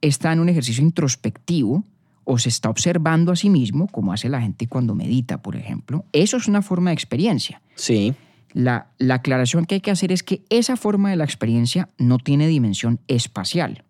está 0.00 0.32
en 0.32 0.40
un 0.40 0.48
ejercicio 0.48 0.82
introspectivo 0.82 1.84
o 2.24 2.38
se 2.38 2.48
está 2.48 2.68
observando 2.70 3.32
a 3.32 3.36
sí 3.36 3.50
mismo, 3.50 3.86
como 3.88 4.12
hace 4.12 4.28
la 4.28 4.40
gente 4.40 4.66
cuando 4.66 4.94
medita, 4.94 5.42
por 5.42 5.56
ejemplo, 5.56 6.04
eso 6.12 6.36
es 6.36 6.48
una 6.48 6.62
forma 6.62 6.90
de 6.90 6.94
experiencia. 6.94 7.62
Sí, 7.76 8.14
La, 8.52 8.88
la 8.98 9.14
aclaración 9.14 9.64
que 9.64 9.76
hay 9.76 9.80
que 9.80 9.90
hacer 9.90 10.12
es 10.12 10.22
que 10.22 10.44
esa 10.50 10.76
forma 10.76 11.10
de 11.10 11.16
la 11.16 11.24
experiencia 11.24 11.88
no 11.98 12.18
tiene 12.18 12.48
dimensión 12.48 13.00
espacial, 13.06 13.84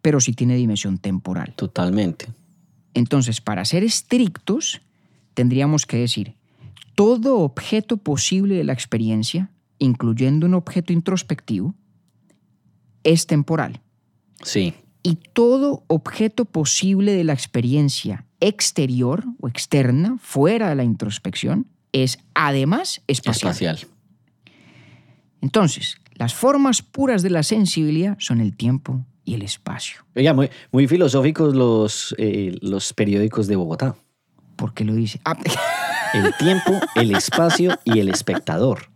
pero 0.00 0.20
sí 0.20 0.32
tiene 0.32 0.56
dimensión 0.56 0.98
temporal. 0.98 1.54
totalmente. 1.56 2.26
Entonces, 2.94 3.40
para 3.40 3.64
ser 3.64 3.84
estrictos, 3.84 4.80
tendríamos 5.34 5.86
que 5.86 5.98
decir, 5.98 6.34
todo 6.94 7.38
objeto 7.40 7.98
posible 7.98 8.56
de 8.56 8.64
la 8.64 8.72
experiencia, 8.72 9.50
incluyendo 9.78 10.46
un 10.46 10.54
objeto 10.54 10.92
introspectivo, 10.92 11.74
es 13.12 13.26
temporal. 13.26 13.80
Sí, 14.42 14.74
Y 15.02 15.16
todo 15.32 15.84
objeto 15.86 16.44
posible 16.44 17.12
de 17.12 17.24
la 17.24 17.32
experiencia 17.32 18.26
exterior 18.40 19.24
o 19.40 19.48
externa, 19.48 20.16
fuera 20.20 20.68
de 20.68 20.74
la 20.74 20.84
introspección, 20.84 21.66
es 21.92 22.18
además 22.34 23.00
espacial. 23.06 23.50
espacial. 23.52 23.78
Entonces, 25.40 25.96
las 26.14 26.34
formas 26.34 26.82
puras 26.82 27.22
de 27.22 27.30
la 27.30 27.42
sensibilidad 27.42 28.16
son 28.20 28.40
el 28.40 28.56
tiempo 28.56 29.04
y 29.24 29.34
el 29.34 29.42
espacio. 29.42 30.04
Oiga, 30.14 30.34
muy, 30.34 30.50
muy 30.72 30.86
filosóficos 30.88 31.54
los, 31.54 32.14
eh, 32.18 32.56
los 32.60 32.92
periódicos 32.92 33.46
de 33.46 33.56
Bogotá. 33.56 33.94
¿Por 34.56 34.74
qué 34.74 34.84
lo 34.84 34.94
dice? 34.94 35.20
Ah, 35.24 35.36
El 36.14 36.34
tiempo, 36.38 36.80
el 36.94 37.14
espacio 37.14 37.78
y 37.84 37.98
el 38.00 38.08
espectador. 38.08 38.90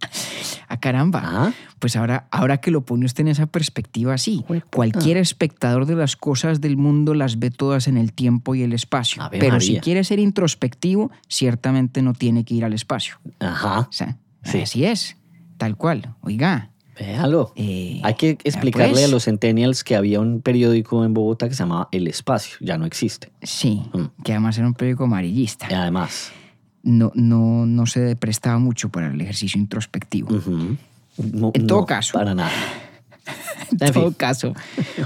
ah, 0.74 0.80
caramba. 0.80 1.20
Ah, 1.24 1.52
Pues 1.78 1.96
ahora, 1.96 2.26
ahora 2.30 2.58
que 2.58 2.70
lo 2.70 2.84
pone 2.84 3.06
usted 3.06 3.22
en 3.22 3.28
esa 3.28 3.46
perspectiva, 3.46 4.16
sí. 4.18 4.44
Jueputa. 4.46 4.70
Cualquier 4.76 5.16
espectador 5.16 5.86
de 5.86 5.94
las 5.96 6.16
cosas 6.16 6.60
del 6.60 6.76
mundo 6.76 7.14
las 7.14 7.38
ve 7.38 7.50
todas 7.50 7.88
en 7.88 7.96
el 7.96 8.12
tiempo 8.12 8.54
y 8.54 8.62
el 8.62 8.72
espacio. 8.72 9.22
Ave 9.22 9.38
Pero 9.38 9.60
si 9.60 9.78
quiere 9.80 10.04
ser 10.04 10.18
introspectivo, 10.18 11.10
ciertamente 11.28 12.02
no 12.02 12.12
tiene 12.14 12.44
que 12.44 12.54
ir 12.54 12.64
al 12.64 12.72
espacio. 12.72 13.16
ajá. 13.40 13.80
O 13.80 13.92
sea, 13.92 14.16
Sí. 14.44 14.60
así 14.60 14.84
es, 14.84 15.16
tal 15.56 15.76
cual. 15.76 16.14
Oiga, 16.20 16.70
Véalo. 16.98 17.52
eh, 17.56 18.00
Hay 18.04 18.14
que 18.14 18.26
vea, 18.34 18.38
explicarle 18.44 18.92
pues, 18.92 19.04
a 19.06 19.08
los 19.08 19.24
centennials 19.24 19.82
que 19.82 19.96
había 19.96 20.20
un 20.20 20.42
periódico 20.42 21.04
en 21.04 21.12
Bogotá 21.14 21.48
que 21.48 21.54
se 21.54 21.62
llamaba 21.64 21.88
El 21.90 22.06
Espacio. 22.06 22.56
Ya 22.60 22.78
no 22.78 22.84
existe. 22.86 23.32
Sí, 23.42 23.82
Mm. 23.92 24.22
que 24.22 24.32
además 24.32 24.56
era 24.58 24.66
un 24.68 24.74
periódico 24.74 25.04
amarillista. 25.04 25.66
Y 25.70 25.74
además. 25.74 26.30
No, 26.84 27.10
no, 27.14 27.66
no 27.66 27.86
se 27.86 28.14
prestaba 28.14 28.58
mucho 28.58 28.88
para 28.90 29.08
el 29.08 29.20
ejercicio 29.20 29.58
introspectivo. 29.60 30.28
no- 31.16 31.50
En 31.54 31.66
todo 31.66 31.80
no, 31.80 31.86
caso. 31.86 32.12
Para 32.12 32.34
nada. 32.34 32.52
En 33.80 33.92
todo 33.92 34.12
caso. 34.12 34.52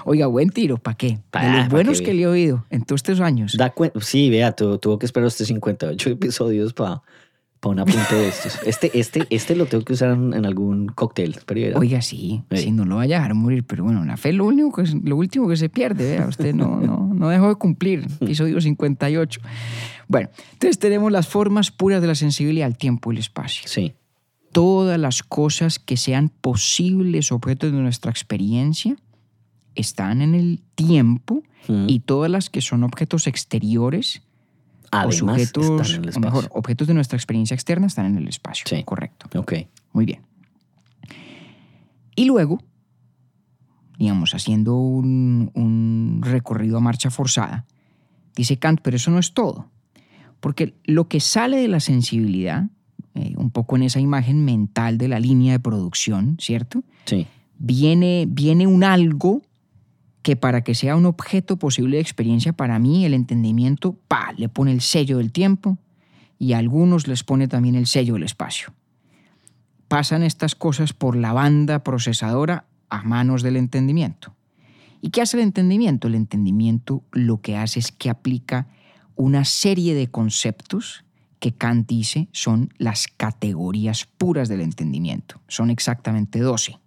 Oiga, 0.05 0.27
buen 0.27 0.51
tiro, 0.51 0.77
¿para 0.79 0.97
qué? 0.97 1.19
Pa- 1.31 1.45
De 1.47 1.59
los 1.59 1.69
buenos 1.69 2.03
que 2.03 2.13
le 2.13 2.23
he 2.23 2.27
oído 2.27 2.67
en 2.71 2.83
todos 2.83 2.99
estos 2.99 3.21
años. 3.21 3.55
Da 3.57 3.73
sí, 4.01 4.29
vea, 4.29 4.53
tu- 4.53 4.77
tuvo 4.79 4.99
que 4.99 5.07
esperar 5.07 5.29
usted 5.29 5.45
58 5.45 6.11
episodios 6.11 6.73
para 6.75 7.01
para 7.61 7.73
un 7.73 7.79
apunte 7.81 8.15
de 8.15 8.29
estos. 8.29 8.59
Este, 8.65 8.99
este, 8.99 9.27
este 9.31 9.57
lo 9.57 9.67
tengo 9.67 9.85
que 9.85 9.93
usar 9.95 10.11
en, 10.13 10.33
en 10.35 10.47
algún 10.47 10.87
cóctel. 10.89 11.37
Pero 11.47 11.79
Oiga, 11.79 12.01
sí, 12.03 12.43
Sí. 12.51 12.57
si 12.59 12.71
no 12.71 12.85
lo 12.85 12.97
vaya 12.97 13.17
a 13.17 13.21
dejar 13.21 13.35
morir, 13.35 13.65
pero 13.65 13.85
bueno, 13.85 14.05
la 14.05 14.17
fe 14.17 14.29
es 14.31 14.35
lo, 14.35 14.47
único 14.47 14.83
que, 14.83 14.89
lo 15.03 15.17
último 15.17 15.49
que 15.49 15.57
se 15.57 15.69
pierde, 15.69 16.17
vea, 16.17 16.27
usted 16.27 16.55
no, 16.55 16.81
no, 16.81 17.11
no 17.13 17.29
dejó 17.29 17.49
de 17.49 17.55
cumplir, 17.57 18.07
episodio 18.21 18.61
58. 18.61 19.41
Bueno, 20.07 20.29
entonces 20.53 20.79
tenemos 20.79 21.11
las 21.13 21.27
formas 21.29 21.71
puras 21.71 22.01
de 22.01 22.07
la 22.07 22.15
sensibilidad 22.15 22.67
al 22.67 22.77
tiempo 22.79 23.11
y 23.13 23.17
el 23.17 23.21
espacio. 23.21 23.63
Sí. 23.67 23.95
Todas 24.53 24.99
las 24.99 25.23
cosas 25.23 25.79
que 25.79 25.97
sean 25.97 26.31
posibles 26.31 27.33
objetos 27.33 27.73
de 27.73 27.79
nuestra 27.79 28.11
experiencia 28.11 28.97
están 29.75 30.23
en 30.23 30.35
el 30.35 30.61
tiempo 30.75 31.43
Mm. 31.69 31.87
y 31.89 32.01
todas 32.01 32.31
las 32.31 32.49
que 32.49 32.63
son 32.63 32.83
objetos 32.83 33.27
exteriores 33.27 34.23
Además, 34.91 35.17
sujetos, 35.17 35.89
están 35.89 36.03
en 36.05 36.09
el 36.09 36.17
o 36.17 36.21
mejor, 36.21 36.49
objetos 36.53 36.87
de 36.87 36.95
nuestra 36.95 37.17
experiencia 37.17 37.55
externa 37.55 37.87
están 37.87 38.07
en 38.07 38.17
el 38.17 38.29
espacio. 38.29 38.65
Sí. 38.67 38.83
Correcto. 38.85 39.29
Ok. 39.39 39.53
Muy 39.93 40.05
bien. 40.05 40.23
Y 42.15 42.25
luego, 42.25 42.63
digamos, 43.99 44.35
haciendo 44.35 44.77
un, 44.77 45.51
un 45.55 46.21
recorrido 46.23 46.79
a 46.79 46.81
marcha 46.81 47.11
forzada, 47.11 47.65
dice 48.35 48.59
Kant, 48.59 48.81
pero 48.83 48.97
eso 48.97 49.11
no 49.11 49.19
es 49.19 49.35
todo. 49.35 49.71
Porque 50.41 50.75
lo 50.85 51.09
que 51.09 51.21
sale 51.21 51.59
de 51.59 51.69
la 51.69 51.81
sensibilidad, 51.81 52.67
eh, 53.15 53.35
un 53.37 53.51
poco 53.51 53.77
en 53.77 53.83
esa 53.83 54.01
imagen 54.01 54.45
mental 54.45 54.99
de 54.99 55.09
la 55.09 55.21
línea 55.21 55.53
de 55.53 55.61
producción, 55.61 56.37
¿cierto? 56.41 56.85
Sí. 57.05 57.27
Viene, 57.59 58.27
viene 58.29 58.67
un 58.67 58.85
algo 58.85 59.43
que 60.23 60.37
para 60.37 60.63
que 60.63 60.75
sea 60.75 60.97
un 60.97 61.07
objeto 61.07 61.57
posible 61.57 61.97
de 61.97 62.03
experiencia 62.03 62.53
para 62.53 62.79
mí, 62.79 63.05
el 63.05 63.15
entendimiento, 63.15 63.97
pa, 64.09 64.33
le 64.37 64.49
pone 64.49 64.73
el 64.73 64.81
sello 64.81 65.19
del 65.19 65.33
tiempo 65.33 65.79
y 66.39 66.53
a 66.53 66.59
algunos 66.59 67.07
les 67.09 67.25
pone 67.25 67.49
también 67.49 67.75
el 67.75 67.87
sello 67.87 68.15
del 68.15 68.25
espacio. 68.25 68.73
Pasan 69.89 70.23
estas 70.23 70.55
cosas 70.55 70.93
por 70.93 71.17
la 71.17 71.33
banda 71.33 71.83
procesadora 71.83 72.67
a 72.91 73.03
manos 73.03 73.43
del 73.43 73.57
entendimiento. 73.57 74.35
¿Y 75.01 75.11
qué 75.11 75.23
hace 75.23 75.37
el 75.37 75.45
entendimiento? 75.45 76.09
El 76.09 76.15
entendimiento 76.15 77.03
lo 77.13 77.41
que 77.41 77.57
hace 77.57 77.79
es 77.79 77.93
que 77.93 78.11
aplica 78.11 78.67
una 79.15 79.45
serie 79.45 79.95
de 79.95 80.09
conceptos 80.09 81.05
que 81.39 81.53
Kant 81.53 81.89
dice 81.89 82.29
son 82.33 82.73
las 82.79 83.07
categorías 83.07 84.07
puras 84.07 84.49
del 84.49 84.61
entendimiento. 84.61 85.41
Son 85.49 85.71
exactamente 85.71 86.41
12. 86.41 86.79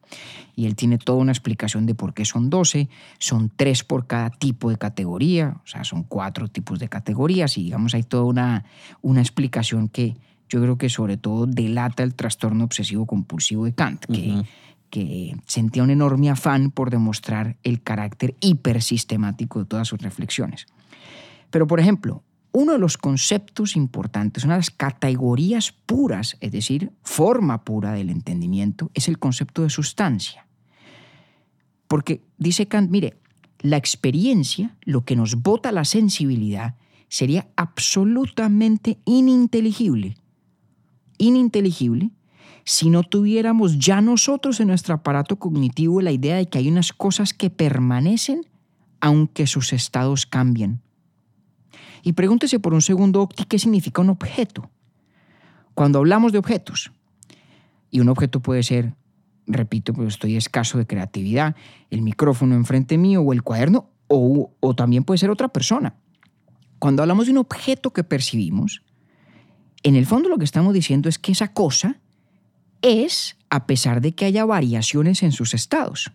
Y 0.55 0.66
él 0.66 0.76
tiene 0.76 0.97
toda 0.97 1.20
una 1.20 1.32
explicación 1.32 1.86
de 1.86 1.95
por 1.95 2.14
qué 2.14 2.26
son 2.26 2.49
12. 2.49 2.89
Son 3.20 3.51
tres 3.55 3.84
por 3.84 4.07
cada 4.07 4.30
tipo 4.30 4.70
de 4.70 4.78
categoría, 4.78 5.57
o 5.64 5.68
sea, 5.68 5.84
son 5.84 6.03
cuatro 6.03 6.47
tipos 6.47 6.80
de 6.80 6.89
categorías 6.89 7.57
y 7.57 7.64
digamos 7.64 7.93
hay 7.93 8.03
toda 8.03 8.24
una, 8.24 8.66
una 9.01 9.22
explicación 9.22 9.88
que 9.88 10.18
yo 10.49 10.62
creo 10.62 10.78
que 10.78 10.89
sobre 10.89 11.18
todo 11.18 11.45
delata 11.45 12.03
el 12.03 12.14
trastorno 12.14 12.66
obsesivo 12.66 13.05
compulsivo 13.05 13.64
de 13.64 13.74
Kant, 13.74 14.05
que, 14.05 14.43
que 14.89 15.36
sentía 15.45 15.82
un 15.82 15.91
enorme 15.91 16.30
afán 16.30 16.72
por 16.72 16.89
demostrar 16.89 17.55
el 17.64 17.82
carácter 17.82 18.36
hipersistemático 18.41 19.59
de 19.59 19.66
todas 19.66 19.88
sus 19.88 20.01
reflexiones. 20.01 20.68
Pero, 21.49 21.68
por 21.68 21.80
ejemplo, 21.80 22.24
uno 22.54 22.74
de 22.74 22.80
los 22.80 22.97
conceptos 22.97 23.76
importantes, 23.76 24.43
una 24.43 24.56
de 24.56 24.60
las 24.60 24.72
categorías 24.72 25.72
puras, 25.72 26.38
es 26.41 26.52
decir, 26.52 26.91
forma 27.04 27.64
pura 27.64 27.93
del 27.93 28.10
entendimiento, 28.10 28.91
es 28.93 29.08
el 29.08 29.20
concepto 29.20 29.64
de 29.64 29.70
sustancia. 29.70 30.47
Porque 31.88 32.24
dice 32.38 32.68
Kant, 32.68 32.89
mire, 32.89 33.18
la 33.60 33.78
experiencia, 33.78 34.76
lo 34.82 35.06
que 35.06 35.16
nos 35.16 35.41
bota 35.41 35.72
la 35.72 35.86
sensibilidad, 35.86 36.76
sería 37.08 37.47
absolutamente 37.56 38.99
ininteligible. 39.06 40.18
Ininteligible 41.18 42.12
si 42.64 42.89
no 42.89 43.04
tuviéramos 43.04 43.80
ya 43.80 44.02
nosotros 44.02 44.60
en 44.60 44.68
nuestro 44.68 44.93
aparato 44.93 45.38
cognitivo 45.38 46.02
la 46.02 46.12
idea 46.12 46.36
de 46.36 46.47
que 46.47 46.60
hay 46.60 46.70
unas 46.70 46.93
cosas 46.93 47.34
que 47.34 47.49
permanecen 47.49 48.45
aunque 48.99 49.47
sus 49.47 49.74
estados 49.74 50.26
cambien. 50.26 50.82
Y 52.03 52.13
pregúntese 52.13 52.59
por 52.59 52.74
un 52.74 52.82
segundo, 52.82 53.30
¿qué 53.47 53.59
significa 53.59 54.01
un 54.01 54.09
objeto? 54.09 54.69
Cuando 55.74 55.99
hablamos 55.99 56.32
de 56.32 56.39
objetos, 56.39 56.91
y 57.89 57.99
un 57.99 58.09
objeto 58.09 58.41
puede 58.41 58.63
ser, 58.63 58.95
repito, 59.47 59.93
pues 59.93 60.09
estoy 60.09 60.38
escaso 60.38 60.78
de 60.78 60.88
creatividad, 60.88 61.55
el 61.89 62.01
micrófono 62.01 62.55
enfrente 62.55 62.97
mío 62.97 63.22
o 63.22 63.34
el 63.34 63.43
cuaderno, 63.43 63.89
o, 64.07 64.51
o 64.59 64.76
también 64.76 65.03
puede 65.03 65.17
ser 65.17 65.30
otra 65.30 65.49
persona. 65.49 65.95
Cuando 66.80 67.03
hablamos 67.03 67.26
de 67.26 67.34
un 67.34 67.38
objeto 67.38 67.91
que 67.91 68.03
percibimos, 68.03 68.84
en 69.84 69.95
el 69.95 70.05
fondo 70.05 70.30
lo 70.30 70.38
que 70.38 70.45
estamos 70.45 70.74
diciendo 70.74 71.09
es 71.09 71.19
que 71.19 71.32
esa 71.32 71.53
cosa 71.53 71.99
es 72.82 73.38
a 73.49 73.67
pesar 73.67 74.01
de 74.01 74.13
que 74.13 74.26
haya 74.26 74.45
variaciones 74.45 75.24
en 75.24 75.32
sus 75.32 75.53
estados. 75.53 76.11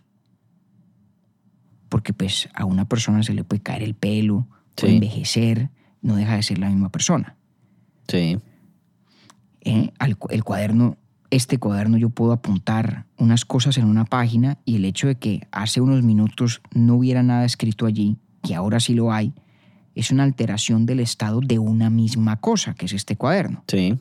Porque 1.89 2.13
pues 2.13 2.49
a 2.53 2.65
una 2.65 2.87
persona 2.87 3.23
se 3.23 3.33
le 3.33 3.43
puede 3.43 3.61
caer 3.61 3.83
el 3.83 3.93
pelo, 3.93 4.47
envejecer, 4.85 5.69
no 6.01 6.15
deja 6.15 6.35
de 6.35 6.43
ser 6.43 6.59
la 6.59 6.69
misma 6.69 6.89
persona. 6.89 7.35
Sí. 8.07 8.37
¿eh? 9.61 9.91
Al 9.99 10.17
el 10.29 10.43
cuaderno, 10.43 10.97
este 11.29 11.57
cuaderno 11.57 11.97
yo 11.97 12.09
puedo 12.09 12.31
apuntar 12.31 13.05
unas 13.17 13.45
cosas 13.45 13.77
en 13.77 13.85
una 13.85 14.05
página 14.05 14.57
y 14.65 14.75
el 14.77 14.85
hecho 14.85 15.07
de 15.07 15.15
que 15.15 15.47
hace 15.51 15.81
unos 15.81 16.03
minutos 16.03 16.61
no 16.73 16.95
hubiera 16.95 17.23
nada 17.23 17.45
escrito 17.45 17.85
allí, 17.85 18.17
y 18.43 18.53
ahora 18.53 18.79
sí 18.79 18.93
lo 18.93 19.11
hay, 19.11 19.33
es 19.95 20.11
una 20.11 20.23
alteración 20.23 20.85
del 20.85 20.99
estado 20.99 21.41
de 21.41 21.59
una 21.59 21.89
misma 21.89 22.39
cosa, 22.39 22.75
que 22.75 22.85
es 22.85 22.93
este 22.93 23.15
cuaderno. 23.15 23.63
Sí. 23.67 23.99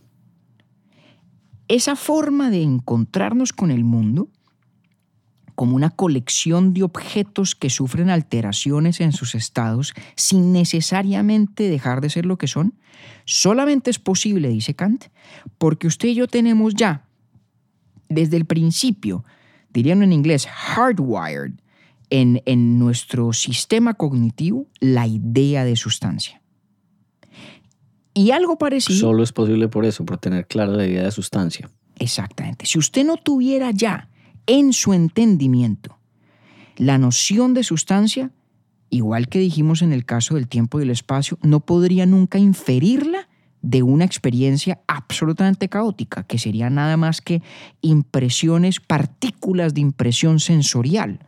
Esa 1.69 1.97
forma 1.97 2.51
de 2.51 2.63
encontrarnos 2.63 3.53
con 3.53 3.71
el 3.71 3.83
mundo 3.83 4.29
como 5.57 5.75
una 5.75 5.91
colección 5.91 6.73
de 6.75 6.85
objetos 6.85 7.57
que 7.57 7.71
sufren 7.71 8.11
alteraciones 8.11 9.01
en 9.01 9.13
sus 9.13 9.35
estados 9.35 9.95
sin 10.15 10.53
necesariamente 10.53 11.69
dejar 11.69 12.01
de 12.01 12.11
ser 12.11 12.27
lo 12.27 12.37
que 12.37 12.47
son, 12.47 12.75
solamente 13.25 13.91
es 13.91 13.99
posible, 13.99 14.49
dice 14.49 14.75
Kant, 14.75 15.07
porque 15.59 15.89
usted 15.89 16.11
y 16.11 16.15
yo 16.15 16.29
tenemos 16.29 16.75
ya, 16.75 17.07
desde 18.09 18.37
el 18.37 18.45
principio, 18.45 19.25
dirían 19.73 20.03
en 20.03 20.13
inglés, 20.13 20.47
hardwired, 20.47 21.55
en, 22.11 22.43
en 22.45 22.79
nuestro 22.79 23.33
sistema 23.33 23.95
cognitivo, 23.95 24.69
la 24.79 25.07
idea 25.07 25.65
de 25.65 25.75
sustancia. 25.75 26.41
Y 28.15 28.31
algo 28.31 28.59
parecido... 28.59 29.01
Solo 29.01 29.23
es 29.23 29.33
posible 29.33 29.69
por 29.69 29.85
eso, 29.85 30.05
por 30.05 30.19
tener 30.19 30.47
clara 30.47 30.73
la 30.73 30.87
idea 30.87 31.03
de 31.03 31.11
sustancia. 31.11 31.71
Exactamente. 31.99 32.67
Si 32.67 32.79
usted 32.79 33.05
no 33.05 33.17
tuviera 33.17 33.71
ya 33.71 34.09
en 34.47 34.73
su 34.73 34.93
entendimiento 34.93 35.97
la 36.77 36.99
noción 36.99 37.55
de 37.55 37.65
sustancia, 37.65 38.31
igual 38.91 39.29
que 39.29 39.39
dijimos 39.39 39.83
en 39.83 39.93
el 39.93 40.05
caso 40.05 40.35
del 40.35 40.49
tiempo 40.49 40.79
y 40.79 40.83
el 40.83 40.91
espacio, 40.91 41.39
no 41.43 41.61
podría 41.61 42.07
nunca 42.07 42.39
inferirla 42.39 43.29
de 43.63 43.83
una 43.83 44.05
experiencia 44.05 44.81
absolutamente 44.87 45.69
caótica, 45.69 46.25
que 46.25 46.39
sería 46.39 46.71
nada 46.71 46.97
más 46.97 47.21
que 47.21 47.43
impresiones, 47.81 48.81
partículas 48.81 49.75
de 49.75 49.81
impresión 49.81 50.39
sensorial, 50.39 51.21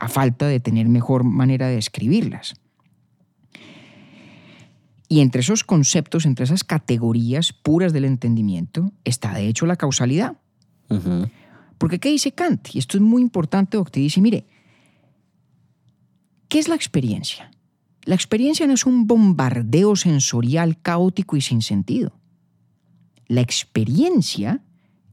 a 0.00 0.08
falta 0.08 0.46
de 0.46 0.58
tener 0.58 0.88
mejor 0.88 1.24
manera 1.24 1.68
de 1.68 1.76
describirlas. 1.76 2.54
Y 5.10 5.20
entre 5.20 5.42
esos 5.42 5.62
conceptos, 5.62 6.26
entre 6.26 6.44
esas 6.44 6.64
categorías 6.64 7.52
puras 7.52 7.92
del 7.92 8.04
entendimiento, 8.04 8.92
está 9.04 9.32
de 9.32 9.46
hecho 9.46 9.64
la 9.66 9.76
causalidad. 9.76 10.36
Porque 11.78 11.98
¿qué 11.98 12.10
dice 12.10 12.32
Kant? 12.32 12.74
Y 12.74 12.78
esto 12.78 12.96
es 12.96 13.02
muy 13.02 13.22
importante, 13.22 13.76
Doctor. 13.76 14.02
Dice, 14.02 14.20
mire, 14.20 14.46
¿qué 16.48 16.58
es 16.58 16.68
la 16.68 16.74
experiencia? 16.74 17.50
La 18.04 18.14
experiencia 18.14 18.66
no 18.66 18.74
es 18.74 18.86
un 18.86 19.06
bombardeo 19.06 19.94
sensorial 19.96 20.80
caótico 20.80 21.36
y 21.36 21.40
sin 21.40 21.62
sentido. 21.62 22.12
La 23.26 23.42
experiencia 23.42 24.62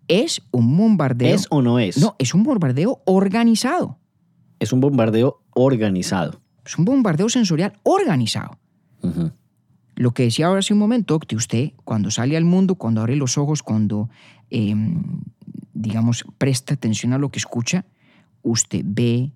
es 0.07 0.41
un 0.51 0.77
bombardeo. 0.77 1.35
¿Es 1.35 1.47
o 1.49 1.61
no 1.61 1.79
es? 1.79 1.97
No, 1.97 2.15
es 2.19 2.33
un 2.33 2.43
bombardeo 2.43 3.01
organizado. 3.05 3.99
Es 4.59 4.71
un 4.71 4.79
bombardeo 4.79 5.41
organizado. 5.53 6.41
Es 6.65 6.77
un 6.77 6.85
bombardeo 6.85 7.29
sensorial 7.29 7.73
organizado. 7.83 8.57
Lo 9.95 10.13
que 10.13 10.23
decía 10.23 10.47
ahora 10.47 10.59
hace 10.59 10.73
un 10.73 10.79
momento, 10.79 11.15
Octi, 11.15 11.35
usted 11.35 11.73
cuando 11.83 12.09
sale 12.11 12.35
al 12.35 12.43
mundo, 12.43 12.75
cuando 12.75 13.01
abre 13.01 13.15
los 13.15 13.37
ojos, 13.37 13.61
cuando, 13.61 14.09
eh, 14.49 14.75
digamos, 15.75 16.25
presta 16.39 16.73
atención 16.73 17.13
a 17.13 17.19
lo 17.19 17.29
que 17.29 17.37
escucha, 17.37 17.85
usted 18.41 18.81
ve, 18.83 19.31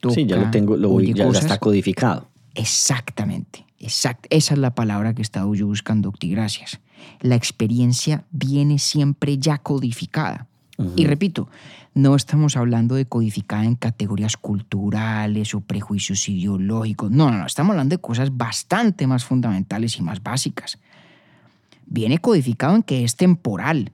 toca, 0.00 0.14
sí, 0.16 0.26
ya 0.26 0.36
lo 0.36 0.50
tengo, 0.50 0.76
lo 0.76 0.88
voy- 0.88 1.14
ya, 1.14 1.30
ya 1.30 1.38
está 1.38 1.58
codificado. 1.58 2.28
Exactamente, 2.54 3.64
exact, 3.78 4.26
esa 4.30 4.54
es 4.54 4.58
la 4.58 4.74
palabra 4.74 5.14
que 5.14 5.22
estaba 5.22 5.54
yo 5.54 5.66
buscando, 5.68 6.08
Octi, 6.08 6.30
gracias. 6.30 6.80
La 7.20 7.34
experiencia 7.36 8.24
viene 8.32 8.78
siempre 8.78 9.38
ya 9.38 9.58
codificada. 9.58 10.48
Y 10.96 11.06
repito, 11.06 11.48
no 11.94 12.16
estamos 12.16 12.56
hablando 12.56 12.96
de 12.96 13.06
codificada 13.06 13.64
en 13.64 13.76
categorías 13.76 14.36
culturales 14.36 15.54
o 15.54 15.60
prejuicios 15.60 16.28
ideológicos. 16.28 17.12
No, 17.12 17.30
no, 17.30 17.38
no, 17.38 17.46
estamos 17.46 17.70
hablando 17.70 17.94
de 17.94 18.00
cosas 18.00 18.36
bastante 18.36 19.06
más 19.06 19.24
fundamentales 19.24 19.96
y 19.98 20.02
más 20.02 20.20
básicas. 20.20 20.78
viene 21.86 22.18
codificado 22.18 22.74
en 22.74 22.82
que 22.82 23.04
es 23.04 23.14
temporal, 23.14 23.92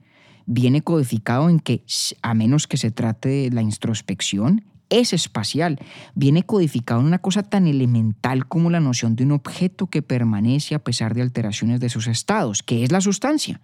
viene 0.51 0.81
codificado 0.81 1.49
en 1.49 1.59
que, 1.59 1.83
a 2.21 2.33
menos 2.33 2.67
que 2.67 2.77
se 2.77 2.91
trate 2.91 3.29
de 3.29 3.51
la 3.51 3.61
introspección, 3.61 4.65
es 4.89 5.13
espacial. 5.13 5.79
Viene 6.13 6.43
codificado 6.43 6.99
en 6.99 7.07
una 7.07 7.19
cosa 7.19 7.43
tan 7.43 7.67
elemental 7.67 8.45
como 8.47 8.69
la 8.69 8.81
noción 8.81 9.15
de 9.15 9.23
un 9.23 9.31
objeto 9.31 9.87
que 9.87 10.01
permanece 10.01 10.75
a 10.75 10.79
pesar 10.79 11.13
de 11.13 11.21
alteraciones 11.21 11.79
de 11.79 11.87
sus 11.89 12.07
estados, 12.07 12.61
que 12.63 12.83
es 12.83 12.91
la 12.91 12.99
sustancia. 12.99 13.61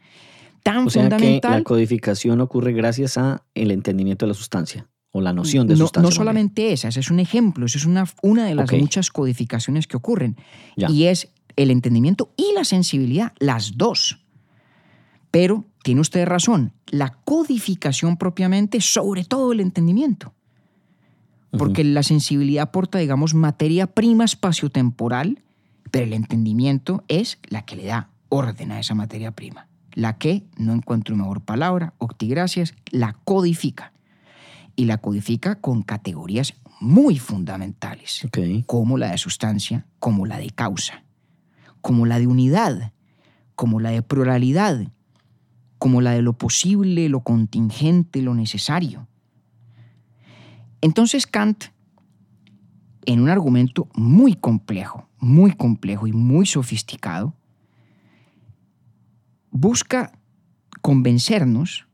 Tan 0.64 0.88
o 0.88 0.90
sea 0.90 1.04
fundamental. 1.04 1.52
que 1.52 1.58
la 1.58 1.64
codificación 1.64 2.40
ocurre 2.40 2.72
gracias 2.72 3.18
a 3.18 3.44
el 3.54 3.72
entendimiento 3.72 4.26
de 4.26 4.30
la 4.30 4.34
sustancia 4.34 4.88
o 5.12 5.20
la 5.20 5.34
noción 5.34 5.68
de 5.68 5.74
no, 5.74 5.80
sustancia. 5.80 6.10
no 6.10 6.16
solamente 6.16 6.72
esa, 6.72 6.88
ese 6.88 7.02
es 7.02 7.12
un 7.12 7.20
ejemplo, 7.20 7.66
esa 7.66 7.78
es 7.78 7.86
una, 7.86 8.06
una 8.22 8.46
de 8.46 8.56
las 8.56 8.72
muchas 8.72 9.12
codificaciones 9.12 9.88
que 9.88 9.98
ocurren. 9.98 10.38
Ya. 10.78 10.90
Y 10.90 11.06
es 11.06 11.30
el 11.58 11.72
entendimiento 11.72 12.34
y 12.38 12.54
la 12.56 12.64
sensibilidad, 12.64 13.34
las 13.40 13.78
dos. 13.78 14.27
Pero 15.32 15.66
tiene 15.84 16.02
usted 16.02 16.26
razón, 16.26 16.74
la 16.88 17.10
codificación 17.24 18.18
propiamente, 18.18 18.82
sobre 18.82 19.24
todo 19.24 19.52
el 19.52 19.60
entendimiento. 19.60 20.34
Porque 21.52 21.84
la 21.84 22.04
sensibilidad 22.04 22.64
aporta, 22.64 23.00
digamos, 23.00 23.34
materia 23.34 23.88
prima 23.88 24.26
espaciotemporal, 24.26 25.44
pero 25.92 26.06
el 26.06 26.14
entendimiento 26.14 27.04
es 27.08 27.40
la 27.48 27.64
que 27.64 27.76
le 27.76 27.86
da 27.86 28.10
orden 28.30 28.72
a 28.72 28.80
esa 28.80 28.96
materia 28.96 29.32
prima. 29.32 29.68
La 29.94 30.18
que, 30.18 30.44
no 30.58 30.74
encuentro 30.74 31.16
mejor 31.16 31.42
palabra, 31.42 31.94
Octi, 31.98 32.28
gracias, 32.28 32.76
la 32.92 33.14
codifica. 33.24 33.94
Y 34.76 34.86
la 34.86 35.00
codifica 35.00 35.56
con 35.56 35.82
categorías 35.82 36.54
muy 36.80 37.18
fundamentales 37.18 38.28
como 38.68 38.98
la 38.98 39.12
de 39.12 39.18
sustancia, 39.18 39.86
como 40.00 40.26
la 40.26 40.38
de 40.38 40.52
causa, 40.52 41.04
como 41.82 42.06
la 42.06 42.20
de 42.20 42.28
unidad, 42.28 42.92
como 43.56 43.80
la 43.80 43.90
de 43.90 44.04
pluralidad, 44.04 44.88
como 45.78 46.02
la 46.02 46.12
de 46.12 46.22
lo 46.22 46.34
posible, 46.34 47.10
lo 47.10 47.22
contingente, 47.22 48.22
lo 48.22 48.34
necesario. 48.34 49.08
Entonces 50.82 51.28
Kant, 51.28 51.66
en 53.06 53.22
un 53.22 53.30
argumento 53.30 53.88
muy 53.96 54.34
complejo, 54.34 55.08
muy 55.20 55.52
complejo 55.52 56.08
y 56.08 56.14
muy 56.14 56.46
sofisticado, 56.46 57.34
busca 59.52 60.12
convencernos 60.82 61.88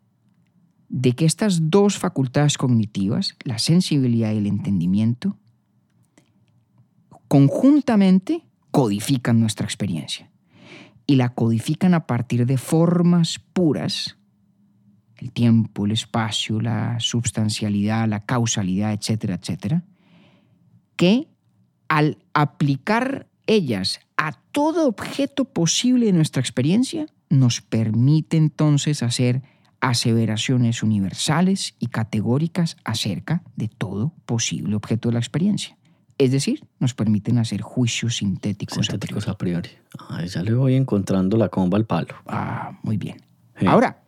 de 0.89 1.13
que 1.13 1.25
estas 1.25 1.71
dos 1.71 1.97
facultades 1.97 2.57
cognitivas, 2.57 3.35
la 3.43 3.57
sensibilidad 3.57 4.31
y 4.31 4.37
el 4.37 4.47
entendimiento, 4.47 5.37
conjuntamente 7.27 8.43
codifican 8.69 9.39
nuestra 9.39 9.65
experiencia. 9.65 10.32
Y 11.05 11.15
la 11.15 11.29
codifican 11.29 11.93
a 11.93 12.07
partir 12.07 12.45
de 12.45 12.57
formas 12.57 13.39
puras, 13.39 14.17
el 15.17 15.31
tiempo, 15.31 15.85
el 15.85 15.91
espacio, 15.91 16.61
la 16.61 16.99
substancialidad, 16.99 18.07
la 18.07 18.25
causalidad, 18.25 18.93
etcétera, 18.93 19.35
etcétera, 19.35 19.83
que 20.95 21.27
al 21.87 22.17
aplicar 22.33 23.27
ellas 23.47 23.99
a 24.17 24.33
todo 24.51 24.87
objeto 24.87 25.45
posible 25.45 26.05
de 26.07 26.13
nuestra 26.13 26.41
experiencia, 26.41 27.07
nos 27.29 27.61
permite 27.61 28.37
entonces 28.37 29.03
hacer 29.03 29.41
aseveraciones 29.81 30.81
universales 30.81 31.75
y 31.77 31.87
categóricas 31.87 32.77
acerca 32.85 33.43
de 33.55 33.67
todo 33.67 34.13
posible 34.25 34.75
objeto 34.75 35.09
de 35.09 35.13
la 35.13 35.19
experiencia. 35.19 35.77
Es 36.23 36.31
decir, 36.31 36.65
nos 36.79 36.93
permiten 36.93 37.37
hacer 37.37 37.61
juicios 37.61 38.15
sintéticos. 38.15 38.77
a 38.77 38.83
Sintéticos 38.83 39.25
priori. 39.25 39.33
a 39.33 39.37
priori. 39.37 39.69
Ay, 40.09 40.29
ya 40.29 40.41
le 40.41 40.53
voy 40.53 40.75
encontrando 40.75 41.35
la 41.35 41.49
comba 41.49 41.77
al 41.77 41.85
palo. 41.85 42.15
Ah, 42.25 42.79
muy 42.81 42.95
bien. 42.95 43.17
Sí. 43.59 43.65
Ahora, 43.65 44.03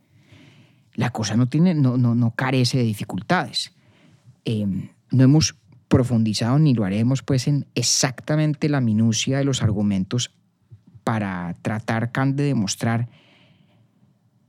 la 0.94 1.10
cosa 1.10 1.36
no, 1.36 1.50
tiene, 1.50 1.74
no, 1.74 1.98
no, 1.98 2.16
no 2.16 2.32
carece 2.32 2.78
de 2.78 2.86
dificultades. 2.86 3.74
Eh, 4.46 4.66
no 5.12 5.24
hemos 5.24 5.58
profundizado 5.90 6.58
ni 6.58 6.74
lo 6.74 6.86
haremos 6.86 7.22
pues 7.22 7.50
en 7.50 7.68
exactamente 7.76 8.70
la 8.70 8.80
minucia 8.80 9.38
de 9.38 9.44
los 9.44 9.62
argumentos 9.62 10.32
para 11.04 11.58
tratar 11.62 12.14
Kant 12.14 12.38
de 12.38 12.44
demostrar 12.44 13.10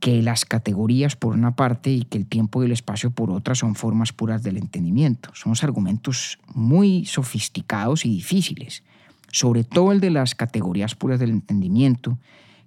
que 0.07 0.23
las 0.23 0.45
categorías 0.45 1.17
por 1.17 1.35
una 1.35 1.57
parte 1.57 1.91
y 1.91 2.05
que 2.05 2.17
el 2.17 2.27
tiempo 2.27 2.63
y 2.63 2.67
el 2.67 2.71
espacio 2.71 3.11
por 3.11 3.29
otra 3.33 3.57
son 3.57 3.75
formas 3.75 4.13
puras 4.13 4.45
del 4.45 4.57
entendimiento. 4.57 5.31
Son 5.35 5.53
argumentos 5.63 6.39
muy 6.55 7.05
sofisticados 7.07 8.07
y 8.07 8.11
difíciles, 8.11 8.85
sobre 9.33 9.65
todo 9.65 9.91
el 9.91 9.99
de 9.99 10.11
las 10.11 10.37
categorías 10.37 10.95
puras 10.95 11.19
del 11.19 11.31
entendimiento, 11.31 12.19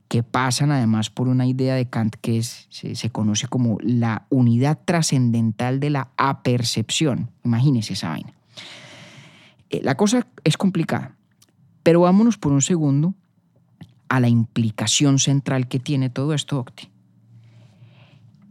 que 0.09 0.21
pasan 0.21 0.69
además 0.73 1.09
por 1.09 1.29
una 1.29 1.47
idea 1.47 1.75
de 1.75 1.89
Kant 1.89 2.17
que 2.19 2.39
es, 2.39 2.67
se, 2.71 3.09
conoce 3.09 3.47
como 3.47 3.77
la 3.81 4.25
unidad 4.29 4.77
trascendental 4.83 5.79
de 5.79 5.91
la 5.91 6.09
apercepción. 6.17 7.29
Imagínese 7.45 7.93
esa 7.93 8.09
vaina. 8.09 8.33
Eh, 9.69 9.79
La 9.81 9.95
cosa 9.95 10.27
es 10.43 10.57
complicada, 10.57 11.15
pero 11.83 12.01
vámonos 12.01 12.37
por 12.37 12.51
un 12.51 12.61
segundo 12.61 13.13
a 14.09 14.19
la 14.19 14.27
implicación 14.27 15.19
central 15.19 15.69
que 15.69 15.79
tiene 15.79 16.09
todo 16.09 16.33
esto, 16.33 16.59
Octi. 16.59 16.88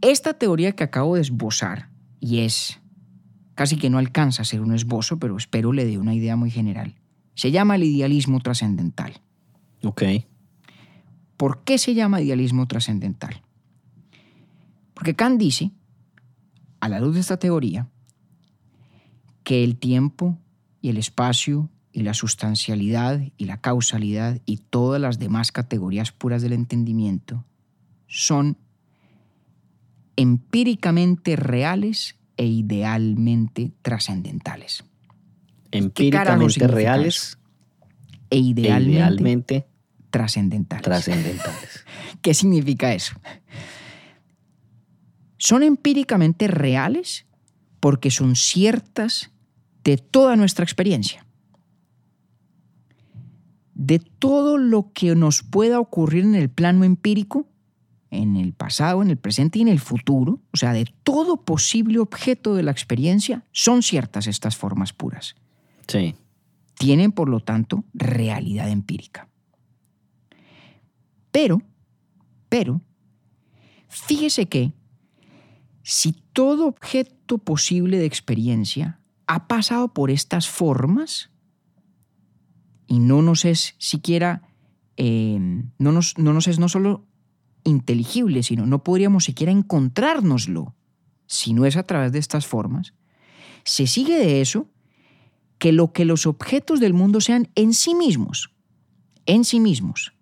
Esta 0.01 0.33
teoría 0.33 0.73
que 0.73 0.83
acabo 0.83 1.15
de 1.15 1.21
esbozar, 1.21 1.89
y 2.19 2.39
es 2.39 2.79
casi 3.55 3.77
que 3.77 3.89
no 3.89 3.97
alcanza 3.97 4.43
a 4.43 4.45
ser 4.45 4.61
un 4.61 4.73
esbozo, 4.73 5.19
pero 5.19 5.35
espero 5.35 5.73
le 5.73 5.85
dé 5.85 5.97
una 5.97 6.15
idea 6.15 6.35
muy 6.35 6.49
general, 6.51 6.95
se 7.35 7.51
llama 7.51 7.75
el 7.75 7.83
idealismo 7.83 8.39
trascendental. 8.39 9.21
Ok. 9.83 10.03
¿Por 11.35 11.63
qué 11.63 11.77
se 11.77 11.93
llama 11.93 12.21
idealismo 12.21 12.67
trascendental? 12.67 13.41
Porque 14.93 15.15
Kant 15.15 15.39
dice, 15.39 15.71
a 16.79 16.89
la 16.89 16.99
luz 16.99 17.15
de 17.15 17.21
esta 17.21 17.37
teoría, 17.37 17.87
que 19.43 19.63
el 19.63 19.77
tiempo 19.77 20.37
y 20.81 20.89
el 20.89 20.97
espacio 20.97 21.69
y 21.91 22.03
la 22.03 22.13
sustancialidad 22.13 23.21
y 23.37 23.45
la 23.45 23.61
causalidad 23.61 24.41
y 24.45 24.57
todas 24.57 25.01
las 25.01 25.19
demás 25.19 25.51
categorías 25.51 26.11
puras 26.11 26.41
del 26.41 26.53
entendimiento 26.53 27.45
son 28.07 28.57
empíricamente 30.19 31.37
reales 31.37 32.17
e 32.35 32.45
idealmente 32.45 33.71
trascendentales. 33.81 34.83
Empíricamente 35.71 36.67
reales 36.67 37.37
E 38.29 38.35
e 38.35 38.39
idealmente, 38.39 38.91
idealmente 38.91 39.67
trascendentales. 40.09 40.83
trascendentales. 40.83 41.85
¿Qué 42.21 42.33
significa 42.33 42.93
eso? 42.93 43.13
Son 45.37 45.63
empíricamente 45.63 46.47
reales 46.47 47.25
porque 47.79 48.11
son 48.11 48.35
ciertas 48.35 49.31
de 49.85 49.95
toda 49.95 50.35
nuestra 50.35 50.63
experiencia. 50.65 51.25
De 53.73 53.99
todo 53.99 54.57
lo 54.57 54.91
que 54.91 55.15
nos 55.15 55.43
pueda 55.43 55.79
ocurrir 55.79 56.25
en 56.25 56.35
el 56.35 56.49
plano 56.49 56.83
empírico, 56.83 57.47
en 58.11 58.35
el 58.35 58.53
pasado, 58.53 59.01
en 59.01 59.09
el 59.09 59.17
presente 59.17 59.59
y 59.59 59.61
en 59.61 59.67
el 59.67 59.79
futuro, 59.79 60.39
o 60.51 60.57
sea, 60.57 60.73
de 60.73 60.85
todo 61.03 61.43
posible 61.43 61.99
objeto 61.99 62.55
de 62.55 62.63
la 62.63 62.71
experiencia, 62.71 63.43
son 63.51 63.83
ciertas 63.83 64.27
estas 64.27 64.57
formas 64.57 64.93
puras 64.93 65.35
Sí. 65.87 66.15
tienen, 66.77 67.11
por 67.11 67.29
lo 67.29 67.39
tanto, 67.39 67.83
realidad 67.93 68.69
empírica. 68.69 69.27
Pero, 71.31 71.61
pero, 72.47 72.81
fíjese 73.87 74.47
que 74.47 74.73
si 75.83 76.13
todo 76.33 76.67
objeto 76.67 77.39
posible 77.39 77.97
de 77.97 78.05
experiencia 78.05 78.99
ha 79.27 79.47
pasado 79.47 79.93
por 79.93 80.09
estas 80.11 80.47
formas 80.47 81.31
y 82.87 82.99
no 82.99 83.21
nos 83.21 83.45
es 83.45 83.75
siquiera, 83.77 84.41
eh, 84.97 85.37
no, 85.77 85.91
nos, 85.91 86.17
no 86.17 86.33
nos 86.33 86.47
es 86.47 86.59
no 86.59 86.69
solo 86.69 87.08
inteligible, 87.63 88.43
sino 88.43 88.65
no 88.65 88.83
podríamos 88.83 89.25
siquiera 89.25 89.51
encontrárnoslo 89.51 90.75
si 91.27 91.53
no 91.53 91.65
es 91.65 91.77
a 91.77 91.83
través 91.83 92.11
de 92.11 92.19
estas 92.19 92.47
formas, 92.47 92.93
se 93.63 93.85
sigue 93.85 94.17
de 94.17 94.41
eso 94.41 94.67
que 95.59 95.71
lo 95.71 95.93
que 95.93 96.05
los 96.05 96.25
objetos 96.25 96.79
del 96.79 96.93
mundo 96.93 97.21
sean 97.21 97.49
en 97.53 97.73
sí 97.73 97.93
mismos, 97.93 98.51
en 99.27 99.43
sí 99.43 99.59
mismos, 99.59 100.13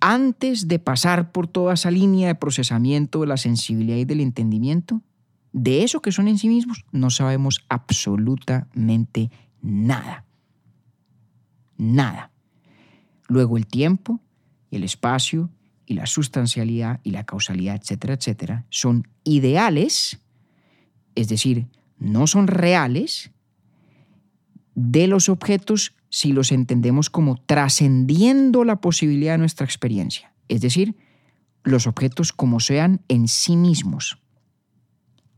antes 0.00 0.68
de 0.68 0.78
pasar 0.78 1.32
por 1.32 1.46
toda 1.46 1.74
esa 1.74 1.90
línea 1.90 2.28
de 2.28 2.34
procesamiento 2.34 3.20
de 3.20 3.26
la 3.26 3.36
sensibilidad 3.36 3.96
y 3.96 4.04
del 4.04 4.20
entendimiento, 4.20 5.02
de 5.52 5.82
eso 5.82 6.00
que 6.00 6.12
son 6.12 6.28
en 6.28 6.38
sí 6.38 6.48
mismos 6.48 6.84
no 6.92 7.10
sabemos 7.10 7.64
absolutamente 7.68 9.30
nada. 9.60 10.24
Nada. 11.76 12.30
Luego 13.26 13.56
el 13.56 13.66
tiempo 13.66 14.20
y 14.70 14.76
el 14.76 14.84
espacio 14.84 15.50
y 15.90 15.94
la 15.94 16.06
sustancialidad 16.06 17.00
y 17.02 17.10
la 17.10 17.24
causalidad, 17.24 17.74
etcétera, 17.74 18.14
etcétera, 18.14 18.64
son 18.70 19.08
ideales, 19.24 20.20
es 21.16 21.28
decir, 21.28 21.66
no 21.98 22.28
son 22.28 22.46
reales, 22.46 23.32
de 24.76 25.08
los 25.08 25.28
objetos 25.28 25.96
si 26.08 26.32
los 26.32 26.52
entendemos 26.52 27.10
como 27.10 27.38
trascendiendo 27.38 28.62
la 28.62 28.80
posibilidad 28.80 29.34
de 29.34 29.38
nuestra 29.38 29.64
experiencia. 29.64 30.32
Es 30.46 30.60
decir, 30.60 30.94
los 31.64 31.88
objetos 31.88 32.32
como 32.32 32.60
sean 32.60 33.00
en 33.08 33.26
sí 33.26 33.56
mismos, 33.56 34.20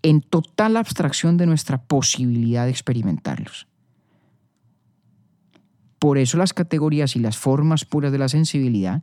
en 0.03 0.21
total 0.21 0.77
abstracción 0.77 1.39
de 1.39 1.47
nuestra 1.47 1.83
posibilidad 1.83 2.67
de 2.67 2.73
experimentarlos. 2.73 3.69
Por 5.99 6.19
eso 6.19 6.37
las 6.37 6.53
categorías 6.53 7.17
y 7.17 7.21
las 7.21 7.39
formas 7.39 7.87
puras 7.87 8.13
de 8.13 8.19
la 8.19 8.29
sensibilidad 8.29 9.03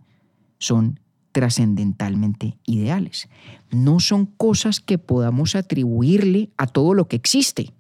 son 0.60 1.00
trascendentalmente 1.32 2.58
ideales. 2.66 3.30
No 3.72 4.00
son 4.00 4.26
cosas 4.26 4.80
que 4.80 4.98
podamos 4.98 5.56
atribuirle 5.56 6.50
a 6.58 6.68
todo 6.68 6.94
lo 6.94 7.08
que 7.08 7.16
existe. 7.16 7.74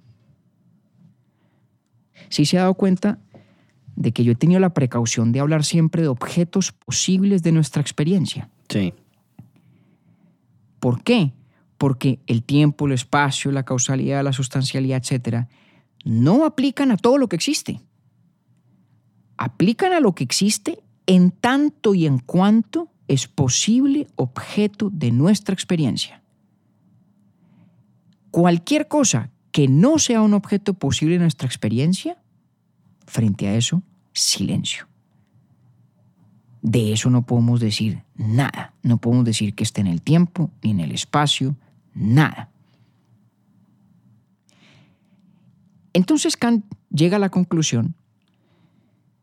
Si 2.29 2.45
se 2.45 2.57
ha 2.57 2.61
dado 2.61 2.75
cuenta 2.75 3.19
de 3.95 4.13
que 4.13 4.23
yo 4.23 4.31
he 4.31 4.35
tenido 4.35 4.59
la 4.59 4.73
precaución 4.73 5.31
de 5.31 5.39
hablar 5.39 5.65
siempre 5.65 6.01
de 6.01 6.07
objetos 6.07 6.71
posibles 6.71 7.43
de 7.43 7.51
nuestra 7.51 7.81
experiencia. 7.81 8.49
Sí. 8.69 8.93
¿Por 10.79 11.03
qué? 11.03 11.33
Porque 11.77 12.19
el 12.27 12.43
tiempo, 12.43 12.85
el 12.85 12.93
espacio, 12.93 13.51
la 13.51 13.65
causalidad, 13.65 14.23
la 14.23 14.31
sustancialidad, 14.31 14.99
etcétera, 14.99 15.49
no 16.05 16.45
aplican 16.45 16.91
a 16.91 16.97
todo 16.97 17.17
lo 17.17 17.27
que 17.27 17.35
existe. 17.35 17.81
Aplican 19.37 19.91
a 19.91 19.99
lo 19.99 20.13
que 20.15 20.23
existe 20.23 20.79
en 21.05 21.31
tanto 21.31 21.95
y 21.95 22.05
en 22.05 22.19
cuanto 22.19 22.89
es 23.09 23.27
posible 23.27 24.07
objeto 24.15 24.89
de 24.93 25.11
nuestra 25.11 25.53
experiencia. 25.53 26.21
Cualquier 28.31 28.87
cosa 28.87 29.31
que 29.51 29.67
no 29.67 29.97
sea 29.97 30.21
un 30.21 30.35
objeto 30.35 30.75
posible 30.75 31.15
de 31.15 31.21
nuestra 31.21 31.47
experiencia, 31.47 32.21
frente 33.07 33.47
a 33.47 33.55
eso, 33.55 33.81
silencio. 34.13 34.87
De 36.61 36.93
eso 36.93 37.09
no 37.09 37.25
podemos 37.25 37.59
decir 37.59 38.03
nada. 38.15 38.75
No 38.83 38.97
podemos 38.97 39.25
decir 39.25 39.55
que 39.55 39.63
esté 39.63 39.81
en 39.81 39.87
el 39.87 40.03
tiempo 40.03 40.51
ni 40.61 40.71
en 40.71 40.79
el 40.79 40.91
espacio, 40.91 41.55
nada. 41.95 42.51
Entonces 45.93 46.37
Kant 46.37 46.63
llega 46.91 47.17
a 47.17 47.19
la 47.19 47.29
conclusión 47.29 47.95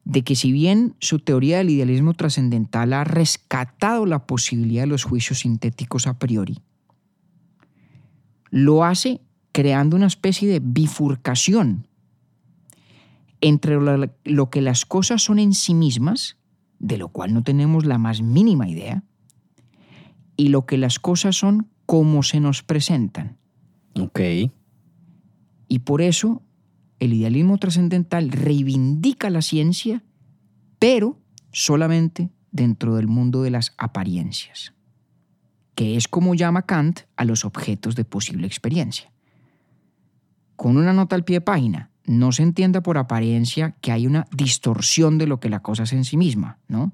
de 0.07 0.23
que 0.23 0.37
si 0.37 0.53
bien 0.53 0.95
su 1.01 1.19
teoría 1.19 1.59
del 1.59 1.71
idealismo 1.71 2.15
trascendental 2.15 2.93
ha 2.93 3.03
rescatado 3.03 4.07
la 4.07 4.25
posibilidad 4.25 4.85
de 4.85 4.87
los 4.87 5.03
juicios 5.03 5.41
sintéticos 5.41 6.07
a 6.07 6.17
priori, 6.17 6.63
lo 8.51 8.85
hace 8.85 9.21
creando 9.51 9.97
una 9.97 10.07
especie 10.07 10.49
de 10.49 10.61
bifurcación 10.63 11.89
entre 13.41 13.77
lo 14.25 14.51
que 14.51 14.63
las 14.63 14.87
cosas 14.87 15.23
son 15.23 15.41
en 15.41 15.53
sí 15.53 15.75
mismas, 15.75 16.37
de 16.79 16.99
lo 16.99 17.09
cual 17.09 17.35
no 17.35 17.43
tenemos 17.43 17.85
la 17.85 17.99
más 17.99 18.23
mínima 18.23 18.69
idea, 18.69 19.03
y 20.37 20.49
lo 20.49 20.67
que 20.67 20.79
las 20.79 21.01
cosas 21.01 21.35
son 21.35 21.69
como 21.85 22.23
se 22.23 22.39
nos 22.39 22.63
presentan. 22.63 23.39
Ok. 23.99 24.21
Y 25.67 25.81
por 25.81 26.01
eso 26.01 26.43
el 26.99 27.13
idealismo 27.13 27.59
trascendental 27.59 28.31
reivindica 28.31 29.31
la 29.31 29.43
ciencia, 29.43 30.03
pero 30.79 31.19
solamente 31.53 32.31
dentro 32.51 32.97
del 32.97 33.07
mundo 33.07 33.43
de 33.43 33.51
las 33.51 33.75
apariencias, 33.79 34.73
que 35.75 35.97
es 35.97 36.09
como 36.09 36.35
llama 36.35 36.63
Kant 36.63 37.01
a 37.17 37.25
los 37.25 37.45
objetos 37.45 37.97
de 37.97 38.05
posible 38.05 38.47
experiencia. 38.47 39.13
Con 40.57 40.77
una 40.79 40.93
nota 40.93 41.17
al 41.17 41.25
pie 41.25 41.37
de 41.37 41.41
página, 41.43 41.91
no 42.07 42.33
se 42.33 42.43
entienda 42.43 42.83
por 42.83 42.99
apariencia 42.99 43.73
que 43.81 43.93
hay 43.93 44.07
una 44.07 44.27
distorsión 44.35 45.19
de 45.19 45.27
lo 45.27 45.41
que 45.41 45.51
la 45.51 45.61
cosa 45.61 45.83
es 45.83 45.93
en 45.93 46.05
sí 46.05 46.17
misma, 46.17 46.59
¿no? 46.69 46.93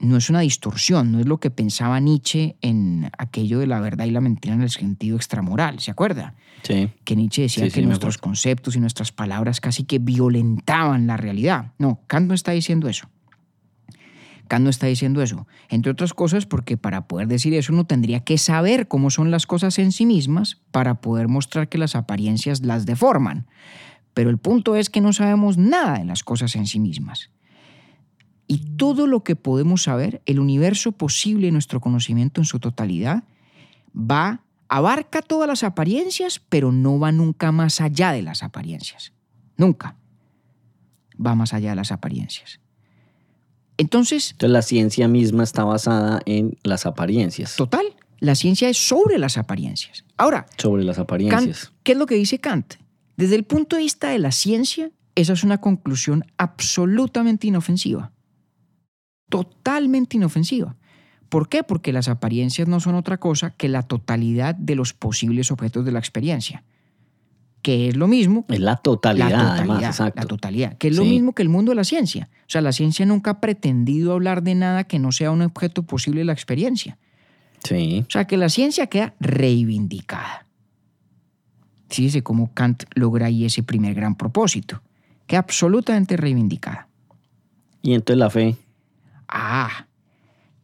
No 0.00 0.16
es 0.16 0.30
una 0.30 0.40
distorsión, 0.40 1.12
no 1.12 1.20
es 1.20 1.26
lo 1.26 1.38
que 1.38 1.50
pensaba 1.50 2.00
Nietzsche 2.00 2.56
en 2.62 3.10
aquello 3.18 3.58
de 3.58 3.66
la 3.66 3.80
verdad 3.80 4.06
y 4.06 4.10
la 4.10 4.22
mentira 4.22 4.54
en 4.54 4.62
el 4.62 4.70
sentido 4.70 5.16
extramoral, 5.16 5.78
¿se 5.78 5.90
acuerda? 5.90 6.34
Sí. 6.62 6.90
Que 7.04 7.16
Nietzsche 7.16 7.42
decía 7.42 7.64
Sí, 7.64 7.70
que 7.70 7.80
sí, 7.80 7.86
nuestros 7.86 8.16
conceptos 8.18 8.76
y 8.76 8.80
nuestras 8.80 9.12
palabras 9.12 9.60
casi 9.60 9.84
que 9.84 9.98
violentaban 9.98 11.06
la 11.06 11.18
realidad. 11.18 11.72
No, 11.78 12.00
Kant 12.06 12.28
no 12.28 12.34
está 12.34 12.52
diciendo 12.52 12.88
eso. 12.88 13.08
Kant 14.48 14.64
no 14.64 14.70
está 14.70 14.86
diciendo 14.86 15.22
eso. 15.22 15.46
Entre 15.68 15.92
otras 15.92 16.14
cosas 16.14 16.46
porque 16.46 16.78
para 16.78 17.06
poder 17.06 17.28
decir 17.28 17.54
eso 17.54 17.72
uno 17.72 17.84
tendría 17.84 18.20
que 18.20 18.38
saber 18.38 18.88
cómo 18.88 19.10
son 19.10 19.30
las 19.30 19.46
cosas 19.46 19.78
en 19.78 19.92
sí 19.92 20.06
mismas 20.06 20.60
para 20.70 21.00
poder 21.02 21.28
mostrar 21.28 21.68
que 21.68 21.78
las 21.78 21.94
apariencias 21.94 22.64
las 22.64 22.86
deforman. 22.86 23.46
Pero 24.14 24.30
el 24.30 24.38
punto 24.38 24.76
es 24.76 24.88
que 24.88 25.02
no 25.02 25.12
sabemos 25.12 25.58
nada 25.58 25.98
de 25.98 26.04
las 26.04 26.24
cosas 26.24 26.56
en 26.56 26.66
sí 26.66 26.80
mismas. 26.80 27.30
Y 28.50 28.58
todo 28.76 29.06
lo 29.06 29.22
que 29.22 29.36
podemos 29.36 29.84
saber, 29.84 30.22
el 30.26 30.40
universo 30.40 30.90
posible 30.90 31.46
de 31.46 31.52
nuestro 31.52 31.80
conocimiento 31.80 32.40
en 32.40 32.46
su 32.46 32.58
totalidad, 32.58 33.22
va, 33.94 34.42
abarca 34.68 35.22
todas 35.22 35.46
las 35.46 35.62
apariencias, 35.62 36.42
pero 36.48 36.72
no 36.72 36.98
va 36.98 37.12
nunca 37.12 37.52
más 37.52 37.80
allá 37.80 38.10
de 38.10 38.22
las 38.22 38.42
apariencias. 38.42 39.12
Nunca 39.56 39.94
va 41.24 41.36
más 41.36 41.54
allá 41.54 41.70
de 41.70 41.76
las 41.76 41.92
apariencias. 41.92 42.58
Entonces, 43.78 44.32
Entonces 44.32 44.52
la 44.52 44.62
ciencia 44.62 45.06
misma 45.06 45.44
está 45.44 45.62
basada 45.62 46.20
en 46.26 46.58
las 46.64 46.86
apariencias, 46.86 47.54
total, 47.54 47.86
la 48.18 48.34
ciencia 48.34 48.68
es 48.68 48.78
sobre 48.78 49.18
las 49.18 49.38
apariencias. 49.38 50.04
Ahora, 50.16 50.46
sobre 50.58 50.82
las 50.82 50.96
Kant, 50.96 51.04
apariencias. 51.04 51.72
¿qué 51.84 51.92
es 51.92 51.98
lo 51.98 52.06
que 52.06 52.16
dice 52.16 52.40
Kant? 52.40 52.74
Desde 53.16 53.36
el 53.36 53.44
punto 53.44 53.76
de 53.76 53.82
vista 53.82 54.08
de 54.08 54.18
la 54.18 54.32
ciencia, 54.32 54.90
esa 55.14 55.34
es 55.34 55.44
una 55.44 55.58
conclusión 55.58 56.24
absolutamente 56.36 57.46
inofensiva. 57.46 58.10
Totalmente 59.30 60.18
inofensiva. 60.18 60.76
¿Por 61.30 61.48
qué? 61.48 61.62
Porque 61.62 61.92
las 61.92 62.08
apariencias 62.08 62.68
no 62.68 62.80
son 62.80 62.96
otra 62.96 63.18
cosa 63.18 63.50
que 63.50 63.68
la 63.68 63.84
totalidad 63.84 64.54
de 64.54 64.74
los 64.74 64.92
posibles 64.92 65.50
objetos 65.50 65.84
de 65.84 65.92
la 65.92 66.00
experiencia. 66.00 66.64
Que 67.62 67.88
es 67.88 67.96
lo 67.96 68.08
mismo 68.08 68.46
Es 68.48 68.58
la 68.58 68.76
totalidad, 68.76 69.30
la 69.30 69.38
totalidad, 69.38 69.58
además, 69.58 69.82
exacto. 69.84 70.20
la 70.20 70.26
totalidad, 70.26 70.78
que 70.78 70.88
es 70.88 70.96
lo 70.96 71.04
mismo 71.04 71.32
que 71.32 71.42
el 71.42 71.48
mundo 71.48 71.70
de 71.70 71.76
la 71.76 71.84
ciencia. 71.84 72.28
O 72.40 72.44
sea, 72.48 72.62
la 72.62 72.72
ciencia 72.72 73.06
nunca 73.06 73.32
ha 73.32 73.40
pretendido 73.40 74.12
hablar 74.12 74.42
de 74.42 74.54
nada 74.54 74.84
que 74.84 74.98
no 74.98 75.12
sea 75.12 75.30
un 75.30 75.42
objeto 75.42 75.84
posible 75.84 76.20
de 76.20 76.24
la 76.24 76.32
experiencia. 76.32 76.98
Sí. 77.62 78.04
O 78.08 78.10
sea, 78.10 78.26
que 78.26 78.36
la 78.36 78.48
ciencia 78.48 78.88
queda 78.88 79.14
reivindicada. 79.20 80.46
Fíjese 81.90 82.22
cómo 82.22 82.52
Kant 82.54 82.84
logra 82.94 83.26
ahí 83.26 83.44
ese 83.44 83.62
primer 83.62 83.94
gran 83.94 84.16
propósito. 84.16 84.82
Queda 85.26 85.40
absolutamente 85.40 86.16
reivindicada. 86.16 86.88
Y 87.82 87.94
entonces 87.94 88.18
la 88.18 88.30
fe. 88.30 88.56
Ah, 89.30 89.86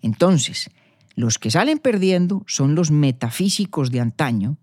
entonces, 0.02 0.70
los 1.14 1.38
que 1.38 1.50
salen 1.50 1.78
perdiendo 1.78 2.44
son 2.46 2.74
los 2.74 2.90
metafísicos 2.90 3.90
de 3.90 4.00
antaño 4.00 4.58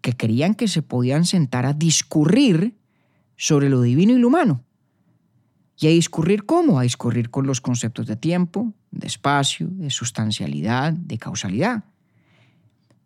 que 0.00 0.16
creían 0.16 0.54
que 0.54 0.68
se 0.68 0.82
podían 0.82 1.24
sentar 1.24 1.66
a 1.66 1.72
discurrir 1.72 2.78
sobre 3.36 3.68
lo 3.68 3.82
divino 3.82 4.12
y 4.12 4.18
lo 4.18 4.28
humano. 4.28 4.64
¿Y 5.78 5.88
a 5.88 5.90
discurrir 5.90 6.46
cómo? 6.46 6.78
A 6.78 6.84
discurrir 6.84 7.30
con 7.30 7.46
los 7.46 7.60
conceptos 7.60 8.06
de 8.06 8.16
tiempo, 8.16 8.72
de 8.92 9.08
espacio, 9.08 9.68
de 9.70 9.90
sustancialidad, 9.90 10.92
de 10.92 11.18
causalidad. 11.18 11.84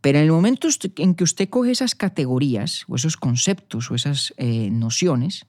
Pero 0.01 0.19
en 0.19 0.25
el 0.25 0.31
momento 0.31 0.69
en 0.97 1.15
que 1.15 1.25
usted 1.25 1.49
coge 1.49 1.71
esas 1.71 1.95
categorías 1.95 2.85
o 2.89 2.97
esos 2.97 3.17
conceptos 3.17 3.91
o 3.91 3.95
esas 3.95 4.35
eh, 4.37 4.69
nociones 4.71 5.47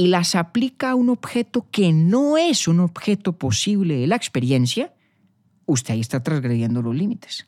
y 0.00 0.06
las 0.06 0.34
aplica 0.34 0.92
a 0.92 0.94
un 0.94 1.10
objeto 1.10 1.66
que 1.70 1.92
no 1.92 2.38
es 2.38 2.66
un 2.68 2.80
objeto 2.80 3.36
posible 3.36 3.98
de 3.98 4.06
la 4.06 4.16
experiencia, 4.16 4.94
usted 5.66 5.92
ahí 5.92 6.00
está 6.00 6.22
transgrediendo 6.22 6.80
los 6.80 6.96
límites. 6.96 7.46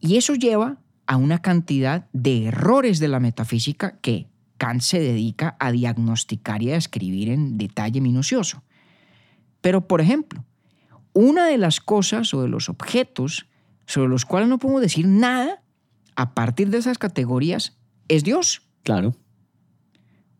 Y 0.00 0.16
eso 0.16 0.34
lleva 0.34 0.78
a 1.04 1.18
una 1.18 1.42
cantidad 1.42 2.08
de 2.14 2.46
errores 2.46 2.98
de 2.98 3.08
la 3.08 3.20
metafísica 3.20 3.98
que 4.00 4.26
Kant 4.56 4.80
se 4.80 5.00
dedica 5.00 5.54
a 5.60 5.70
diagnosticar 5.70 6.62
y 6.62 6.70
a 6.70 6.76
describir 6.76 7.28
en 7.28 7.58
detalle 7.58 8.00
minucioso. 8.00 8.62
Pero, 9.60 9.86
por 9.86 10.00
ejemplo, 10.00 10.46
una 11.12 11.46
de 11.46 11.58
las 11.58 11.80
cosas 11.80 12.32
o 12.32 12.40
de 12.40 12.48
los 12.48 12.70
objetos 12.70 13.48
sobre 13.84 14.08
los 14.08 14.24
cuales 14.24 14.48
no 14.48 14.58
podemos 14.58 14.80
decir 14.80 15.06
nada 15.06 15.62
a 16.14 16.32
partir 16.32 16.70
de 16.70 16.78
esas 16.78 16.96
categorías 16.96 17.76
es 18.08 18.24
Dios. 18.24 18.62
Claro. 18.82 19.14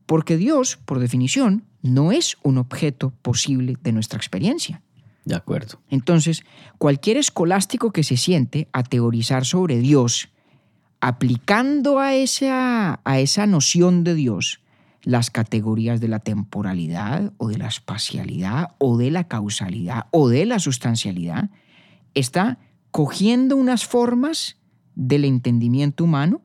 Porque 0.07 0.37
Dios, 0.37 0.79
por 0.85 1.01
definición, 1.01 1.65
no 1.83 2.13
es 2.13 2.37
un 2.43 2.59
objeto 2.59 3.13
posible 3.23 3.77
de 3.83 3.93
nuestra 3.93 4.17
experiencia. 4.17 4.83
De 5.25 5.35
acuerdo. 5.35 5.81
Entonces, 5.91 6.45
cualquier 6.79 7.17
escolástico 7.17 7.93
que 7.93 8.05
se 8.05 8.17
siente 8.17 8.69
a 8.73 8.85
teorizar 8.85 9.45
sobre 9.45 9.79
Dios, 9.79 10.29
aplicando 11.01 11.99
a 11.99 12.15
esa, 12.15 13.01
a 13.05 13.19
esa 13.19 13.47
noción 13.47 14.05
de 14.05 14.15
Dios 14.15 14.61
las 15.03 15.31
categorías 15.31 16.01
de 16.01 16.09
la 16.09 16.19
temporalidad 16.19 17.33
o 17.39 17.49
de 17.49 17.59
la 17.59 17.69
espacialidad 17.69 18.71
o 18.79 18.97
de 18.97 19.13
la 19.13 19.25
causalidad 19.25 20.07
o 20.11 20.29
de 20.29 20.47
la 20.47 20.59
sustancialidad, 20.59 21.51
está 22.15 22.59
cogiendo 22.91 23.57
unas 23.57 23.87
formas 23.87 24.57
del 24.97 25.25
entendimiento 25.25 26.03
humano 26.05 26.41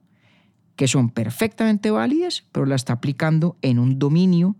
que 0.82 0.88
son 0.88 1.12
perfectamente 1.12 1.92
válidas, 1.92 2.44
pero 2.52 2.66
la 2.66 2.74
está 2.74 2.94
aplicando 2.94 3.56
en 3.62 3.78
un 3.78 4.00
dominio 4.00 4.56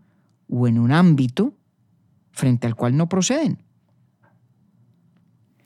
o 0.48 0.68
en 0.68 0.78
un 0.78 0.92
ámbito 0.92 1.56
frente 2.30 2.68
al 2.68 2.76
cual 2.76 2.96
no 2.96 3.10
proceden. 3.10 3.64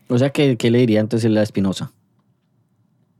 O 0.07 0.17
sea, 0.17 0.29
¿qué, 0.29 0.55
qué 0.55 0.71
le 0.71 0.79
diría 0.79 1.01
entonces 1.01 1.29
la 1.29 1.43
Espinosa? 1.43 1.91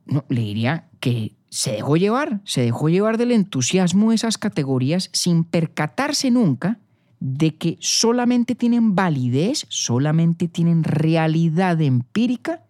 No, 0.06 0.24
le 0.30 0.40
diría 0.40 0.88
que 1.02 1.36
se 1.50 1.74
dejó 1.74 1.98
llevar, 1.98 2.40
se 2.46 2.62
dejó 2.62 2.88
llevar 2.88 3.18
del 3.18 3.34
entusiasmo 3.34 4.12
de 4.12 4.16
esas 4.16 4.38
categorías 4.38 5.10
sin 5.12 5.44
percatarse 5.44 6.32
nunca 6.32 6.80
de 7.20 7.58
que 7.58 7.78
solamente 7.82 8.56
tienen 8.56 8.96
validez, 8.96 9.66
solamente 9.68 10.48
tienen 10.48 10.86
realidad 10.86 11.82
empírica 11.82 12.62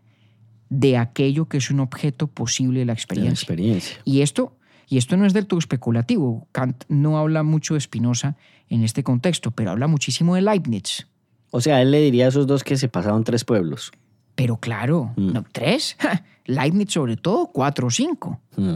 de 0.70 0.98
aquello 0.98 1.46
que 1.48 1.58
es 1.58 1.70
un 1.70 1.80
objeto 1.80 2.28
posible 2.28 2.80
de 2.80 2.86
la 2.86 2.94
De 2.94 2.96
la 2.96 3.00
experiencia. 3.00 3.44
experiencia. 3.44 3.98
Y 4.04 4.22
esto, 4.22 4.55
y 4.88 4.98
esto 4.98 5.18
no 5.18 5.26
es 5.26 5.34
del 5.34 5.48
todo 5.48 5.60
especulativo. 5.60 6.48
Kant 6.52 6.84
no 6.90 7.18
habla 7.18 7.44
mucho 7.44 7.74
de 7.74 7.82
Spinoza 7.82 8.36
en 8.70 8.84
este 8.84 9.04
contexto, 9.04 9.52
pero 9.52 9.72
habla 9.72 9.88
muchísimo 9.88 10.36
de 10.36 10.42
Leibniz. 10.42 11.08
O 11.52 11.62
sea, 11.62 11.82
él 11.82 11.92
le 11.92 12.02
diría 12.02 12.26
a 12.26 12.30
esos 12.30 12.48
dos 12.48 12.64
que 12.64 12.78
se 12.78 12.88
pasaron 12.88 13.24
tres 13.24 13.44
pueblos. 13.46 13.92
Pero 14.36 14.58
claro, 14.58 15.14
Mm. 15.16 15.32
no, 15.34 15.46
tres, 15.52 15.96
Leibniz 16.46 16.92
sobre 16.92 17.16
todo, 17.18 17.48
cuatro 17.54 17.88
o 17.88 17.92
cinco. 17.92 18.42
Mm. 18.58 18.74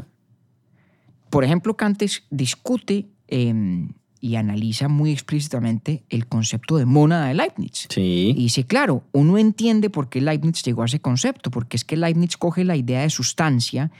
Por 1.29 1.43
ejemplo, 1.43 1.75
Kant 1.77 2.01
discute 2.31 3.07
eh, 3.27 3.87
y 4.21 4.35
analiza 4.35 4.87
muy 4.87 5.11
explícitamente 5.11 6.03
el 6.09 6.27
concepto 6.27 6.77
de 6.77 6.85
mónada 6.85 7.27
de 7.27 7.35
Leibniz. 7.35 7.87
Sí. 7.89 8.33
Y 8.35 8.43
dice, 8.43 8.65
claro, 8.65 9.03
uno 9.11 9.37
entiende 9.37 9.89
por 9.89 10.09
qué 10.09 10.21
Leibniz 10.21 10.63
llegó 10.63 10.81
a 10.81 10.85
ese 10.85 10.99
concepto, 10.99 11.51
porque 11.51 11.77
es 11.77 11.85
que 11.85 11.95
Leibniz 11.97 12.35
coge 12.37 12.63
la 12.63 12.75
idea 12.75 13.01
de 13.01 13.09
sustancia 13.09 13.91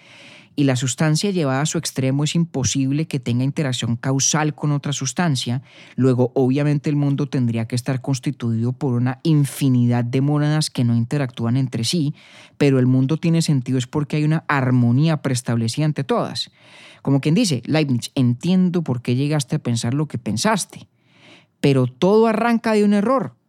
y 0.56 0.66
la 0.66 0.76
sustancia 0.76 1.32
llevada 1.32 1.62
a 1.62 1.66
su 1.66 1.78
extremo 1.78 2.24
es 2.24 2.36
imposible 2.36 3.08
que 3.08 3.20
tenga 3.20 3.44
interacción 3.44 3.96
causal 3.96 4.56
con 4.56 4.72
otra 4.72 4.94
sustancia. 4.94 5.62
Luego, 5.96 6.32
obviamente, 6.36 6.90
el 6.90 6.96
mundo 6.96 7.28
tendría 7.30 7.68
que 7.68 7.76
estar 7.76 8.02
constituido 8.02 8.74
por 8.74 8.94
una 8.94 9.20
infinidad 9.24 10.04
de 10.04 10.22
mónadas 10.22 10.70
que 10.70 10.84
no 10.84 10.96
interactúan 10.96 11.58
entre 11.58 11.84
sí, 11.84 12.14
pero 12.58 12.80
el 12.80 12.88
mundo 12.88 13.18
tiene 13.18 13.42
sentido 13.42 13.78
es 13.78 13.88
porque 13.88 14.18
hay 14.18 14.24
una 14.24 14.44
armonía 14.48 15.22
preestablecida 15.22 15.86
entre 15.86 16.04
todas. 16.04 16.52
Como 17.02 17.22
quien 17.22 17.36
dice, 17.36 17.64
Leibniz, 17.66 18.12
entiendo 18.16 18.84
por 18.84 19.02
qué 19.02 19.16
llegaste 19.16 19.56
a 19.56 19.60
pensar 19.60 19.94
lo 19.94 20.08
que 20.08 20.18
pensaste, 20.18 20.88
pero 21.62 21.88
todo 21.88 22.28
arranca 22.28 22.74
de 22.74 22.84
un 22.84 22.94
error 22.94 23.40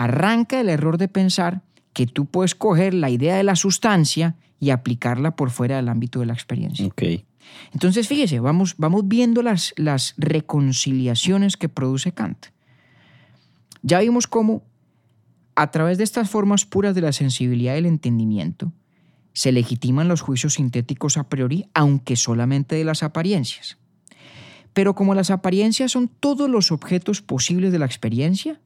arranca 0.00 0.60
el 0.60 0.70
error 0.70 0.96
de 0.96 1.08
pensar 1.08 1.60
que 2.00 2.06
tú 2.06 2.24
puedes 2.24 2.54
coger 2.54 2.94
la 2.94 3.10
idea 3.10 3.36
de 3.36 3.42
la 3.42 3.56
sustancia 3.56 4.34
y 4.58 4.70
aplicarla 4.70 5.36
por 5.36 5.50
fuera 5.50 5.76
del 5.76 5.90
ámbito 5.90 6.20
de 6.20 6.24
la 6.24 6.32
experiencia. 6.32 6.86
Entonces, 7.74 8.08
fíjese, 8.08 8.40
vamos, 8.40 8.76
vamos 8.78 9.06
viendo 9.06 9.42
las, 9.42 9.74
las 9.76 10.14
reconciliaciones 10.16 11.58
que 11.58 11.68
produce 11.68 12.12
Kant. 12.12 12.46
Ya 13.82 14.00
vimos 14.00 14.26
cómo, 14.26 14.62
a 15.56 15.70
través 15.70 15.98
de 15.98 16.04
estas 16.04 16.30
formas 16.30 16.64
puras 16.64 16.94
de 16.94 17.02
la 17.02 17.12
sensibilidad 17.12 17.74
y 17.74 17.80
el 17.80 17.84
entendimiento, 17.84 18.72
se 19.34 19.52
legitiman 19.52 20.08
los 20.08 20.22
juicios 20.22 20.54
sintéticos 20.54 21.18
a 21.18 21.28
priori, 21.28 21.66
aunque 21.74 22.16
solamente 22.16 22.76
de 22.76 22.84
las 22.84 23.02
apariencias. 23.02 23.76
Pero 24.72 24.94
como 24.94 25.14
las 25.14 25.30
apariencias 25.30 25.92
son 25.92 26.08
todos 26.08 26.48
los 26.48 26.72
objetos 26.72 27.20
posibles 27.20 27.72
de 27.72 27.78
la 27.78 27.84
experiencia, 27.84 28.58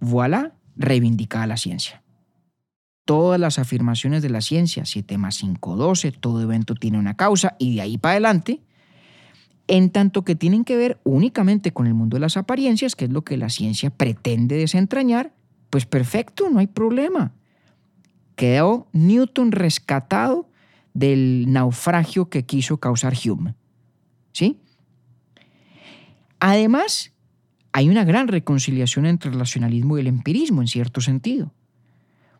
voilà, 0.00 0.52
reivindicada 0.76 1.46
la 1.46 1.56
ciencia. 1.56 2.02
Todas 3.08 3.40
las 3.40 3.58
afirmaciones 3.58 4.20
de 4.20 4.28
la 4.28 4.42
ciencia, 4.42 4.84
7 4.84 5.16
más 5.16 5.36
5, 5.36 5.76
12, 5.76 6.12
todo 6.12 6.42
evento 6.42 6.74
tiene 6.74 6.98
una 6.98 7.14
causa 7.14 7.56
y 7.58 7.76
de 7.76 7.80
ahí 7.80 7.96
para 7.96 8.12
adelante, 8.12 8.60
en 9.66 9.88
tanto 9.88 10.24
que 10.24 10.34
tienen 10.34 10.62
que 10.62 10.76
ver 10.76 11.00
únicamente 11.04 11.72
con 11.72 11.86
el 11.86 11.94
mundo 11.94 12.16
de 12.16 12.20
las 12.20 12.36
apariencias, 12.36 12.94
que 12.94 13.06
es 13.06 13.10
lo 13.10 13.24
que 13.24 13.38
la 13.38 13.48
ciencia 13.48 13.88
pretende 13.88 14.56
desentrañar, 14.56 15.32
pues 15.70 15.86
perfecto, 15.86 16.50
no 16.50 16.58
hay 16.58 16.66
problema. 16.66 17.32
Quedó 18.36 18.88
Newton 18.92 19.52
rescatado 19.52 20.50
del 20.92 21.50
naufragio 21.50 22.28
que 22.28 22.44
quiso 22.44 22.76
causar 22.76 23.14
Hume. 23.24 23.54
¿Sí? 24.32 24.60
Además, 26.40 27.14
hay 27.72 27.88
una 27.88 28.04
gran 28.04 28.28
reconciliación 28.28 29.06
entre 29.06 29.30
el 29.30 29.38
racionalismo 29.38 29.96
y 29.96 30.02
el 30.02 30.08
empirismo, 30.08 30.60
en 30.60 30.68
cierto 30.68 31.00
sentido. 31.00 31.54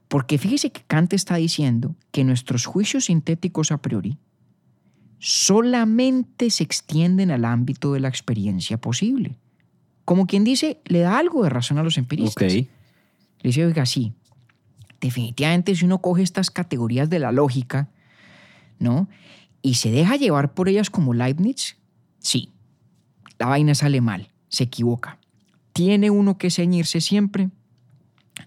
Porque 0.09 0.39
fíjese 0.39 0.73
que 0.73 0.83
Kant 0.87 1.13
está 1.13 1.37
diciendo 1.37 1.95
que 2.11 2.25
nuestros 2.25 2.65
juicios 2.65 3.07
sintéticos 3.07 3.71
a 3.71 3.79
priori 3.79 4.17
solamente 5.19 6.51
se 6.51 6.65
extienden 6.65 7.31
al 7.31 7.45
ámbito 7.45 7.93
de 7.93 8.01
la 8.01 8.09
experiencia 8.09 8.81
posible. 8.81 9.37
Como 10.05 10.27
quien 10.27 10.45
dice, 10.45 10.81
le 10.87 11.01
da 11.01 11.19
algo 11.19 11.43
de 11.43 11.51
razón 11.51 11.79
a 11.79 11.83
los 11.83 11.95
Ok. 11.95 11.99
empiristas. 11.99 12.53
Le 12.53 12.67
dice, 13.43 13.67
oiga, 13.67 13.85
sí, 13.85 14.15
definitivamente 15.01 15.75
si 15.75 15.85
uno 15.85 16.01
coge 16.01 16.23
estas 16.23 16.51
categorías 16.51 17.11
de 17.11 17.19
la 17.19 17.33
lógica, 17.33 17.89
¿no? 18.79 19.09
Y 19.61 19.75
se 19.75 19.91
deja 19.91 20.17
llevar 20.17 20.55
por 20.55 20.69
ellas 20.69 20.89
como 20.89 21.15
Leibniz, 21.15 21.77
sí, 22.21 22.51
la 23.39 23.47
vaina 23.47 23.75
sale 23.75 24.01
mal, 24.01 24.31
se 24.49 24.65
equivoca. 24.65 25.19
Tiene 25.73 26.11
uno 26.11 26.39
que 26.39 26.51
ceñirse 26.51 27.01
siempre 27.01 27.51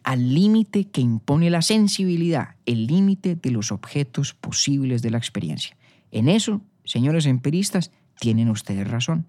al 0.04 0.34
límite 0.34 0.86
que 0.86 1.02
impone 1.02 1.50
la 1.50 1.62
sensibilidad, 1.62 2.56
el 2.66 2.88
límite 2.88 3.36
de 3.36 3.52
los 3.52 3.72
objetos 3.72 4.34
posibles 4.34 5.02
de 5.02 5.12
la 5.12 5.18
experiencia. 5.18 5.78
En 6.12 6.30
eso, 6.30 6.62
señores 6.84 7.26
empiristas, 7.26 7.92
tienen 8.20 8.50
ustedes 8.50 8.90
razón. 8.90 9.28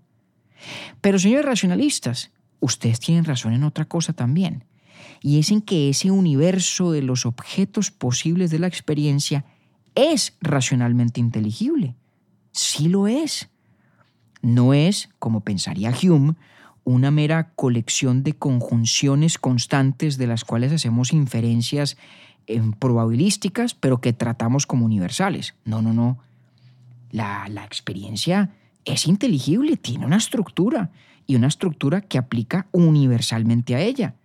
Pero 1.01 1.19
señores 1.19 1.45
racionalistas, 1.45 2.31
ustedes 2.61 3.01
tienen 3.01 3.25
razón 3.25 3.53
en 3.53 3.65
otra 3.65 3.85
cosa 3.85 4.13
también, 4.13 4.65
y 5.21 5.39
es 5.39 5.51
en 5.51 5.63
que 5.63 5.89
ese 5.89 6.11
universo 6.11 6.93
de 6.93 7.03
los 7.03 7.27
objetos 7.27 7.91
posibles 7.91 8.51
de 8.51 8.59
la 8.59 8.67
experiencia 8.67 9.45
es 9.95 10.37
racionalmente 10.41 11.21
inteligible. 11.21 11.95
Sí 12.51 12.89
lo 12.89 13.07
es. 13.07 13.49
No 14.43 14.75
es, 14.75 15.09
como 15.19 15.41
pensaría 15.41 15.95
Hume, 16.03 16.35
una 16.85 17.11
mera 17.11 17.53
colección 17.55 18.23
de 18.23 18.35
conjunciones 18.35 19.39
constantes 19.39 20.19
de 20.19 20.27
las 20.27 20.45
cuales 20.45 20.73
hacemos 20.73 21.13
inferencias 21.13 21.97
eh, 22.47 22.61
probabilísticas, 22.79 23.75
pero 23.75 24.01
que 24.01 24.13
tratamos 24.13 24.67
como 24.67 24.85
universales. 24.85 25.55
No, 25.65 25.83
no, 25.83 25.93
no. 25.93 26.19
La, 27.11 27.47
la 27.49 27.65
experiencia 27.65 28.51
es 28.85 29.07
inteligible, 29.07 29.77
tiene 29.77 30.07
una 30.07 30.17
estructura 30.17 30.91
y 31.27 31.37
una 31.37 31.47
estructura 31.47 32.01
que 32.01 32.19
aplica 32.19 32.67
universalmente 32.73 33.75
a 33.75 33.81
ella. 33.81 34.17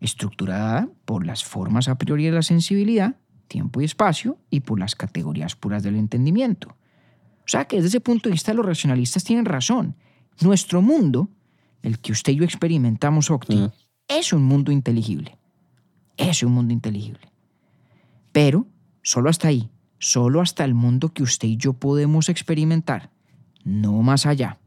Estructurada 0.00 0.88
por 1.04 1.26
las 1.26 1.44
formas 1.44 1.88
a 1.88 1.98
priori 1.98 2.24
de 2.24 2.32
la 2.32 2.42
sensibilidad, 2.42 3.16
tiempo 3.48 3.80
y 3.80 3.84
espacio, 3.84 4.38
y 4.50 4.60
por 4.60 4.78
las 4.78 4.94
categorías 4.94 5.56
puras 5.56 5.82
del 5.82 5.96
entendimiento. 5.96 6.76
O 7.40 7.48
sea 7.50 7.64
que 7.64 7.76
desde 7.76 7.88
ese 7.88 8.00
punto 8.00 8.28
de 8.28 8.34
vista 8.34 8.54
los 8.54 8.64
racionalistas 8.64 9.24
tienen 9.24 9.44
razón. 9.44 9.96
Nuestro 10.40 10.82
mundo, 10.82 11.28
el 11.82 11.98
que 11.98 12.12
usted 12.12 12.32
y 12.32 12.36
yo 12.36 12.44
experimentamos, 12.44 13.30
Octi, 13.30 13.70
es 14.08 14.32
un 14.32 14.42
mundo 14.42 14.72
inteligible. 14.72 15.38
Es 16.16 16.42
un 16.42 16.52
mundo 16.52 16.72
inteligible. 16.72 17.32
Pero 18.32 18.66
solo 19.02 19.30
hasta 19.30 19.48
ahí, 19.48 19.70
solo 19.98 20.40
hasta 20.40 20.64
el 20.64 20.74
mundo 20.74 21.12
que 21.12 21.22
usted 21.22 21.48
y 21.48 21.56
yo 21.56 21.72
podemos 21.72 22.28
experimentar, 22.28 23.10
no 23.64 24.02
más 24.02 24.26
allá. 24.26 24.58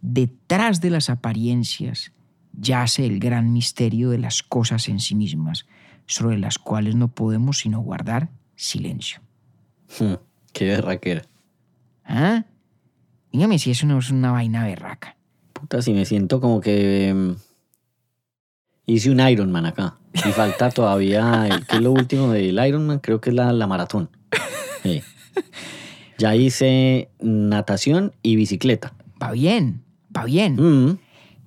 Detrás 0.00 0.80
de 0.80 0.90
las 0.90 1.10
apariencias 1.10 2.12
yace 2.52 3.06
el 3.06 3.18
gran 3.18 3.52
misterio 3.52 4.10
de 4.10 4.18
las 4.18 4.42
cosas 4.42 4.88
en 4.88 5.00
sí 5.00 5.14
mismas, 5.14 5.66
sobre 6.06 6.38
las 6.38 6.58
cuales 6.58 6.96
no 6.96 7.08
podemos 7.08 7.58
sino 7.58 7.80
guardar 7.80 8.30
silencio. 8.56 9.20
Hmm, 9.98 10.14
Qué 10.52 10.66
berraquera. 10.66 11.22
¿Ah? 12.04 12.44
Dígame 13.32 13.58
si 13.58 13.70
eso 13.70 13.86
no 13.86 13.98
es 13.98 14.10
una 14.10 14.32
vaina 14.32 14.64
berraca. 14.64 15.16
Puta, 15.60 15.82
si 15.82 15.92
me 15.92 16.04
siento 16.04 16.40
como 16.40 16.60
que 16.60 17.08
em, 17.08 17.36
hice 18.86 19.10
un 19.10 19.20
Ironman 19.20 19.66
acá. 19.66 19.96
Y 20.14 20.32
falta 20.32 20.70
todavía, 20.70 21.46
el- 21.46 21.66
¿qué 21.66 21.76
es 21.76 21.82
lo 21.82 21.92
último 21.92 22.30
del 22.32 22.58
Ironman? 22.66 22.98
Creo 22.98 23.20
que 23.20 23.30
es 23.30 23.36
la, 23.36 23.52
la 23.52 23.66
maratón. 23.66 24.10
Sí. 24.82 25.02
Ya 26.18 26.34
hice 26.34 27.10
natación 27.20 28.12
y 28.22 28.36
bicicleta. 28.36 28.94
Va 29.22 29.32
bien, 29.32 29.82
va 30.16 30.24
bien. 30.24 30.56
Mm, 30.56 30.98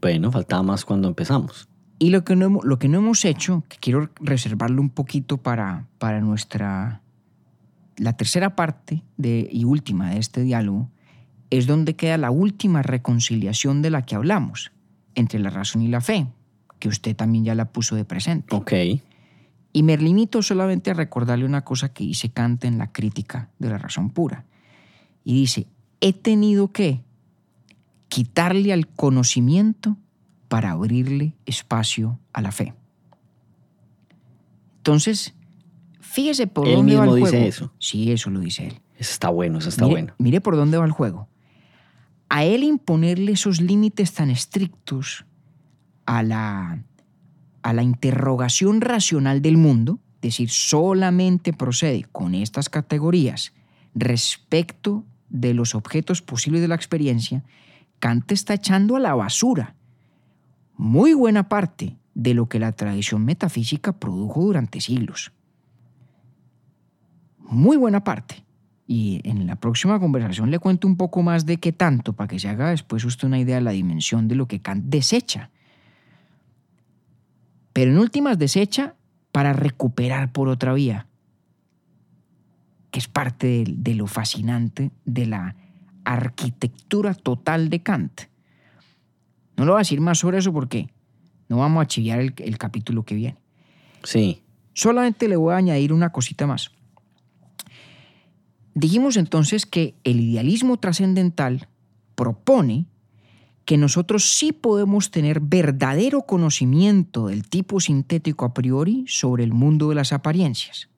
Bueno, 0.02 0.32
faltaba 0.32 0.64
más 0.64 0.86
cuando 0.86 1.08
empezamos. 1.08 1.68
Y 2.00 2.10
lo 2.10 2.24
que, 2.24 2.36
no 2.36 2.46
hemos, 2.46 2.66
lo 2.66 2.80
que 2.80 2.90
no 2.90 2.98
hemos 3.00 3.24
hecho, 3.24 3.64
que 3.70 3.78
quiero 3.78 4.10
reservarlo 4.20 4.82
un 4.82 4.90
poquito 4.90 5.38
para, 5.38 5.88
para 6.00 6.22
nuestra... 6.22 7.02
La 7.98 8.18
tercera 8.18 8.56
parte 8.56 9.04
de, 9.18 9.48
y 9.52 9.64
última 9.66 10.10
de 10.12 10.18
este 10.20 10.42
diálogo 10.42 10.90
es 11.50 11.68
donde 11.68 11.96
queda 11.96 12.18
la 12.18 12.32
última 12.32 12.82
reconciliación 12.82 13.82
de 13.82 13.90
la 13.90 14.06
que 14.06 14.16
hablamos, 14.16 14.72
entre 15.16 15.40
la 15.40 15.50
razón 15.50 15.82
y 15.82 15.88
la 15.88 16.02
fe, 16.02 16.28
que 16.80 16.90
usted 16.90 17.16
también 17.16 17.46
ya 17.46 17.56
la 17.56 17.72
puso 17.72 17.96
de 17.96 18.06
presente. 18.06 18.56
Ok. 18.56 18.74
Y 19.72 19.84
me 19.84 19.98
limito 19.98 20.42
solamente 20.42 20.92
a 20.92 20.94
recordarle 20.94 21.46
una 21.46 21.64
cosa 21.64 21.94
que 21.94 22.04
dice 22.04 22.30
Kant 22.30 22.64
en 22.66 22.78
la 22.78 22.92
crítica 22.92 23.50
de 23.60 23.70
la 23.70 23.78
razón 23.78 24.12
pura. 24.12 24.46
Y 25.24 25.34
dice, 25.34 25.68
he 26.00 26.14
tenido 26.14 26.72
que 26.72 27.02
quitarle 28.08 28.74
al 28.74 28.88
conocimiento 28.88 29.98
para 30.48 30.72
abrirle 30.72 31.34
espacio 31.48 32.20
a 32.34 32.42
la 32.42 32.52
fe. 32.52 32.76
Entonces, 34.78 35.34
fíjese 36.00 36.46
por 36.46 36.68
Él 36.68 36.76
dónde 36.76 36.96
va 36.96 37.06
el 37.06 37.10
mismo 37.10 37.28
juego. 37.28 37.38
dice 37.38 37.48
eso. 37.48 37.74
Sí, 37.80 38.12
eso 38.12 38.30
lo 38.30 38.40
dice 38.42 38.68
él. 38.68 38.74
Eso 38.98 39.14
está 39.14 39.30
bueno, 39.30 39.58
eso 39.58 39.70
está 39.70 39.86
mire, 39.86 40.02
bueno. 40.02 40.14
mire 40.20 40.42
por 40.42 40.56
dónde 40.56 40.78
va 40.78 40.86
el 40.86 40.92
juego. 40.92 41.28
A 42.36 42.46
él 42.46 42.64
imponerle 42.64 43.34
esos 43.34 43.62
límites 43.62 44.12
tan 44.14 44.32
estrictos 44.32 45.24
a 46.08 46.24
la, 46.24 46.84
a 47.62 47.74
la 47.74 47.84
interrogación 47.84 48.82
racional 48.82 49.44
del 49.44 49.56
mundo, 49.56 50.00
decir, 50.20 50.50
solamente 50.50 51.54
procede 51.54 52.08
con 52.12 52.34
estas 52.34 52.70
categorías 52.70 53.54
respecto 53.94 55.06
de 55.30 55.54
los 55.54 55.76
objetos 55.76 56.24
posibles 56.24 56.62
de 56.62 56.70
la 56.70 56.74
experiencia, 56.74 57.44
Kant 58.00 58.32
está 58.32 58.56
echando 58.56 58.96
a 58.96 59.00
la 59.00 59.14
basura 59.14 59.76
muy 60.76 61.14
buena 61.14 61.48
parte 61.48 61.98
de 62.16 62.34
lo 62.34 62.50
que 62.50 62.58
la 62.58 62.72
tradición 62.72 63.24
metafísica 63.26 63.94
produjo 63.94 64.42
durante 64.42 64.82
siglos. 64.82 65.32
Muy 67.38 67.78
buena 67.78 68.04
parte. 68.04 68.44
Y 68.94 69.22
en 69.24 69.48
la 69.48 69.56
próxima 69.56 70.00
conversación 70.00 70.52
le 70.52 70.60
cuento 70.60 70.88
un 70.88 70.98
poco 70.98 71.24
más 71.24 71.48
de 71.48 71.58
qué 71.58 71.72
tanto, 71.72 72.14
para 72.14 72.28
que 72.28 72.38
se 72.38 72.48
haga 72.48 72.70
después 72.70 73.04
usted 73.04 73.28
una 73.28 73.40
idea 73.40 73.56
de 73.56 73.64
la 73.64 73.72
dimensión 73.72 74.28
de 74.28 74.36
lo 74.36 74.48
que 74.48 74.62
Kant 74.62 74.86
desecha. 74.86 75.50
Pero 77.74 77.90
en 77.90 77.98
últimas 77.98 78.38
desecha 78.38 78.94
para 79.32 79.52
recuperar 79.52 80.32
por 80.32 80.48
otra 80.48 80.74
vía, 80.74 81.08
que 82.92 83.00
es 83.00 83.08
parte 83.08 83.48
de, 83.48 83.64
de 83.68 83.96
lo 83.96 84.06
fascinante 84.06 84.92
de 85.06 85.26
la 85.26 85.56
arquitectura 86.04 87.16
total 87.16 87.72
de 87.72 87.82
Kant. 87.82 88.22
No 89.58 89.66
le 89.66 89.72
voy 89.72 89.80
a 89.80 89.86
decir 89.86 90.02
más 90.02 90.20
sobre 90.20 90.38
eso 90.38 90.54
porque 90.54 90.88
no 91.50 91.58
vamos 91.58 91.82
a 91.82 91.88
chiviar 91.88 92.20
el, 92.20 92.36
el 92.38 92.60
capítulo 92.60 93.02
que 93.02 93.16
viene. 93.16 93.38
Sí. 94.04 94.44
Solamente 94.74 95.28
le 95.28 95.36
voy 95.36 95.54
a 95.56 95.58
añadir 95.58 95.94
una 95.94 96.12
cosita 96.12 96.46
más. 96.46 96.70
Dijimos 98.76 99.18
entonces 99.18 99.66
que 99.66 99.96
el 100.04 100.20
idealismo 100.20 100.78
trascendental 100.78 101.68
propone 102.16 102.86
que 103.66 103.78
nosotros 103.78 104.32
sí 104.32 104.52
podemos 104.52 105.12
tener 105.12 105.40
verdadero 105.40 106.24
conocimiento 106.24 107.28
del 107.28 107.48
tipo 107.48 107.80
sintético 107.80 108.46
a 108.46 108.54
priori 108.54 109.06
sobre 109.08 109.44
el 109.44 109.54
mundo 109.54 109.90
de 109.90 109.96
las 109.96 110.12
apariencias, 110.12 110.90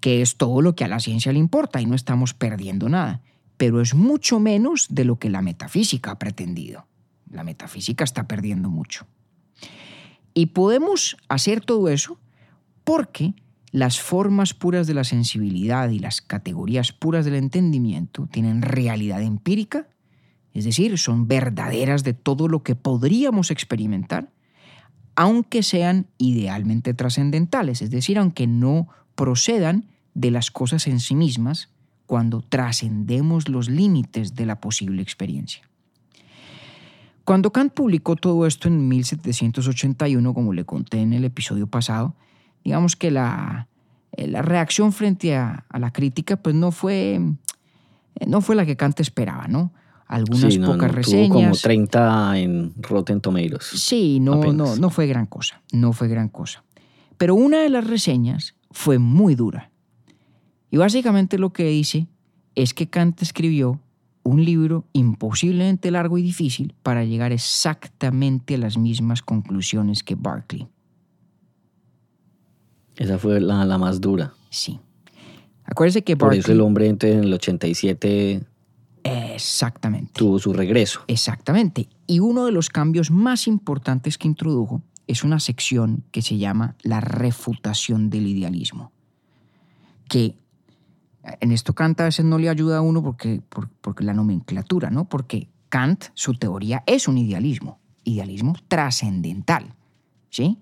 que 0.00 0.20
es 0.20 0.36
todo 0.36 0.60
lo 0.60 0.74
que 0.74 0.84
a 0.84 0.88
la 0.88 1.00
ciencia 1.00 1.32
le 1.32 1.38
importa 1.38 1.80
y 1.80 1.86
no 1.86 1.94
estamos 1.94 2.34
perdiendo 2.34 2.88
nada, 2.88 3.22
pero 3.56 3.80
es 3.80 3.94
mucho 3.94 4.40
menos 4.40 4.86
de 4.90 5.04
lo 5.04 5.18
que 5.18 5.30
la 5.30 5.42
metafísica 5.42 6.12
ha 6.12 6.18
pretendido. 6.18 6.86
La 7.30 7.44
metafísica 7.44 8.04
está 8.04 8.26
perdiendo 8.26 8.70
mucho. 8.70 9.06
Y 10.34 10.46
podemos 10.46 11.16
hacer 11.28 11.64
todo 11.64 11.88
eso 11.88 12.18
porque 12.84 13.34
las 13.70 14.00
formas 14.00 14.54
puras 14.54 14.86
de 14.86 14.94
la 14.94 15.04
sensibilidad 15.04 15.90
y 15.90 15.98
las 15.98 16.22
categorías 16.22 16.92
puras 16.92 17.24
del 17.24 17.34
entendimiento 17.34 18.26
tienen 18.26 18.62
realidad 18.62 19.22
empírica, 19.22 19.88
es 20.54 20.64
decir, 20.64 20.98
son 20.98 21.28
verdaderas 21.28 22.04
de 22.04 22.14
todo 22.14 22.48
lo 22.48 22.62
que 22.62 22.74
podríamos 22.74 23.50
experimentar, 23.50 24.30
aunque 25.14 25.62
sean 25.62 26.06
idealmente 26.16 26.94
trascendentales, 26.94 27.82
es 27.82 27.90
decir, 27.90 28.18
aunque 28.18 28.46
no 28.46 28.88
procedan 29.14 29.86
de 30.14 30.30
las 30.30 30.50
cosas 30.50 30.86
en 30.86 31.00
sí 31.00 31.14
mismas 31.14 31.70
cuando 32.06 32.40
trascendemos 32.40 33.48
los 33.48 33.68
límites 33.68 34.34
de 34.34 34.46
la 34.46 34.60
posible 34.60 35.02
experiencia. 35.02 35.68
Cuando 37.24 37.52
Kant 37.52 37.74
publicó 37.74 38.16
todo 38.16 38.46
esto 38.46 38.68
en 38.68 38.88
1781, 38.88 40.32
como 40.32 40.54
le 40.54 40.64
conté 40.64 41.00
en 41.02 41.12
el 41.12 41.26
episodio 41.26 41.66
pasado, 41.66 42.16
digamos 42.64 42.96
que 42.96 43.10
la, 43.10 43.68
la 44.16 44.42
reacción 44.42 44.92
frente 44.92 45.36
a, 45.36 45.64
a, 45.68 45.78
la 45.78 45.92
crítica 45.92 46.36
pues 46.36 46.54
no 46.54 46.70
fue, 46.70 47.20
no 48.26 48.40
fue 48.40 48.56
la 48.56 48.66
que 48.66 48.76
Kant 48.76 49.00
esperaba, 49.00 49.48
¿no? 49.48 49.72
Algunas 50.06 50.54
sí, 50.54 50.58
no, 50.58 50.72
pocas 50.72 50.90
no, 50.90 50.96
reseñas. 50.96 51.28
Tuvo 51.28 51.40
como 51.40 51.54
30 51.54 52.38
en 52.38 52.72
Rotten 52.78 53.20
Tomatoes. 53.20 53.64
Sí, 53.64 54.20
no, 54.20 54.52
no, 54.52 54.76
no 54.76 54.90
fue 54.90 55.06
gran 55.06 55.26
cosa, 55.26 55.60
no 55.72 55.92
fue 55.92 56.08
gran 56.08 56.28
cosa. 56.28 56.64
Pero 57.18 57.34
una 57.34 57.58
de 57.58 57.68
las 57.68 57.86
reseñas 57.86 58.54
fue 58.70 58.98
muy 58.98 59.34
dura. 59.34 59.70
Y 60.70 60.78
básicamente 60.78 61.38
lo 61.38 61.52
que 61.52 61.64
dice 61.64 62.06
es 62.54 62.74
que 62.74 62.88
Kant 62.88 63.20
escribió 63.22 63.80
un 64.22 64.44
libro 64.44 64.86
imposiblemente 64.92 65.90
largo 65.90 66.18
y 66.18 66.22
difícil 66.22 66.74
para 66.82 67.04
llegar 67.04 67.32
exactamente 67.32 68.54
a 68.54 68.58
las 68.58 68.76
mismas 68.76 69.22
conclusiones 69.22 70.02
que 70.02 70.14
Berkeley. 70.14 70.68
Esa 72.98 73.18
fue 73.18 73.40
la, 73.40 73.64
la 73.64 73.78
más 73.78 74.00
dura. 74.00 74.34
Sí. 74.50 74.78
Acuérdese 75.64 76.02
que 76.02 76.16
Por 76.16 76.30
Berkeley... 76.30 76.40
eso 76.40 76.52
el 76.52 76.60
hombre 76.60 76.88
entonces, 76.88 77.18
en 77.18 77.24
el 77.24 77.32
87 77.32 78.42
Exactamente. 79.04 80.12
tuvo 80.14 80.38
su 80.38 80.52
regreso. 80.52 81.00
Exactamente. 81.06 81.88
Y 82.06 82.18
uno 82.20 82.46
de 82.46 82.52
los 82.52 82.68
cambios 82.68 83.10
más 83.10 83.46
importantes 83.46 84.18
que 84.18 84.28
introdujo 84.28 84.82
es 85.06 85.24
una 85.24 85.40
sección 85.40 86.04
que 86.10 86.22
se 86.22 86.38
llama 86.38 86.76
la 86.82 87.00
refutación 87.00 88.10
del 88.10 88.26
idealismo. 88.26 88.92
Que 90.08 90.34
en 91.40 91.52
esto 91.52 91.74
Kant 91.74 92.00
a 92.00 92.04
veces 92.04 92.24
no 92.24 92.38
le 92.38 92.48
ayuda 92.48 92.78
a 92.78 92.80
uno 92.80 93.02
porque, 93.02 93.42
por, 93.48 93.68
porque 93.80 94.04
la 94.04 94.14
nomenclatura, 94.14 94.90
¿no? 94.90 95.08
Porque 95.08 95.48
Kant, 95.68 96.06
su 96.14 96.34
teoría 96.34 96.82
es 96.86 97.08
un 97.08 97.18
idealismo, 97.18 97.78
idealismo 98.04 98.54
trascendental, 98.68 99.74
¿sí? 100.30 100.58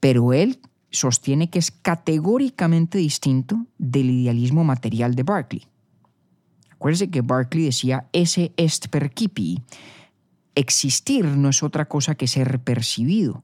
Pero 0.00 0.32
él 0.32 0.58
sostiene 0.92 1.50
que 1.50 1.58
es 1.58 1.70
categóricamente 1.70 2.98
distinto 2.98 3.66
del 3.78 4.10
idealismo 4.10 4.62
material 4.62 5.14
de 5.14 5.22
Berkeley. 5.22 5.66
Acuérdense 6.70 7.10
que 7.10 7.22
Berkeley 7.22 7.64
decía 7.64 8.06
ese 8.12 8.52
est 8.56 8.88
percipi, 8.88 9.60
existir 10.54 11.24
no 11.24 11.48
es 11.48 11.62
otra 11.62 11.86
cosa 11.86 12.14
que 12.14 12.26
ser 12.26 12.60
percibido. 12.60 13.42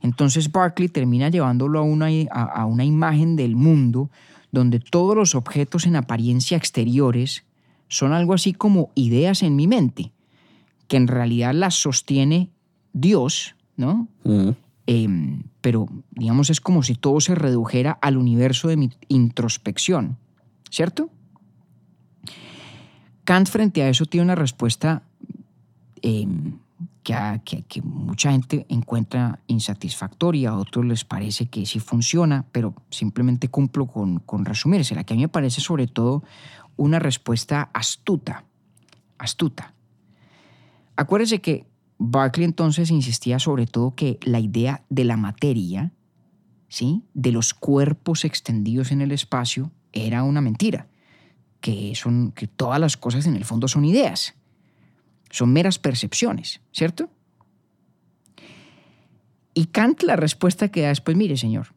Entonces 0.00 0.50
Berkeley 0.50 0.88
termina 0.88 1.28
llevándolo 1.28 1.78
a 1.78 1.82
una, 1.82 2.08
a, 2.30 2.66
una 2.66 2.84
imagen 2.84 3.36
del 3.36 3.54
mundo 3.54 4.10
donde 4.50 4.80
todos 4.80 5.14
los 5.14 5.34
objetos 5.34 5.86
en 5.86 5.96
apariencia 5.96 6.56
exteriores 6.56 7.44
son 7.88 8.12
algo 8.12 8.34
así 8.34 8.52
como 8.52 8.90
ideas 8.94 9.42
en 9.42 9.54
mi 9.54 9.66
mente, 9.66 10.12
que 10.88 10.96
en 10.96 11.06
realidad 11.06 11.54
las 11.54 11.74
sostiene 11.74 12.50
Dios, 12.92 13.54
¿no? 13.76 14.08
Eh, 14.92 15.06
pero 15.60 15.86
digamos 16.10 16.50
es 16.50 16.60
como 16.60 16.82
si 16.82 16.96
todo 16.96 17.20
se 17.20 17.36
redujera 17.36 17.92
al 18.02 18.16
universo 18.16 18.66
de 18.66 18.76
mi 18.76 18.90
introspección, 19.06 20.18
¿cierto? 20.68 21.10
Kant 23.22 23.48
frente 23.48 23.84
a 23.84 23.88
eso 23.88 24.06
tiene 24.06 24.24
una 24.24 24.34
respuesta 24.34 25.04
eh, 26.02 26.26
que, 27.04 27.82
mucha 27.84 28.32
gente 28.32 28.66
encuentra 28.68 29.38
insatisfactoria, 29.46 30.50
a 30.50 30.56
otros 30.56 30.84
les 30.84 31.04
parece 31.04 31.46
que 31.46 31.66
sí 31.66 31.78
funciona, 31.78 32.46
pero 32.50 32.74
simplemente 32.90 33.46
cumplo 33.46 33.86
con, 33.86 34.18
con 34.18 34.44
resumirse. 34.44 34.96
La 34.96 35.04
que 35.04 35.14
a 35.14 35.16
mí 35.16 35.22
me 35.22 35.28
parece 35.28 35.60
sobre 35.60 35.86
todo 35.86 36.24
una 36.76 36.98
respuesta 36.98 37.70
astuta, 37.72 38.44
astuta. 39.18 39.72
Acuérdese 40.96 41.40
que 41.40 41.69
Berkeley 42.02 42.46
entonces 42.46 42.90
insistía 42.90 43.38
sobre 43.38 43.66
todo 43.66 43.94
que 43.94 44.18
la 44.22 44.40
idea 44.40 44.82
de 44.88 45.04
la 45.04 45.18
materia, 45.18 45.92
¿sí? 46.66 47.04
de 47.12 47.30
los 47.30 47.52
cuerpos 47.52 48.24
extendidos 48.24 48.90
en 48.90 49.02
el 49.02 49.12
espacio, 49.12 49.70
era 49.92 50.22
una 50.22 50.40
mentira, 50.40 50.88
que, 51.60 51.94
son, 51.94 52.32
que 52.32 52.46
todas 52.46 52.80
las 52.80 52.96
cosas 52.96 53.26
en 53.26 53.36
el 53.36 53.44
fondo 53.44 53.68
son 53.68 53.84
ideas, 53.84 54.34
son 55.28 55.52
meras 55.52 55.78
percepciones, 55.78 56.62
¿cierto? 56.72 57.10
Y 59.52 59.66
Kant 59.66 60.02
la 60.02 60.16
respuesta 60.16 60.68
que 60.68 60.80
da 60.80 60.90
es, 60.90 61.02
pues 61.02 61.18
mire 61.18 61.36
señor, 61.36 61.74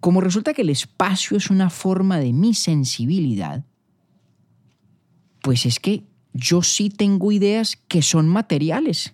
como 0.00 0.20
resulta 0.20 0.52
que 0.52 0.62
el 0.62 0.68
espacio 0.68 1.38
es 1.38 1.48
una 1.48 1.70
forma 1.70 2.18
de 2.18 2.34
mi 2.34 2.52
sensibilidad, 2.52 3.64
pues 5.40 5.64
es 5.64 5.80
que 5.80 6.04
yo 6.34 6.62
sí 6.62 6.90
tengo 6.90 7.32
ideas 7.32 7.76
que 7.88 8.02
son 8.02 8.28
materiales. 8.28 9.13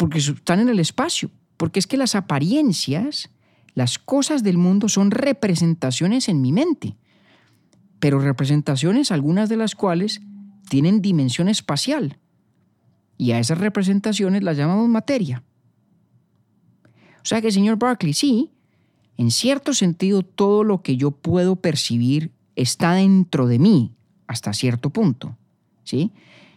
Porque 0.00 0.16
están 0.16 0.60
en 0.60 0.70
el 0.70 0.80
espacio. 0.80 1.30
Porque 1.58 1.78
es 1.78 1.86
que 1.86 1.98
las 1.98 2.14
apariencias, 2.14 3.28
las 3.74 3.98
cosas 3.98 4.42
del 4.42 4.56
mundo 4.56 4.88
son 4.88 5.10
representaciones 5.10 6.30
en 6.30 6.40
mi 6.40 6.52
mente. 6.52 6.96
Pero 7.98 8.18
representaciones, 8.18 9.12
algunas 9.12 9.50
de 9.50 9.58
las 9.58 9.74
cuales 9.74 10.22
tienen 10.70 11.02
dimensión 11.02 11.50
espacial. 11.50 12.16
Y 13.18 13.32
a 13.32 13.40
esas 13.40 13.58
representaciones 13.58 14.42
las 14.42 14.56
llamamos 14.56 14.88
materia. 14.88 15.42
O 17.16 17.24
sea 17.24 17.42
que, 17.42 17.52
señor 17.52 17.78
Berkeley, 17.78 18.14
sí, 18.14 18.52
en 19.18 19.30
cierto 19.30 19.74
sentido 19.74 20.22
todo 20.22 20.64
lo 20.64 20.80
que 20.80 20.96
yo 20.96 21.10
puedo 21.10 21.56
percibir 21.56 22.32
está 22.56 22.94
dentro 22.94 23.46
de 23.46 23.58
mí 23.58 23.94
hasta 24.26 24.54
cierto 24.54 24.88
punto, 24.88 25.36
¿sí? 25.84 26.10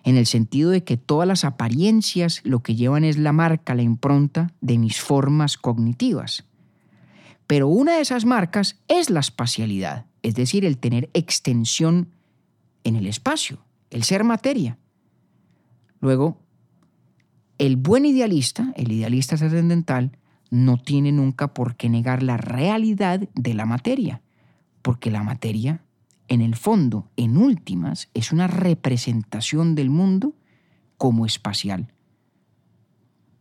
En 0.04 0.18
el 0.18 0.26
sentido 0.26 0.70
de 0.70 0.84
que 0.84 0.98
todas 0.98 1.28
las 1.28 1.46
apariencias 1.46 2.42
lo 2.44 2.62
que 2.62 2.76
llevan 2.76 3.04
es 3.04 3.18
la 3.18 3.32
marca, 3.32 3.76
la 3.76 3.82
impronta 3.82 4.52
de 4.62 4.78
mis 4.78 5.00
formas 5.02 5.58
cognitivas. 5.58 6.44
Pero 7.48 7.68
una 7.68 7.96
de 7.96 8.02
esas 8.02 8.26
marcas 8.26 8.80
es 8.88 9.10
la 9.10 9.22
espacialidad, 9.22 10.06
es 10.22 10.36
decir, 10.36 10.66
el 10.66 10.78
tener 10.78 11.10
extensión 11.14 12.10
en 12.84 12.96
el 12.96 13.08
espacio, 13.08 13.60
el 13.90 14.04
ser 14.04 14.24
materia. 14.24 14.78
Luego, 16.00 16.38
el 17.58 17.78
buen 17.78 18.06
idealista, 18.06 18.74
el 18.76 18.92
idealista 18.92 19.38
trascendental, 19.38 20.18
no 20.50 20.78
tiene 20.78 21.12
nunca 21.12 21.54
por 21.54 21.76
qué 21.76 21.90
negar 21.90 22.24
la 22.24 22.38
realidad 22.38 23.22
de 23.34 23.54
la 23.54 23.66
materia, 23.66 24.22
porque 24.82 25.12
la 25.12 25.24
materia, 25.24 25.82
en 26.28 26.42
el 26.42 26.56
fondo, 26.56 27.10
en 27.18 27.38
últimas, 27.38 28.10
es 28.14 28.32
una 28.32 28.48
representación 28.48 29.76
del 29.76 29.90
mundo 29.90 30.34
como 30.98 31.26
espacial. 31.26 31.94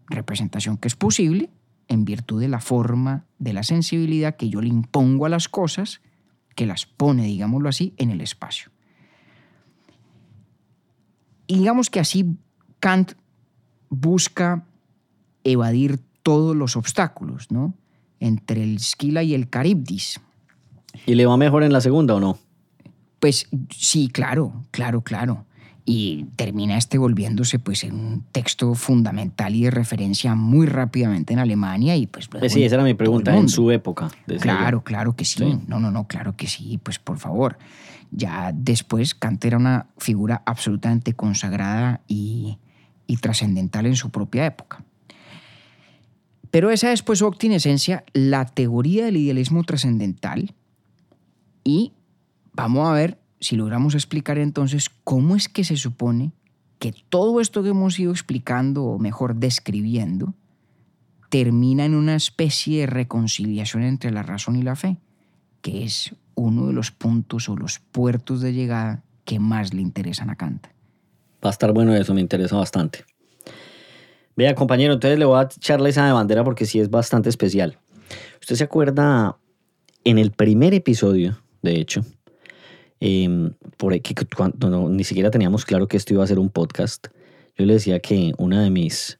Representación 0.08 0.76
que 0.76 0.88
es 0.88 0.96
posible 0.96 1.50
en 1.88 2.04
virtud 2.04 2.40
de 2.40 2.48
la 2.48 2.60
forma, 2.60 3.26
de 3.38 3.52
la 3.52 3.62
sensibilidad 3.62 4.36
que 4.36 4.48
yo 4.48 4.60
le 4.60 4.68
impongo 4.68 5.26
a 5.26 5.28
las 5.28 5.48
cosas, 5.48 6.00
que 6.54 6.66
las 6.66 6.86
pone, 6.86 7.24
digámoslo 7.24 7.68
así, 7.68 7.94
en 7.96 8.10
el 8.10 8.20
espacio. 8.20 8.70
Y 11.46 11.58
digamos 11.58 11.90
que 11.90 12.00
así 12.00 12.36
Kant 12.80 13.12
busca 13.90 14.64
evadir 15.44 16.00
todos 16.22 16.56
los 16.56 16.76
obstáculos, 16.76 17.50
¿no? 17.50 17.74
Entre 18.20 18.62
el 18.62 18.78
Skila 18.80 19.22
y 19.22 19.34
el 19.34 19.48
Caribdis. 19.48 20.20
¿Y 21.06 21.14
le 21.14 21.26
va 21.26 21.36
mejor 21.36 21.62
en 21.62 21.72
la 21.72 21.80
segunda 21.80 22.14
o 22.14 22.20
no? 22.20 22.38
Pues 23.22 23.48
sí, 23.70 24.08
claro, 24.08 24.64
claro, 24.72 25.02
claro. 25.02 25.46
Y 25.84 26.24
termina 26.34 26.76
este 26.76 26.98
volviéndose 26.98 27.60
pues 27.60 27.84
en 27.84 27.94
un 27.94 28.24
texto 28.32 28.74
fundamental 28.74 29.54
y 29.54 29.62
de 29.62 29.70
referencia 29.70 30.34
muy 30.34 30.66
rápidamente 30.66 31.32
en 31.32 31.38
Alemania 31.38 31.94
y 31.94 32.08
pues... 32.08 32.26
pues 32.26 32.52
sí, 32.52 32.64
esa 32.64 32.74
era 32.74 32.84
mi 32.84 32.94
pregunta, 32.94 33.36
en 33.36 33.48
su 33.48 33.70
época. 33.70 34.10
Claro, 34.40 34.82
claro 34.82 35.14
que 35.14 35.24
sí. 35.24 35.60
No, 35.68 35.78
no, 35.78 35.92
no, 35.92 36.08
claro 36.08 36.34
que 36.34 36.48
sí, 36.48 36.80
pues 36.82 36.98
por 36.98 37.20
favor. 37.20 37.58
Ya 38.10 38.50
después 38.52 39.14
Kant 39.14 39.44
era 39.44 39.56
una 39.56 39.86
figura 39.98 40.42
absolutamente 40.44 41.12
consagrada 41.12 42.00
y, 42.08 42.58
y 43.06 43.18
trascendental 43.18 43.86
en 43.86 43.94
su 43.94 44.10
propia 44.10 44.46
época. 44.46 44.84
Pero 46.50 46.72
esa 46.72 46.92
es 46.92 47.04
pues 47.04 47.22
en 47.22 47.52
esencia 47.52 48.02
la 48.14 48.46
teoría 48.46 49.04
del 49.04 49.16
idealismo 49.18 49.62
trascendental 49.62 50.56
y 51.62 51.92
vamos 52.52 52.88
a 52.88 52.92
ver 52.92 53.18
si 53.40 53.56
logramos 53.56 53.94
explicar 53.94 54.38
entonces 54.38 54.90
cómo 55.04 55.36
es 55.36 55.48
que 55.48 55.64
se 55.64 55.76
supone 55.76 56.32
que 56.78 56.94
todo 57.08 57.40
esto 57.40 57.62
que 57.62 57.70
hemos 57.70 57.98
ido 57.98 58.10
explicando, 58.10 58.84
o 58.84 58.98
mejor 58.98 59.36
describiendo, 59.36 60.34
termina 61.28 61.84
en 61.84 61.94
una 61.94 62.16
especie 62.16 62.80
de 62.80 62.86
reconciliación 62.86 63.84
entre 63.84 64.10
la 64.10 64.22
razón 64.22 64.56
y 64.56 64.62
la 64.62 64.76
fe, 64.76 64.98
que 65.60 65.84
es 65.84 66.14
uno 66.34 66.66
de 66.66 66.72
los 66.72 66.90
puntos 66.90 67.48
o 67.48 67.56
los 67.56 67.78
puertos 67.78 68.40
de 68.40 68.52
llegada 68.52 69.02
que 69.24 69.38
más 69.38 69.72
le 69.72 69.80
interesan 69.80 70.30
a 70.30 70.36
Kant. 70.36 70.66
Va 71.44 71.48
a 71.48 71.50
estar 71.50 71.72
bueno 71.72 71.94
eso, 71.94 72.14
me 72.14 72.20
interesa 72.20 72.56
bastante. 72.56 73.04
Vea, 74.36 74.54
compañero, 74.54 74.94
entonces 74.94 75.18
le 75.18 75.24
voy 75.24 75.38
a 75.38 75.42
echarle 75.42 75.90
esa 75.90 76.06
de 76.06 76.12
bandera 76.12 76.42
porque 76.42 76.66
sí 76.66 76.80
es 76.80 76.90
bastante 76.90 77.28
especial. 77.28 77.78
Usted 78.40 78.56
se 78.56 78.64
acuerda 78.64 79.36
en 80.04 80.18
el 80.18 80.32
primer 80.32 80.74
episodio, 80.74 81.38
de 81.62 81.80
hecho, 81.80 82.04
por 83.76 84.00
que 84.00 84.14
cuando 84.36 84.88
ni 84.88 85.04
siquiera 85.04 85.30
teníamos 85.30 85.64
claro 85.64 85.88
que 85.88 85.96
esto 85.96 86.14
iba 86.14 86.22
a 86.22 86.26
ser 86.26 86.38
un 86.38 86.50
podcast, 86.50 87.08
yo 87.56 87.66
le 87.66 87.74
decía 87.74 88.00
que 88.00 88.32
uno 88.38 88.60
de 88.60 88.70
mis, 88.70 89.18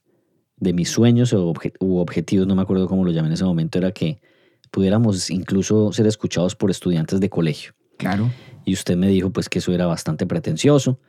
de 0.57 0.73
mis 0.73 0.89
sueños 0.89 1.33
o 1.33 1.53
u 1.81 1.99
objetivos, 1.99 2.47
no 2.47 2.55
me 2.55 2.63
acuerdo 2.63 2.87
cómo 2.87 3.05
lo 3.05 3.11
llamé 3.11 3.29
en 3.29 3.35
ese 3.35 3.45
momento, 3.45 3.79
era 3.79 3.91
que 3.93 4.21
pudiéramos 4.71 5.31
incluso 5.31 5.93
ser 5.93 6.07
escuchados 6.07 6.55
por 6.55 6.71
estudiantes 6.71 7.21
de 7.21 7.29
colegio. 7.29 7.73
Claro. 7.99 8.31
Y 8.65 8.75
usted 8.75 8.97
me 8.97 9.09
dijo 9.09 9.31
pues 9.31 9.49
que 9.49 9.59
eso 9.59 9.73
era 9.73 9.87
bastante 9.87 10.27
pretencioso, 10.27 11.01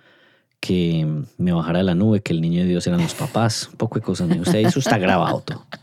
que 0.60 1.08
me 1.38 1.52
bajara 1.52 1.80
de 1.80 1.84
la 1.84 1.96
nube, 1.96 2.22
que 2.22 2.34
el 2.34 2.42
niño 2.42 2.62
de 2.62 2.68
Dios 2.68 2.88
eran 2.88 3.02
los 3.02 3.14
papás, 3.14 3.70
un 3.72 3.78
poco 3.78 4.00
de 4.00 4.02
cosas. 4.02 4.30
Usted, 4.36 4.66
eso 4.66 4.80
está 4.80 4.98
grabado 4.98 5.42
todo. 5.42 5.66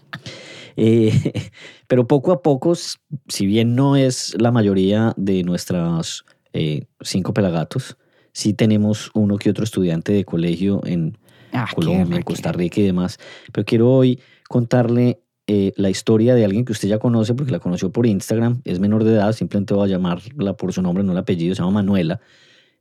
Eh, 0.77 1.51
pero 1.89 2.07
poco 2.07 2.33
a 2.33 2.43
poco, 2.43 2.75
si 2.75 3.45
bien 3.45 3.75
no 3.75 3.97
es 3.97 4.35
la 4.39 4.53
mayoría 4.53 5.13
de 5.17 5.43
nuestros 5.43 6.25
eh, 6.53 6.87
cinco 7.01 7.33
pelagatos, 7.33 7.97
sí 8.33 8.55
tenemos 8.55 9.11
uno 9.15 9.37
que 9.37 9.51
otro 9.51 9.65
estudiante 9.65 10.13
de 10.13 10.25
colegio 10.25 10.81
en 10.85 11.19
ah, 11.53 11.67
Colombia, 11.75 12.17
en 12.17 12.23
Costa 12.23 12.53
Rica 12.53 12.81
y 12.81 12.85
demás. 12.85 13.19
Pero 13.53 13.65
quiero 13.65 13.91
hoy 13.91 14.21
contarle 14.49 15.21
eh, 15.47 15.73
la 15.77 15.91
historia 15.91 16.35
de 16.35 16.45
alguien 16.45 16.65
que 16.65 16.73
usted 16.73 16.89
ya 16.89 16.99
conoce 16.99 17.35
porque 17.35 17.53
la 17.53 17.59
conoció 17.59 17.91
por 17.91 18.07
Instagram, 18.07 18.63
es 18.65 18.79
menor 18.81 19.05
de 19.05 19.15
edad, 19.15 19.33
simplemente 19.33 19.75
voy 19.75 19.89
a 19.89 19.93
llamarla 19.93 20.57
por 20.57 20.73
su 20.73 20.83
nombre, 20.83 21.03
no 21.03 21.13
el 21.13 21.19
apellido, 21.19 21.55
se 21.55 21.63
llama 21.63 21.73
Manuela. 21.73 22.21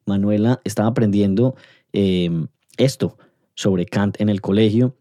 Manuela 0.06 0.62
estaba 0.64 0.88
aprendiendo 0.88 1.56
Em, 1.94 2.48
esto 2.78 3.18
sobre 3.56 3.86
Kant 3.86 4.22
en 4.22 4.30
el 4.30 4.42
colegio 4.42 4.96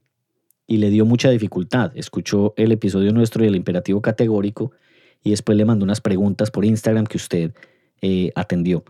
y 0.67 0.79
le 0.79 0.91
dio 0.91 1.05
mucha 1.05 1.31
dificultad. 1.31 1.93
Escuchó 1.97 2.55
el 2.57 2.73
episodio 2.73 3.13
nuestro 3.13 3.45
del 3.45 3.57
imperativo 3.57 4.03
categórico 4.03 4.73
y 5.23 5.31
después 5.31 5.57
le 5.57 5.65
mandó 5.65 5.85
unas 5.85 6.01
preguntas 6.01 6.51
por 6.51 6.65
Instagram 6.65 7.07
que 7.07 7.17
usted 7.17 7.53
eh, 8.03 8.31
atendió 8.35 8.85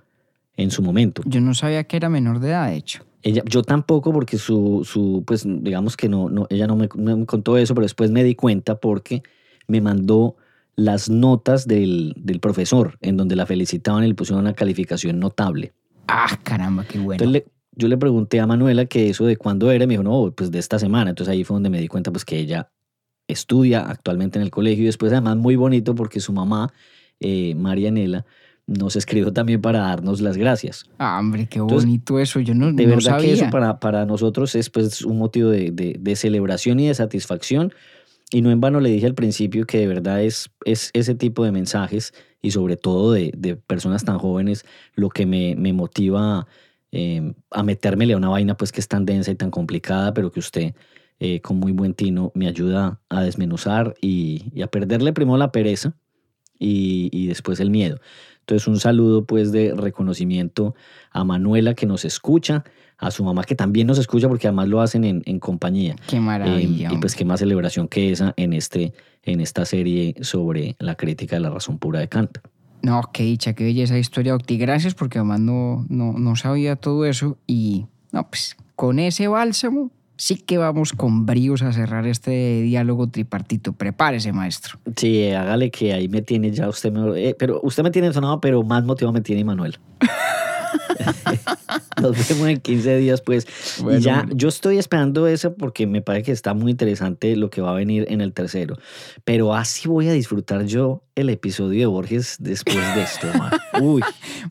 en 0.57 0.71
su 0.71 0.83
momento. 0.83 1.23
Yo 1.25 1.41
no 1.41 1.55
sabía 1.55 1.85
que 1.85 1.97
era 1.97 2.09
menor 2.09 2.41
de 2.41 2.49
edad, 2.49 2.69
de 2.69 2.77
hecho. 2.77 3.05
Ella, 3.23 3.43
yo 3.47 3.63
tampoco, 3.63 4.13
porque 4.13 4.39
su, 4.39 4.83
su 4.85 5.25
pues 5.27 5.45
digamos 5.45 5.97
que 5.97 6.09
no, 6.09 6.29
no 6.29 6.47
ella 6.51 6.67
no 6.67 6.77
me, 6.77 6.89
no 6.95 7.17
me, 7.17 7.27
contó 7.27 7.57
eso, 7.57 7.75
pero 7.75 7.85
después 7.85 8.11
me 8.11 8.23
di 8.23 8.35
cuenta 8.35 8.77
porque 8.77 9.23
me 9.67 9.81
mandó 9.81 10.37
las 10.77 11.11
notas 11.11 11.67
del, 11.67 12.15
del 12.17 12.39
profesor, 12.39 12.97
en 13.01 13.17
donde 13.17 13.35
la 13.35 13.47
felicitaban 13.47 14.05
y 14.05 14.09
le 14.09 14.15
pusieron 14.15 14.45
una 14.45 14.55
calificación 14.55 15.19
notable. 15.19 15.73
Ah, 16.07 16.39
caramba, 16.43 16.85
qué 16.85 16.99
bueno. 16.99 17.25
Entonces 17.25 17.51
yo 17.73 17.87
le 17.89 17.97
pregunté 17.97 18.41
a 18.41 18.47
Manuela 18.47 18.87
que 18.87 19.09
eso 19.09 19.25
de 19.25 19.37
cuándo 19.37 19.71
era, 19.71 19.85
y 19.85 19.87
me 19.87 19.95
dijo, 19.95 20.03
no, 20.03 20.33
pues 20.33 20.51
de 20.51 20.59
esta 20.59 20.79
semana. 20.79 21.11
Entonces 21.11 21.33
ahí 21.33 21.45
fue 21.45 21.55
donde 21.55 21.71
me 21.71 21.81
di 21.81 21.89
cuenta 21.89 22.11
pues 22.11 22.25
que 22.25 22.39
ella 22.39 22.71
estudia 23.29 23.83
actualmente 23.83 24.39
en 24.39 24.43
el 24.43 24.51
colegio 24.51 24.83
y 24.83 24.87
después 24.87 25.13
además 25.13 25.37
muy 25.37 25.55
bonito 25.55 25.95
porque 25.95 26.19
su 26.19 26.33
mamá, 26.33 26.73
eh, 27.21 27.55
Marianela, 27.55 28.25
nos 28.69 28.95
escribió 28.95 29.33
también 29.33 29.61
para 29.61 29.81
darnos 29.81 30.21
las 30.21 30.37
gracias. 30.37 30.85
Ah, 30.99 31.19
hombre, 31.19 31.49
qué 31.51 31.61
bonito 31.61 32.21
eso, 32.21 32.39
yo 32.39 32.55
no, 32.55 32.73
de 32.73 32.87
no 32.87 32.95
verdad 32.95 33.21
que 33.21 33.33
eso 33.33 33.51
para, 33.51 33.81
para 33.81 34.07
nosotros 34.07 34.55
es 34.55 34.71
pues 34.71 35.03
un 35.03 35.19
motivo 35.19 35.51
de, 35.51 35.73
de, 35.99 36.17
celebración 36.17 36.79
y 36.79 36.87
de 36.87 36.95
satisfacción. 36.95 37.73
Y 38.31 38.43
no 38.43 38.51
en 38.51 38.61
vano 38.61 38.79
le 38.79 38.91
dije 38.91 39.07
al 39.07 39.15
principio 39.15 39.67
que 39.67 39.79
de 39.79 39.87
verdad 39.89 40.23
es, 40.23 40.51
es 40.65 40.91
ese 40.93 41.15
tipo 41.17 41.45
de 41.45 41.51
mensajes 41.51 42.13
y 42.43 42.53
sobre 42.53 42.77
todo 42.77 43.13
de, 43.13 43.33
de 43.37 43.57
personas 43.57 44.05
tan 44.05 44.19
jóvenes 44.19 44.65
lo 44.95 45.09
que 45.09 45.25
me, 45.25 45.57
me 45.57 45.73
motiva 45.73 46.47
Em, 46.91 47.35
a 47.51 47.63
metérmele 47.63 48.15
a 48.15 48.17
una 48.17 48.31
vaina 48.31 48.57
pues 48.57 48.73
que 48.73 48.81
es 48.81 48.89
tan 48.89 49.05
densa 49.05 49.31
y 49.31 49.35
tan 49.35 49.51
complicada, 49.51 50.15
pero 50.15 50.33
que 50.33 50.41
usted 50.41 50.75
eh, 51.21 51.41
con 51.41 51.59
muy 51.59 51.73
buen 51.73 51.93
tino 51.93 52.33
me 52.35 52.49
ayuda 52.49 53.01
a 53.11 53.23
desmenuzar 53.23 53.95
y, 54.01 54.63
a 54.63 54.69
perderle 54.69 55.13
primero 55.13 55.37
la 55.37 55.53
pereza 55.53 55.95
y, 56.59 57.27
después 57.27 57.61
el 57.61 57.71
miedo. 57.71 58.01
Entonces 58.49 58.67
un 58.67 58.81
saludo 58.81 59.27
pues 59.27 59.53
de 59.53 59.75
reconocimiento 59.77 60.75
a 61.11 61.23
Manuela 61.23 61.75
que 61.75 61.85
nos 61.85 62.07
escucha, 62.07 62.65
a 62.97 63.11
su 63.11 63.23
mamá 63.23 63.45
que 63.45 63.55
también 63.55 63.87
nos 63.87 63.99
escucha 63.99 64.27
porque 64.27 64.47
además 64.49 64.69
lo 64.69 64.81
hacen 64.81 65.05
en, 65.05 65.39
compañía. 65.39 65.97
Qué 66.07 66.19
maravilla. 66.19 66.89
Em, 66.89 66.95
y 66.95 66.99
pues 66.99 67.15
qué 67.15 67.27
más 67.27 67.41
celebración 67.41 67.89
que 67.89 68.11
esa 68.11 68.33
en, 68.39 68.55
este, 68.55 68.95
en 69.23 69.43
esta 69.43 69.67
serie 69.67 70.15
sobre 70.23 70.77
la 70.79 70.95
crítica 70.95 71.37
de 71.37 71.41
la 71.41 71.51
razón 71.51 71.77
pura 71.77 72.01
de 72.01 72.09
Kant. 72.09 72.39
No, 72.81 73.03
qué 73.13 73.25
dicha, 73.25 73.53
qué 73.53 73.65
belleza 73.65 73.99
historia, 73.99 74.35
Octi. 74.35 74.57
Gracias 74.57 74.95
porque 74.95 75.19
además 75.19 75.41
no, 75.41 75.85
no, 75.91 76.15
no 76.15 76.35
sabía 76.35 76.75
todo 76.77 77.05
eso. 77.05 77.37
Y 77.47 77.85
no, 78.13 78.31
pues 78.31 78.57
con 78.77 78.99
ese 78.99 79.29
bálsamo 79.29 79.91
sí 80.19 80.37
que 80.37 80.59
vamos 80.59 80.93
con 80.93 81.25
bríos 81.25 81.63
a 81.63 81.73
cerrar 81.73 82.07
este 82.07 82.61
diálogo 82.63 83.09
tripartito. 83.09 83.73
Prepárese, 83.73 84.33
maestro. 84.33 84.79
Sí, 84.97 85.31
hágale 85.31 85.71
que 85.71 85.95
ahí 85.95 86.09
me 86.09 86.21
tiene 86.21 86.51
ya 86.51 86.69
usted. 86.69 86.93
Me, 86.93 87.29
eh, 87.29 87.37
pero 87.39 87.61
usted 87.63 87.83
me 87.83 87.91
tiene 87.91 88.13
sonado, 88.13 88.41
pero 88.41 88.63
más 88.63 88.85
motivado 88.85 89.13
me 89.15 89.23
tiene 89.23 89.45
Manuel. 89.45 89.79
Nos 92.03 92.29
vemos 92.29 92.49
en 92.49 92.61
15 92.61 92.97
días, 92.99 93.21
pues. 93.21 93.47
y 93.91 94.01
ya, 94.01 94.27
yo 94.33 94.49
estoy 94.49 94.79
esperando 94.79 95.27
eso 95.27 95.55
porque 95.55 95.87
me 95.87 96.01
parece 96.01 96.27
que 96.27 96.33
está 96.33 96.55
muy 96.55 96.71
interesante 96.71 97.35
lo 97.37 97.51
que 97.51 97.61
va 97.61 97.71
a 97.71 97.75
venir 97.75 98.07
en 98.09 98.21
el 98.21 98.33
tercero. 98.33 98.77
Pero 99.25 99.55
así 99.55 99.89
voy 99.89 100.09
a 100.09 100.13
disfrutar 100.13 100.65
yo 100.65 101.03
el 101.15 101.31
episodio 101.31 101.81
de 101.81 101.87
Borges 101.87 102.37
después 102.39 102.77
de 102.95 103.03
esto, 103.03 103.27
Uy, 103.81 104.03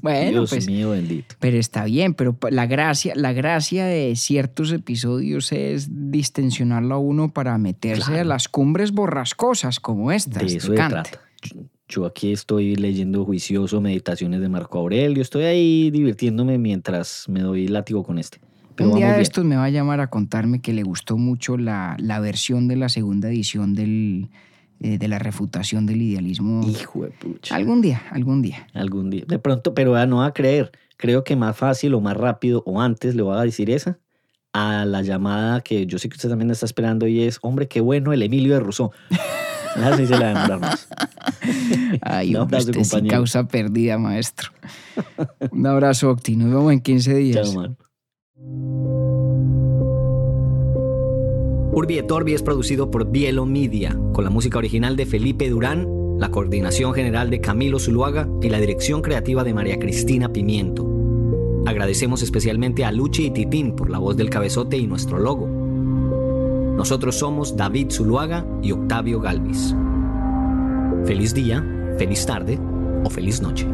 bueno, 0.02 0.32
Dios 0.32 0.50
pues, 0.50 0.68
mío 0.68 0.92
bendito. 0.92 1.36
Pero 1.40 1.58
está 1.58 1.86
bien, 1.86 2.14
pero 2.14 2.38
la 2.50 2.66
gracia, 2.66 3.14
la 3.16 3.32
gracia 3.34 3.86
de 3.86 4.16
ciertos 4.16 4.72
episodios 4.72 5.52
es 5.52 5.88
distensionarlo 5.90 6.96
a 6.96 7.00
uno 7.00 7.32
para 7.32 7.58
meterse 7.58 8.20
a 8.20 8.24
las 8.26 8.50
cumbres 8.50 8.92
borrascosas 8.92 9.80
como 9.80 10.12
estas. 10.12 10.44
De 10.44 10.58
eso 10.58 10.68
se 10.68 10.74
trata. 10.74 11.22
Yo 11.90 12.06
aquí 12.06 12.34
estoy 12.34 12.76
leyendo 12.76 13.24
juicioso 13.24 13.80
meditaciones 13.80 14.42
de 14.42 14.50
Marco 14.50 14.80
Aurelio, 14.80 15.22
estoy 15.22 15.46
ahí 15.46 15.90
divirtiéndome 15.90 16.58
mientras 16.58 17.26
me 17.30 17.42
doy 17.42 17.68
látigo 17.68 18.04
con 18.04 18.20
este. 18.20 18.40
Pero 18.76 18.92
Un 18.92 18.98
día 18.98 19.14
de 19.14 19.22
estos 19.22 19.44
me 19.46 19.56
va 19.56 19.66
a 19.66 19.70
llamar 19.70 20.02
a 20.02 20.08
contarme 20.08 20.62
que 20.62 20.74
le 20.74 20.84
gustó 20.84 21.18
mucho 21.18 21.58
la, 21.58 21.96
la 22.00 22.20
versión 22.20 22.68
de 22.68 22.76
la 22.76 22.90
segunda 22.90 23.30
edición 23.30 23.74
del, 23.74 24.30
eh, 24.80 25.00
de 25.00 25.08
la 25.08 25.18
refutación 25.18 25.88
del 25.88 26.02
idealismo. 26.02 26.68
Hijo 26.68 27.04
de 27.04 27.10
pucha. 27.10 27.56
Algún 27.56 27.82
día, 27.82 28.04
algún 28.12 28.44
día. 28.44 28.68
Algún 28.74 29.10
día. 29.10 29.24
De 29.28 29.40
pronto, 29.40 29.74
pero 29.74 29.96
ya 29.96 30.06
no 30.06 30.18
va 30.18 30.28
a 30.28 30.34
creer. 30.34 30.72
Creo 30.98 31.24
que 31.24 31.36
más 31.36 31.58
fácil 31.58 31.96
o 31.96 32.02
más 32.02 32.16
rápido 32.16 32.62
o 32.68 32.82
antes 32.82 33.16
le 33.16 33.24
voy 33.24 33.38
a 33.38 33.42
decir 33.42 33.72
esa 33.72 33.98
a 34.54 34.86
la 34.86 35.02
llamada 35.02 35.62
que 35.62 35.86
yo 35.86 36.00
sé 36.00 36.10
que 36.10 36.16
usted 36.16 36.30
también 36.30 36.52
está 36.52 36.66
esperando 36.66 37.08
y 37.08 37.24
es, 37.24 37.40
hombre, 37.42 37.68
qué 37.68 37.82
bueno 37.82 38.14
el 38.14 38.22
Emilio 38.22 38.54
de 38.54 38.60
Rousseau. 38.60 38.92
Así 39.84 40.08
se 40.08 40.18
la 40.18 40.58
más. 40.60 40.88
Ay, 42.02 42.36
Un 42.36 42.42
hombre, 42.42 42.60
usted 42.60 43.08
causa 43.08 43.48
perdida, 43.48 43.98
maestro. 43.98 44.52
Un 45.52 45.68
abrazo, 45.68 46.10
Octi. 46.12 46.36
Nos 46.36 46.50
vemos 46.50 46.74
en 46.74 46.82
15 46.82 47.16
días. 47.16 47.54
Chao, 47.54 47.62
man. 47.62 47.78
Urbi 51.78 52.00
et 52.00 52.10
Orbi 52.10 52.34
es 52.34 52.42
producido 52.42 52.90
por 52.90 53.12
Bielo 53.12 53.46
Media, 53.46 53.96
con 54.14 54.24
la 54.24 54.32
música 54.32 54.58
original 54.58 54.96
de 54.96 55.06
Felipe 55.06 55.48
Durán, 55.48 55.88
la 56.18 56.32
coordinación 56.32 56.94
general 56.94 57.30
de 57.30 57.40
Camilo 57.40 57.78
Zuluaga 57.78 58.28
y 58.42 58.50
la 58.50 58.60
dirección 58.60 59.04
creativa 59.04 59.44
de 59.44 59.54
María 59.54 59.78
Cristina 59.78 60.34
Pimiento. 60.34 60.88
Agradecemos 61.68 62.24
especialmente 62.24 62.84
a 62.84 62.92
Luchi 62.92 63.28
y 63.28 63.32
Titín 63.32 63.76
por 63.76 63.92
la 63.92 64.00
voz 64.00 64.18
del 64.18 64.32
cabezote 64.32 64.78
y 64.78 64.88
nuestro 64.88 65.20
logo. 65.20 65.57
Nosotros 66.78 67.16
somos 67.16 67.58
David 67.58 67.90
Zuluaga 67.90 68.46
y 68.62 68.72
Octavio 68.72 69.20
Galvis. 69.20 69.76
Feliz 71.06 71.34
día, 71.34 71.66
feliz 71.98 72.24
tarde 72.26 72.60
o 73.04 73.10
feliz 73.10 73.42
noche. 73.42 73.68